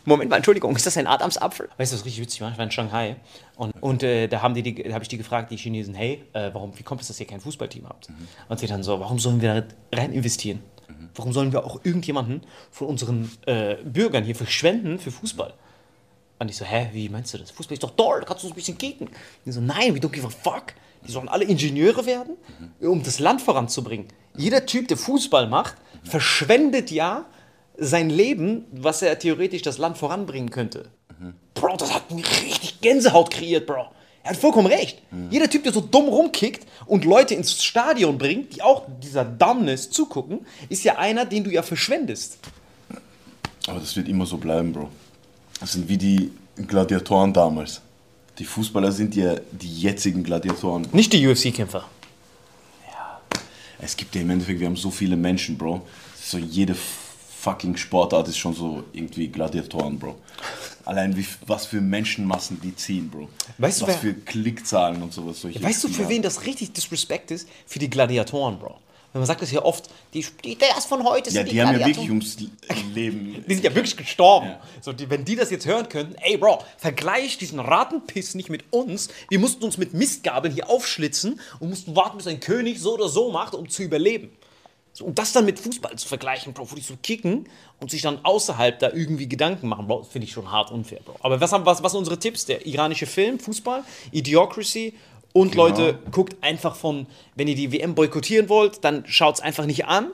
Moment 0.10 0.30
mal, 0.30 0.38
Entschuldigung, 0.38 0.76
ist 0.76 0.86
das 0.86 0.98
ein 0.98 1.08
Adamsapfel? 1.08 1.70
Weißt 1.78 1.92
du, 1.92 1.98
was 1.98 2.06
richtig 2.06 2.22
witzig 2.22 2.42
war? 2.42 2.52
Ich 2.52 2.58
war 2.58 2.66
in 2.66 2.72
Shanghai 2.72 3.16
und, 3.56 3.72
und 3.82 4.04
äh, 4.04 4.28
da 4.28 4.42
haben 4.42 4.54
die, 4.54 4.64
die, 4.64 4.84
da 4.84 4.94
habe 4.94 5.04
ich 5.04 5.08
die 5.08 5.18
gefragt, 5.18 5.52
die 5.52 5.58
Chinesen, 5.58 5.94
hey, 5.94 6.24
äh, 6.34 6.50
warum, 6.54 6.78
wie 6.78 6.84
kommt 6.84 7.02
es, 7.02 7.08
dass 7.08 7.20
ihr 7.20 7.28
kein 7.28 7.40
Fußballteam 7.40 7.88
habt? 7.88 8.10
Und 8.48 8.60
sie 8.60 8.68
dann 8.68 8.84
so, 8.84 9.00
warum 9.00 9.20
sollen 9.20 9.42
wir 9.42 9.62
da 9.62 9.98
rein 9.98 10.12
investieren? 10.12 10.62
Warum 11.16 11.34
sollen 11.34 11.52
wir 11.52 11.66
auch 11.66 11.80
irgendjemanden 11.84 12.42
von 12.72 12.88
unseren 12.88 13.32
äh, 13.46 13.76
Bürgern 13.84 14.24
hier 14.24 14.36
verschwenden 14.36 15.00
für 15.00 15.12
Fußball? 15.12 15.54
Und 16.40 16.50
ich 16.50 16.58
so, 16.58 16.66
hä, 16.66 16.90
wie 16.94 17.10
meinst 17.10 17.34
du 17.34 17.38
das? 17.38 17.52
Fußball 17.52 17.74
ist 17.74 17.84
doch 17.84 17.96
toll, 17.96 18.22
da 18.22 18.26
kannst 18.26 18.44
du 18.44 18.48
uns 18.48 18.54
ein 18.54 18.56
bisschen 18.56 18.78
kicken. 18.78 19.08
Und 19.08 19.16
die 19.46 19.52
so, 19.52 19.62
nein, 19.62 19.94
we 19.94 20.00
don't 20.00 20.10
give 20.10 20.26
a 20.26 20.30
fuck. 20.30 20.74
Die 21.06 21.12
sollen 21.12 21.30
alle 21.30 21.46
Ingenieure 21.46 22.06
werden, 22.06 22.38
um 22.82 23.04
das 23.04 23.20
Land 23.20 23.42
voranzubringen. 23.42 24.08
Jeder 24.36 24.66
Typ, 24.66 24.88
der 24.88 24.98
Fußball 24.98 25.48
macht, 25.48 25.76
verschwendet 26.04 26.92
ja 26.92 27.26
sein 27.80 28.10
Leben, 28.10 28.66
was 28.72 29.02
er 29.02 29.18
theoretisch 29.18 29.62
das 29.62 29.78
Land 29.78 29.98
voranbringen 29.98 30.50
könnte. 30.50 30.90
Bro, 31.54 31.78
das 31.78 31.94
hat 31.94 32.12
mir 32.12 32.24
richtig 32.26 32.80
Gänsehaut 32.82 33.32
kreiert, 33.32 33.66
Bro. 33.66 33.88
Er 34.24 34.32
hat 34.32 34.38
vollkommen 34.38 34.68
recht. 34.68 35.02
Jeder 35.30 35.50
Typ, 35.50 35.64
der 35.64 35.74
so 35.74 35.82
dumm 35.82 36.08
rumkickt 36.08 36.68
und 36.86 37.06
Leute 37.06 37.36
ins 37.36 37.64
Stadion 37.64 38.18
bringt, 38.18 38.56
die 38.56 38.62
auch 38.62 38.84
dieser 39.02 39.26
Dumbness 39.26 39.90
zugucken, 39.90 40.46
ist 40.70 40.84
ja 40.84 40.98
einer, 40.98 41.26
den 41.26 41.44
du 41.44 41.52
ja 41.52 41.62
verschwendest. 41.62 42.38
Aber 43.68 43.80
das 43.80 43.96
wird 43.96 44.08
immer 44.08 44.26
so 44.26 44.38
bleiben, 44.38 44.74
Bro. 44.74 44.90
Das 45.60 45.74
sind 45.74 45.88
wie 45.90 45.98
die 45.98 46.32
Gladiatoren 46.68 47.34
damals. 47.34 47.82
Die 48.38 48.46
Fußballer 48.46 48.92
sind 48.92 49.16
ja 49.16 49.36
die 49.52 49.82
jetzigen 49.82 50.24
Gladiatoren. 50.24 50.88
Nicht 50.94 51.12
die 51.12 51.28
UFC-Kämpfer. 51.28 51.86
Es 53.82 53.96
gibt 53.96 54.14
ja 54.16 54.22
im 54.22 54.30
Endeffekt, 54.30 54.60
wir 54.60 54.68
haben 54.68 54.76
so 54.76 54.92
viele 54.92 55.16
Menschen, 55.16 55.58
Bro. 55.58 55.82
So 56.22 56.38
jede 56.38 56.76
fucking 57.40 57.78
Sportart 57.78 58.28
ist 58.28 58.38
schon 58.38 58.54
so 58.54 58.84
irgendwie 58.92 59.28
Gladiatoren, 59.30 59.98
Bro. 59.98 60.16
Allein 60.86 61.16
wie, 61.16 61.26
was 61.48 61.66
für 61.66 61.82
Menschenmassen 61.82 62.60
die 62.62 62.76
ziehen, 62.76 63.10
Bro. 63.10 63.30
Weißt 63.58 63.82
du, 63.82 63.88
was 63.88 63.98
für 63.98 64.14
Klickzahlen 64.14 65.02
und 65.02 65.14
sowas. 65.14 65.42
Solche 65.42 65.62
Weißt 65.62 65.84
du, 65.84 65.88
für 65.88 65.94
Spieler. 65.96 66.10
wen 66.10 66.22
das 66.22 66.46
richtig 66.46 66.74
Disrespect 66.74 67.32
ist? 67.32 67.48
Für 67.66 67.80
die 67.80 67.90
Gladiatoren, 67.90 68.60
Bro. 68.60 68.78
Wenn 69.12 69.22
man 69.22 69.28
sagt 69.28 69.42
das 69.42 69.52
ja 69.52 69.64
oft, 69.64 69.90
die, 70.14 70.24
die 70.44 70.56
das 70.56 70.86
von 70.86 71.04
heute 71.04 71.32
Ja, 71.32 71.42
sind 71.42 71.52
die 71.52 71.62
haben 71.62 71.80
ja 71.80 71.86
wirklich 71.88 72.10
ums 72.10 72.38
Leben. 72.94 73.44
Die 73.48 73.54
sind 73.56 73.64
ja 73.64 73.74
wirklich 73.74 73.98
gestorben. 73.98 74.50
Ja. 74.50 74.60
So, 74.82 74.94
die, 74.94 75.10
wenn 75.10 75.26
die 75.26 75.36
das 75.36 75.50
jetzt 75.50 75.66
hören 75.66 75.90
könnten, 75.90 76.14
ey 76.22 76.38
Bro, 76.38 76.64
vergleich 76.78 77.40
diesen 77.40 77.60
Ratenpiss 77.60 78.36
nicht 78.36 78.50
mit 78.50 78.66
uns. 78.72 79.08
Wir 79.30 79.40
mussten 79.40 79.64
uns 79.64 79.80
mit 79.80 79.96
Mistgabeln 79.96 80.54
hier 80.54 80.70
aufschlitzen 80.70 81.40
und 81.60 81.70
mussten 81.70 81.96
warten, 81.96 82.18
bis 82.18 82.28
ein 82.28 82.40
König 82.40 82.80
so 82.80 82.94
oder 82.94 83.10
so 83.10 83.32
macht, 83.32 83.56
um 83.56 83.68
zu 83.68 83.82
überleben. 83.82 84.30
So, 85.00 85.06
um 85.06 85.16
das 85.16 85.32
dann 85.32 85.46
mit 85.46 85.58
Fußball 85.58 85.96
zu 85.96 86.10
vergleichen, 86.10 86.52
Bro, 86.52 86.72
wo 86.72 86.76
die 86.76 86.82
so 86.82 86.96
kicken 87.02 87.48
und 87.80 87.90
sich 87.90 88.02
dann 88.02 88.20
außerhalb 88.26 88.80
da 88.80 88.92
irgendwie 88.92 89.30
Gedanken 89.30 89.70
machen, 89.70 89.88
Bro, 89.88 90.04
finde 90.04 90.26
ich 90.26 90.34
schon 90.34 90.52
hart 90.52 90.72
unfair, 90.72 91.00
Bro. 91.06 91.16
Aber 91.22 91.40
was, 91.40 91.54
haben, 91.54 91.66
was, 91.66 91.82
was 91.82 91.94
sind 91.94 92.00
unsere 92.00 92.20
Tipps? 92.20 92.46
Der 92.46 92.68
iranische 92.68 93.06
Film, 93.06 93.40
Fußball, 93.40 93.86
Idiocracy 94.12 94.94
und 95.32 95.56
Leute, 95.56 96.00
guckt 96.12 96.36
einfach 96.44 96.76
von, 96.76 97.08
wenn 97.36 97.48
ihr 97.48 97.56
die 97.56 97.72
WM 97.72 97.96
boykottieren 97.96 98.50
wollt, 98.50 98.84
dann 98.84 99.06
schaut 99.08 99.36
es 99.36 99.42
einfach 99.42 99.66
nicht 99.66 99.86
an. 99.86 100.12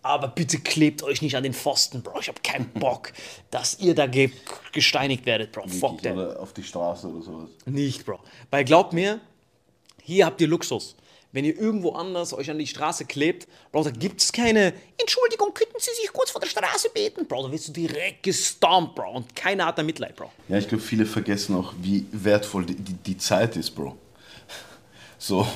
Aber 0.00 0.28
bitte 0.28 0.58
klebt 0.58 1.02
euch 1.02 1.20
nicht 1.20 1.36
an 1.36 1.42
den 1.42 1.52
Pfosten, 1.52 2.02
Bro. 2.02 2.20
Ich 2.20 2.28
habe 2.28 2.40
keinen 2.42 2.70
Bock, 2.74 3.12
dass 3.50 3.80
ihr 3.80 3.94
da 3.94 4.06
ge 4.06 4.30
gesteinigt 4.72 5.26
werdet, 5.26 5.52
Bro. 5.52 5.68
Fuck 5.68 6.02
Wirklich, 6.02 6.02
that. 6.04 6.12
oder 6.14 6.40
auf 6.40 6.54
die 6.54 6.62
Straße 6.62 7.06
oder 7.06 7.22
sowas. 7.22 7.50
Nicht, 7.66 8.06
Bro. 8.06 8.18
Weil 8.50 8.64
glaubt 8.64 8.94
mir, 8.94 9.20
hier 10.02 10.24
habt 10.24 10.40
ihr 10.40 10.48
Luxus. 10.48 10.96
Wenn 11.34 11.46
ihr 11.46 11.58
irgendwo 11.58 11.92
anders 11.92 12.34
euch 12.34 12.50
an 12.50 12.58
die 12.58 12.66
Straße 12.66 13.06
klebt, 13.06 13.48
Bro, 13.72 13.84
da 13.84 13.90
gibt 13.90 14.20
es 14.20 14.32
keine 14.32 14.74
Entschuldigung, 15.00 15.54
könnten 15.54 15.78
Sie 15.78 15.90
sich 16.00 16.12
kurz 16.12 16.30
vor 16.30 16.42
der 16.42 16.48
Straße 16.48 16.90
beten? 16.92 17.26
Bro, 17.26 17.46
da 17.46 17.52
wirst 17.52 17.68
du 17.68 17.72
direkt 17.72 18.22
gestompt, 18.22 18.94
Bro. 18.96 19.10
Und 19.12 19.34
keiner 19.34 19.64
hat 19.64 19.78
da 19.78 19.82
Mitleid, 19.82 20.14
Bro. 20.14 20.30
Ja, 20.48 20.58
ich 20.58 20.68
glaube, 20.68 20.84
viele 20.84 21.06
vergessen 21.06 21.56
auch, 21.56 21.72
wie 21.80 22.06
wertvoll 22.12 22.66
die, 22.66 22.74
die, 22.74 22.92
die 22.92 23.16
Zeit 23.16 23.56
ist, 23.56 23.70
Bro. 23.70 23.96
So, 25.16 25.46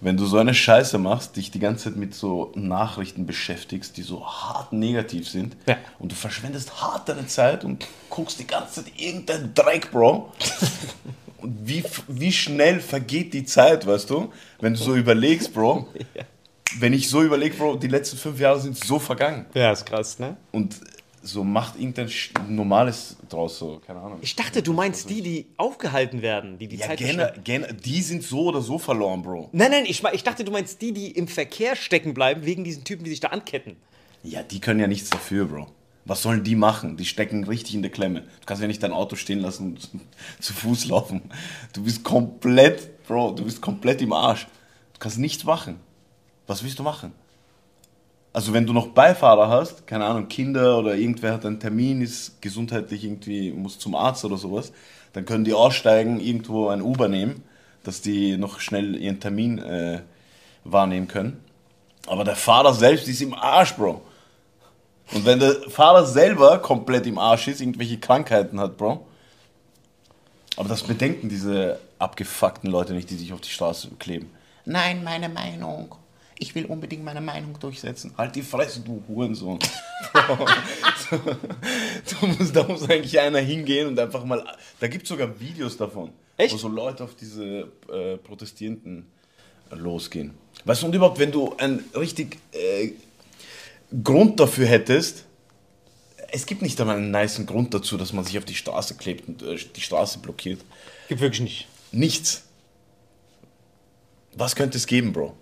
wenn 0.00 0.16
du 0.18 0.26
so 0.26 0.36
eine 0.36 0.52
Scheiße 0.52 0.98
machst, 0.98 1.36
dich 1.36 1.50
die 1.50 1.60
ganze 1.60 1.84
Zeit 1.84 1.96
mit 1.96 2.14
so 2.14 2.52
Nachrichten 2.56 3.24
beschäftigst, 3.24 3.96
die 3.96 4.02
so 4.02 4.26
hart 4.26 4.72
negativ 4.74 5.26
sind, 5.28 5.56
Ja. 5.66 5.78
und 6.00 6.12
du 6.12 6.16
verschwendest 6.16 6.82
hart 6.82 7.08
deine 7.08 7.26
Zeit 7.28 7.64
und 7.64 7.86
guckst 8.10 8.38
die 8.40 8.46
ganze 8.46 8.84
Zeit 8.84 8.92
irgendeinen 8.98 9.54
Dreck, 9.54 9.90
Bro. 9.90 10.32
Und 11.44 11.68
wie, 11.68 11.84
wie 12.08 12.32
schnell 12.32 12.80
vergeht 12.80 13.34
die 13.34 13.44
Zeit, 13.44 13.86
weißt 13.86 14.08
du? 14.08 14.32
Wenn 14.60 14.72
du 14.72 14.78
so 14.78 14.96
überlegst, 14.96 15.52
Bro. 15.52 15.86
Wenn 16.78 16.94
ich 16.94 17.10
so 17.10 17.22
überlege, 17.22 17.54
Bro, 17.54 17.76
die 17.76 17.86
letzten 17.86 18.16
fünf 18.16 18.40
Jahre 18.40 18.58
sind 18.58 18.82
so 18.82 18.98
vergangen. 18.98 19.44
Ja, 19.52 19.70
ist 19.70 19.84
krass, 19.84 20.18
ne? 20.18 20.38
Und 20.52 20.80
so 21.22 21.44
macht 21.44 21.78
irgendein 21.78 22.10
Normales 22.48 23.16
draus, 23.28 23.58
so, 23.58 23.78
keine 23.86 24.00
Ahnung. 24.00 24.20
Ich 24.22 24.34
dachte, 24.36 24.62
du 24.62 24.72
meinst 24.72 25.10
die, 25.10 25.20
die 25.20 25.46
aufgehalten 25.58 26.22
werden, 26.22 26.56
die 26.58 26.66
die 26.66 26.76
Ja, 26.76 26.86
Zeit 26.86 26.98
gerne, 26.98 27.34
gerne, 27.44 27.74
die 27.74 28.00
sind 28.00 28.22
so 28.22 28.44
oder 28.44 28.62
so 28.62 28.78
verloren, 28.78 29.22
Bro. 29.22 29.50
Nein, 29.52 29.70
nein, 29.70 29.84
ich, 29.86 30.02
ich 30.14 30.24
dachte, 30.24 30.44
du 30.44 30.50
meinst 30.50 30.80
die, 30.80 30.92
die 30.92 31.10
im 31.10 31.28
Verkehr 31.28 31.76
stecken 31.76 32.14
bleiben, 32.14 32.46
wegen 32.46 32.64
diesen 32.64 32.84
Typen, 32.84 33.04
die 33.04 33.10
sich 33.10 33.20
da 33.20 33.28
anketten. 33.28 33.76
Ja, 34.22 34.42
die 34.42 34.60
können 34.60 34.80
ja 34.80 34.86
nichts 34.86 35.10
dafür, 35.10 35.44
Bro. 35.44 35.66
Was 36.06 36.22
sollen 36.22 36.44
die 36.44 36.54
machen? 36.54 36.96
Die 36.96 37.06
stecken 37.06 37.44
richtig 37.44 37.74
in 37.74 37.82
der 37.82 37.90
Klemme. 37.90 38.20
Du 38.20 38.46
kannst 38.46 38.60
ja 38.60 38.68
nicht 38.68 38.82
dein 38.82 38.92
Auto 38.92 39.16
stehen 39.16 39.40
lassen 39.40 39.72
und 39.72 39.90
zu 40.40 40.52
Fuß 40.52 40.86
laufen. 40.86 41.22
Du 41.72 41.84
bist 41.84 42.04
komplett, 42.04 43.06
Bro, 43.06 43.32
du 43.32 43.44
bist 43.44 43.62
komplett 43.62 44.02
im 44.02 44.12
Arsch. 44.12 44.46
Du 44.92 44.98
kannst 44.98 45.18
nichts 45.18 45.44
machen. 45.44 45.80
Was 46.46 46.62
willst 46.62 46.78
du 46.78 46.82
machen? 46.82 47.12
Also 48.34 48.52
wenn 48.52 48.66
du 48.66 48.72
noch 48.72 48.88
Beifahrer 48.88 49.48
hast, 49.48 49.86
keine 49.86 50.04
Ahnung, 50.06 50.28
Kinder 50.28 50.78
oder 50.78 50.96
irgendwer 50.96 51.34
hat 51.34 51.46
einen 51.46 51.60
Termin, 51.60 52.02
ist 52.02 52.42
gesundheitlich 52.42 53.04
irgendwie, 53.04 53.52
muss 53.52 53.78
zum 53.78 53.94
Arzt 53.94 54.24
oder 54.24 54.36
sowas, 54.36 54.72
dann 55.12 55.24
können 55.24 55.44
die 55.44 55.54
aussteigen, 55.54 56.18
irgendwo 56.18 56.68
ein 56.68 56.82
Uber 56.82 57.08
nehmen, 57.08 57.44
dass 57.84 58.00
die 58.00 58.36
noch 58.36 58.58
schnell 58.58 58.96
ihren 58.96 59.20
Termin 59.20 59.58
äh, 59.58 60.00
wahrnehmen 60.64 61.06
können. 61.06 61.44
Aber 62.06 62.24
der 62.24 62.36
Fahrer 62.36 62.74
selbst 62.74 63.08
ist 63.08 63.22
im 63.22 63.34
Arsch, 63.34 63.76
Bro. 63.76 64.02
Und 65.12 65.24
wenn 65.26 65.38
der 65.38 65.54
Fahrer 65.68 66.06
selber 66.06 66.58
komplett 66.58 67.06
im 67.06 67.18
Arsch 67.18 67.48
ist, 67.48 67.60
irgendwelche 67.60 67.98
Krankheiten 67.98 68.58
hat, 68.58 68.76
Bro. 68.76 69.06
Aber 70.56 70.68
das 70.68 70.82
bedenken 70.82 71.28
diese 71.28 71.78
abgefuckten 71.98 72.70
Leute 72.70 72.94
nicht, 72.94 73.10
die 73.10 73.16
sich 73.16 73.32
auf 73.32 73.40
die 73.40 73.50
Straße 73.50 73.90
kleben. 73.98 74.30
Nein, 74.64 75.04
meine 75.04 75.28
Meinung. 75.28 75.94
Ich 76.38 76.54
will 76.54 76.64
unbedingt 76.66 77.04
meine 77.04 77.20
Meinung 77.20 77.58
durchsetzen. 77.60 78.12
Halt 78.16 78.34
die 78.34 78.42
Fresse, 78.42 78.80
du 78.80 79.02
Hurensohn. 79.08 79.58
Bro. 80.12 80.46
du 82.20 82.26
musst, 82.26 82.56
da 82.56 82.64
muss 82.64 82.88
eigentlich 82.88 83.18
einer 83.20 83.38
hingehen 83.38 83.88
und 83.88 83.98
einfach 83.98 84.24
mal. 84.24 84.44
Da 84.80 84.88
gibt 84.88 85.04
es 85.04 85.08
sogar 85.10 85.38
Videos 85.38 85.76
davon. 85.76 86.10
Echt? 86.36 86.54
Wo 86.54 86.58
so 86.58 86.68
Leute 86.68 87.04
auf 87.04 87.14
diese 87.14 87.68
äh, 87.92 88.16
Protestierenden 88.16 89.06
losgehen. 89.70 90.34
Weißt 90.64 90.82
du, 90.82 90.86
und 90.86 90.94
überhaupt, 90.94 91.18
wenn 91.18 91.32
du 91.32 91.54
einen 91.56 91.84
richtig 91.94 92.38
äh, 92.52 92.92
Grund 94.02 94.40
dafür 94.40 94.66
hättest, 94.66 95.24
es 96.32 96.46
gibt 96.46 96.62
nicht 96.62 96.80
einmal 96.80 96.96
einen 96.96 97.10
niceen 97.10 97.46
Grund 97.46 97.72
dazu, 97.74 97.96
dass 97.96 98.12
man 98.12 98.24
sich 98.24 98.36
auf 98.38 98.44
die 98.44 98.54
Straße 98.54 98.96
klebt 98.96 99.28
und 99.28 99.42
äh, 99.42 99.56
die 99.56 99.80
Straße 99.80 100.18
blockiert. 100.18 100.60
Gibt 101.08 101.20
wirklich 101.20 101.40
nicht. 101.40 101.68
Nichts. 101.92 102.44
Was 104.36 104.56
könnte 104.56 104.76
es 104.78 104.86
geben, 104.86 105.12
Bro? 105.12 105.34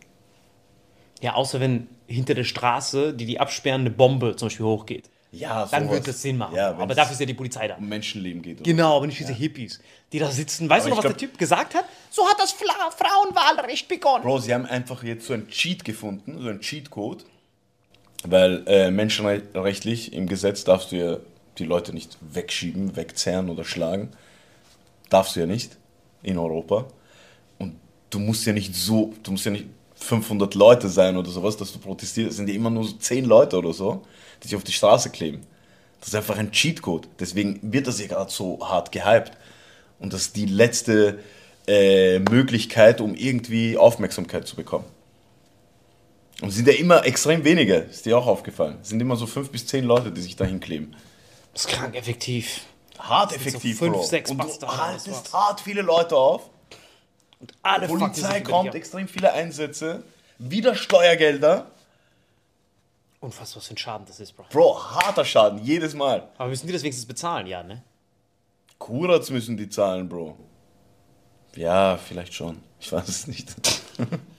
Ja, 1.22 1.34
außer 1.34 1.60
wenn 1.60 1.88
hinter 2.06 2.34
der 2.34 2.44
Straße, 2.44 3.14
die 3.14 3.24
die 3.24 3.40
absperrende 3.40 3.90
Bombe 3.90 4.36
zum 4.36 4.46
Beispiel 4.48 4.66
hochgeht. 4.66 5.08
Ja, 5.30 5.64
Dann 5.64 5.84
sowas. 5.84 5.96
würde 5.96 6.10
es 6.10 6.20
Sinn 6.20 6.36
machen. 6.36 6.54
Ja, 6.54 6.72
aber 6.76 6.94
dafür 6.94 7.12
ist 7.14 7.20
ja 7.20 7.24
die 7.24 7.32
Polizei 7.32 7.66
da. 7.66 7.76
um 7.76 7.88
Menschenleben 7.88 8.42
geht. 8.42 8.62
Genau, 8.62 8.96
aber 8.98 9.06
nicht 9.06 9.18
diese 9.18 9.32
Hippies, 9.32 9.80
die 10.12 10.18
da 10.18 10.30
sitzen. 10.30 10.68
Weißt 10.68 10.82
Aber 10.84 10.90
du 10.90 10.90
noch, 10.90 10.96
was 10.98 11.02
glaub- 11.08 11.18
der 11.18 11.28
Typ 11.30 11.38
gesagt 11.38 11.74
hat? 11.74 11.86
So 12.10 12.28
hat 12.28 12.38
das 12.38 12.52
Fla 12.52 12.90
Frauenwahlrecht 12.90 13.88
begonnen. 13.88 14.24
Bro, 14.24 14.40
sie 14.40 14.52
haben 14.52 14.66
einfach 14.66 15.02
jetzt 15.04 15.26
so 15.26 15.32
einen 15.32 15.48
Cheat 15.48 15.86
gefunden, 15.86 16.38
so 16.42 16.48
einen 16.50 16.60
Cheatcode. 16.60 17.24
Weil 18.24 18.62
äh, 18.66 18.90
menschenrechtlich 18.90 20.12
im 20.12 20.28
Gesetz 20.28 20.64
darfst 20.64 20.92
du 20.92 20.96
ja 20.96 21.16
die 21.58 21.64
Leute 21.64 21.92
nicht 21.92 22.18
wegschieben, 22.20 22.96
wegzerren 22.96 23.50
oder 23.50 23.64
schlagen. 23.64 24.10
Darfst 25.10 25.36
du 25.36 25.40
ja 25.40 25.46
nicht 25.46 25.76
in 26.22 26.38
Europa. 26.38 26.86
Und 27.58 27.74
du 28.10 28.18
musst 28.18 28.46
ja 28.46 28.52
nicht 28.52 28.74
so, 28.74 29.12
du 29.22 29.32
musst 29.32 29.44
ja 29.44 29.50
nicht 29.50 29.66
500 29.96 30.54
Leute 30.54 30.88
sein 30.88 31.16
oder 31.16 31.30
sowas, 31.30 31.56
dass 31.56 31.72
du 31.72 31.78
protestierst. 31.78 32.30
Es 32.30 32.36
sind 32.36 32.48
ja 32.48 32.54
immer 32.54 32.70
nur 32.70 32.84
so 32.84 32.92
10 32.92 33.24
Leute 33.24 33.58
oder 33.58 33.72
so, 33.72 34.02
die 34.42 34.48
sich 34.48 34.56
auf 34.56 34.64
die 34.64 34.72
Straße 34.72 35.10
kleben. 35.10 35.42
Das 36.00 36.08
ist 36.08 36.14
einfach 36.14 36.36
ein 36.36 36.50
Cheatcode. 36.50 37.08
Deswegen 37.20 37.60
wird 37.62 37.86
das 37.86 38.00
ja 38.00 38.06
gerade 38.08 38.30
so 38.30 38.58
hart 38.68 38.90
gehypt. 38.90 39.32
Und 40.00 40.12
das 40.12 40.22
ist 40.22 40.36
die 40.36 40.46
letzte 40.46 41.20
äh, 41.68 42.18
Möglichkeit, 42.18 43.00
um 43.00 43.14
irgendwie 43.14 43.76
Aufmerksamkeit 43.76 44.48
zu 44.48 44.56
bekommen. 44.56 44.84
Und 46.42 46.50
sind 46.50 46.66
ja 46.66 46.74
immer 46.74 47.04
extrem 47.06 47.44
wenige, 47.44 47.76
ist 47.76 48.04
dir 48.04 48.18
auch 48.18 48.26
aufgefallen. 48.26 48.78
Es 48.82 48.88
sind 48.88 49.00
immer 49.00 49.14
so 49.14 49.26
fünf 49.26 49.50
bis 49.50 49.66
zehn 49.66 49.84
Leute, 49.84 50.10
die 50.10 50.20
sich 50.20 50.34
dahin 50.34 50.58
kleben. 50.58 50.94
Das 51.52 51.66
ist 51.66 51.68
krank 51.68 51.94
effektiv. 51.94 52.62
Hart 52.98 53.30
sind 53.30 53.42
so 53.42 53.48
effektiv, 53.48 53.78
fünf, 53.78 53.92
Bro. 53.94 54.02
sechs 54.02 54.30
Und 54.30 54.38
du 54.40 54.66
haltest 54.66 55.32
hart 55.32 55.60
viele 55.60 55.82
Leute 55.82 56.16
auf. 56.16 56.50
Alle 57.62 57.88
fucken 57.88 58.12
sich 58.12 58.24
Polizei 58.24 58.40
kommt, 58.40 58.74
extrem 58.74 59.06
viele 59.08 59.32
Einsätze. 59.32 60.02
Wieder 60.38 60.74
Steuergelder. 60.74 61.70
Unfassbar, 63.20 63.58
was 63.58 63.68
für 63.68 63.74
ein 63.74 63.78
Schaden 63.78 64.06
das 64.06 64.18
ist, 64.18 64.32
Bro. 64.32 64.46
Bro, 64.50 64.84
harter 64.96 65.24
Schaden, 65.24 65.62
jedes 65.62 65.94
Mal. 65.94 66.28
Aber 66.38 66.48
müssen 66.48 66.66
die 66.66 66.72
das 66.72 66.82
wenigstens 66.82 67.06
bezahlen, 67.06 67.46
ja, 67.46 67.62
ne? 67.62 67.84
Kurats 68.78 69.30
müssen 69.30 69.56
die 69.56 69.68
zahlen, 69.68 70.08
Bro. 70.08 70.36
Ja, 71.54 71.96
vielleicht 71.98 72.34
schon. 72.34 72.60
Ich 72.80 72.90
weiß 72.90 73.06
es 73.06 73.28
nicht. 73.28 73.54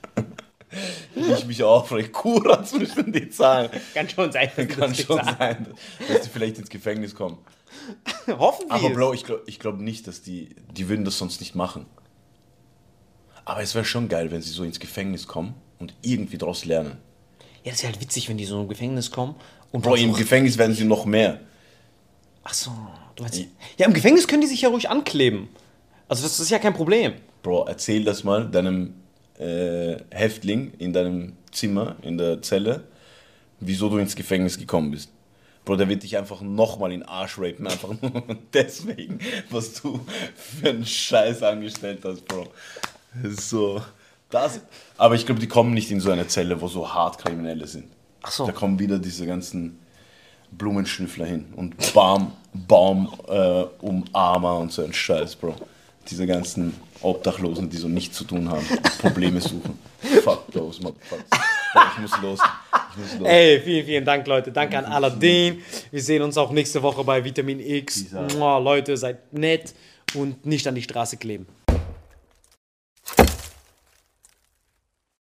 Ich 1.16 1.46
mich 1.46 1.62
aufreg. 1.62 2.12
Kurats 2.12 2.72
müssen 2.72 3.12
die 3.12 3.28
zahlen. 3.28 3.70
Kann 3.94 4.08
schon 4.08 4.32
sein. 4.32 4.50
dass 4.56 4.68
Kann 4.76 4.90
das 4.90 5.00
schon 5.00 5.24
sein, 5.24 5.66
dass 6.08 6.22
die 6.22 6.28
vielleicht 6.28 6.58
ins 6.58 6.68
Gefängnis 6.68 7.14
kommen. 7.14 7.38
Hoffen 8.26 8.68
wir 8.68 8.74
Aber. 8.74 8.90
Bro, 8.90 9.14
ich 9.14 9.24
glaube 9.24 9.42
ich 9.46 9.58
glaub 9.58 9.78
nicht, 9.78 10.06
dass 10.06 10.22
die, 10.22 10.54
die 10.72 10.88
würden 10.88 11.04
das 11.04 11.18
sonst 11.18 11.40
nicht 11.40 11.54
machen. 11.54 11.86
Aber 13.44 13.62
es 13.62 13.74
wäre 13.74 13.84
schon 13.84 14.08
geil, 14.08 14.30
wenn 14.30 14.42
sie 14.42 14.50
so 14.50 14.64
ins 14.64 14.80
Gefängnis 14.80 15.26
kommen 15.26 15.54
und 15.78 15.94
irgendwie 16.02 16.38
daraus 16.38 16.64
lernen. 16.64 16.98
Ja, 17.62 17.70
das 17.70 17.74
ist 17.74 17.82
ja 17.82 17.88
halt 17.90 18.00
witzig, 18.00 18.28
wenn 18.28 18.38
die 18.38 18.44
so 18.44 18.60
im 18.60 18.68
Gefängnis 18.68 19.10
kommen. 19.10 19.34
Und 19.70 19.82
Bro, 19.82 19.96
im 19.96 20.14
Gefängnis 20.14 20.56
werden 20.56 20.74
sie 20.74 20.84
noch 20.84 21.04
mehr. 21.04 21.40
Ach 22.42 22.54
so, 22.54 22.70
du 23.16 23.22
meinst. 23.22 23.40
Ja, 23.78 23.86
im 23.86 23.94
Gefängnis 23.94 24.28
können 24.28 24.42
die 24.42 24.46
sich 24.46 24.62
ja 24.62 24.68
ruhig 24.68 24.88
ankleben. 24.88 25.48
Also, 26.08 26.22
das 26.22 26.38
ist 26.38 26.50
ja 26.50 26.58
kein 26.58 26.74
Problem. 26.74 27.14
Bro, 27.42 27.66
erzähl 27.66 28.04
das 28.04 28.24
mal 28.24 28.50
deinem 28.50 28.94
äh, 29.38 29.96
Häftling 30.10 30.72
in 30.78 30.92
deinem 30.92 31.34
Zimmer, 31.50 31.96
in 32.02 32.18
der 32.18 32.42
Zelle, 32.42 32.84
wieso 33.60 33.88
du 33.88 33.98
ins 33.98 34.16
Gefängnis 34.16 34.58
gekommen 34.58 34.90
bist. 34.90 35.10
Bro, 35.64 35.76
der 35.76 35.88
wird 35.88 36.02
dich 36.02 36.16
einfach 36.18 36.42
nochmal 36.42 36.92
in 36.92 37.02
Arsch 37.02 37.38
rapen, 37.38 37.66
einfach 37.66 37.88
nur 38.00 38.22
deswegen, 38.52 39.18
was 39.50 39.80
du 39.80 40.00
für 40.34 40.70
einen 40.70 40.84
Scheiß 40.84 41.42
angestellt 41.42 42.00
hast, 42.04 42.26
Bro. 42.26 42.48
So. 43.22 43.82
Das, 44.28 44.60
aber 44.98 45.14
ich 45.14 45.26
glaube, 45.26 45.40
die 45.40 45.46
kommen 45.46 45.74
nicht 45.74 45.90
in 45.90 46.00
so 46.00 46.10
eine 46.10 46.26
Zelle, 46.26 46.60
wo 46.60 46.68
so 46.68 46.92
hart 46.92 47.18
Kriminelle 47.18 47.66
sind. 47.66 47.86
Ach 48.22 48.30
so. 48.30 48.46
Da 48.46 48.52
kommen 48.52 48.78
wieder 48.78 48.98
diese 48.98 49.26
ganzen 49.26 49.78
Blumenschnüffler 50.50 51.26
hin 51.26 51.46
und 51.56 51.94
Baum, 51.94 52.32
Baum 52.52 53.12
äh, 53.28 53.64
umarmer 53.80 54.58
und 54.58 54.72
so 54.72 54.82
ein 54.82 54.92
Scheiß, 54.92 55.36
Bro. 55.36 55.54
Diese 56.08 56.26
ganzen 56.26 56.74
Obdachlosen, 57.04 57.68
die 57.68 57.76
so 57.76 57.88
nichts 57.88 58.16
zu 58.16 58.24
tun 58.24 58.48
haben, 58.48 58.66
Probleme 58.98 59.40
suchen. 59.40 59.78
Fuck 60.22 60.50
those 60.52 60.82
motherfuckers. 60.82 61.26
Ich 61.94 62.00
muss 62.00 62.22
los. 62.22 62.40
Ich 62.92 62.96
muss 62.98 63.20
los. 63.20 63.28
Ey, 63.28 63.60
vielen, 63.60 63.86
vielen 63.86 64.04
Dank, 64.04 64.26
Leute. 64.26 64.52
Danke 64.52 64.78
an 64.78 64.84
Aladdin. 64.86 65.62
Wir 65.90 66.02
sehen 66.02 66.22
uns 66.22 66.36
auch 66.38 66.50
nächste 66.50 66.82
Woche 66.82 67.02
bei 67.04 67.22
Vitamin 67.24 67.60
X. 67.60 68.06
Mua, 68.36 68.58
Leute, 68.58 68.96
seid 68.96 69.32
nett 69.32 69.74
und 70.14 70.44
nicht 70.46 70.66
an 70.66 70.74
die 70.74 70.82
Straße 70.82 71.16
kleben. 71.16 71.46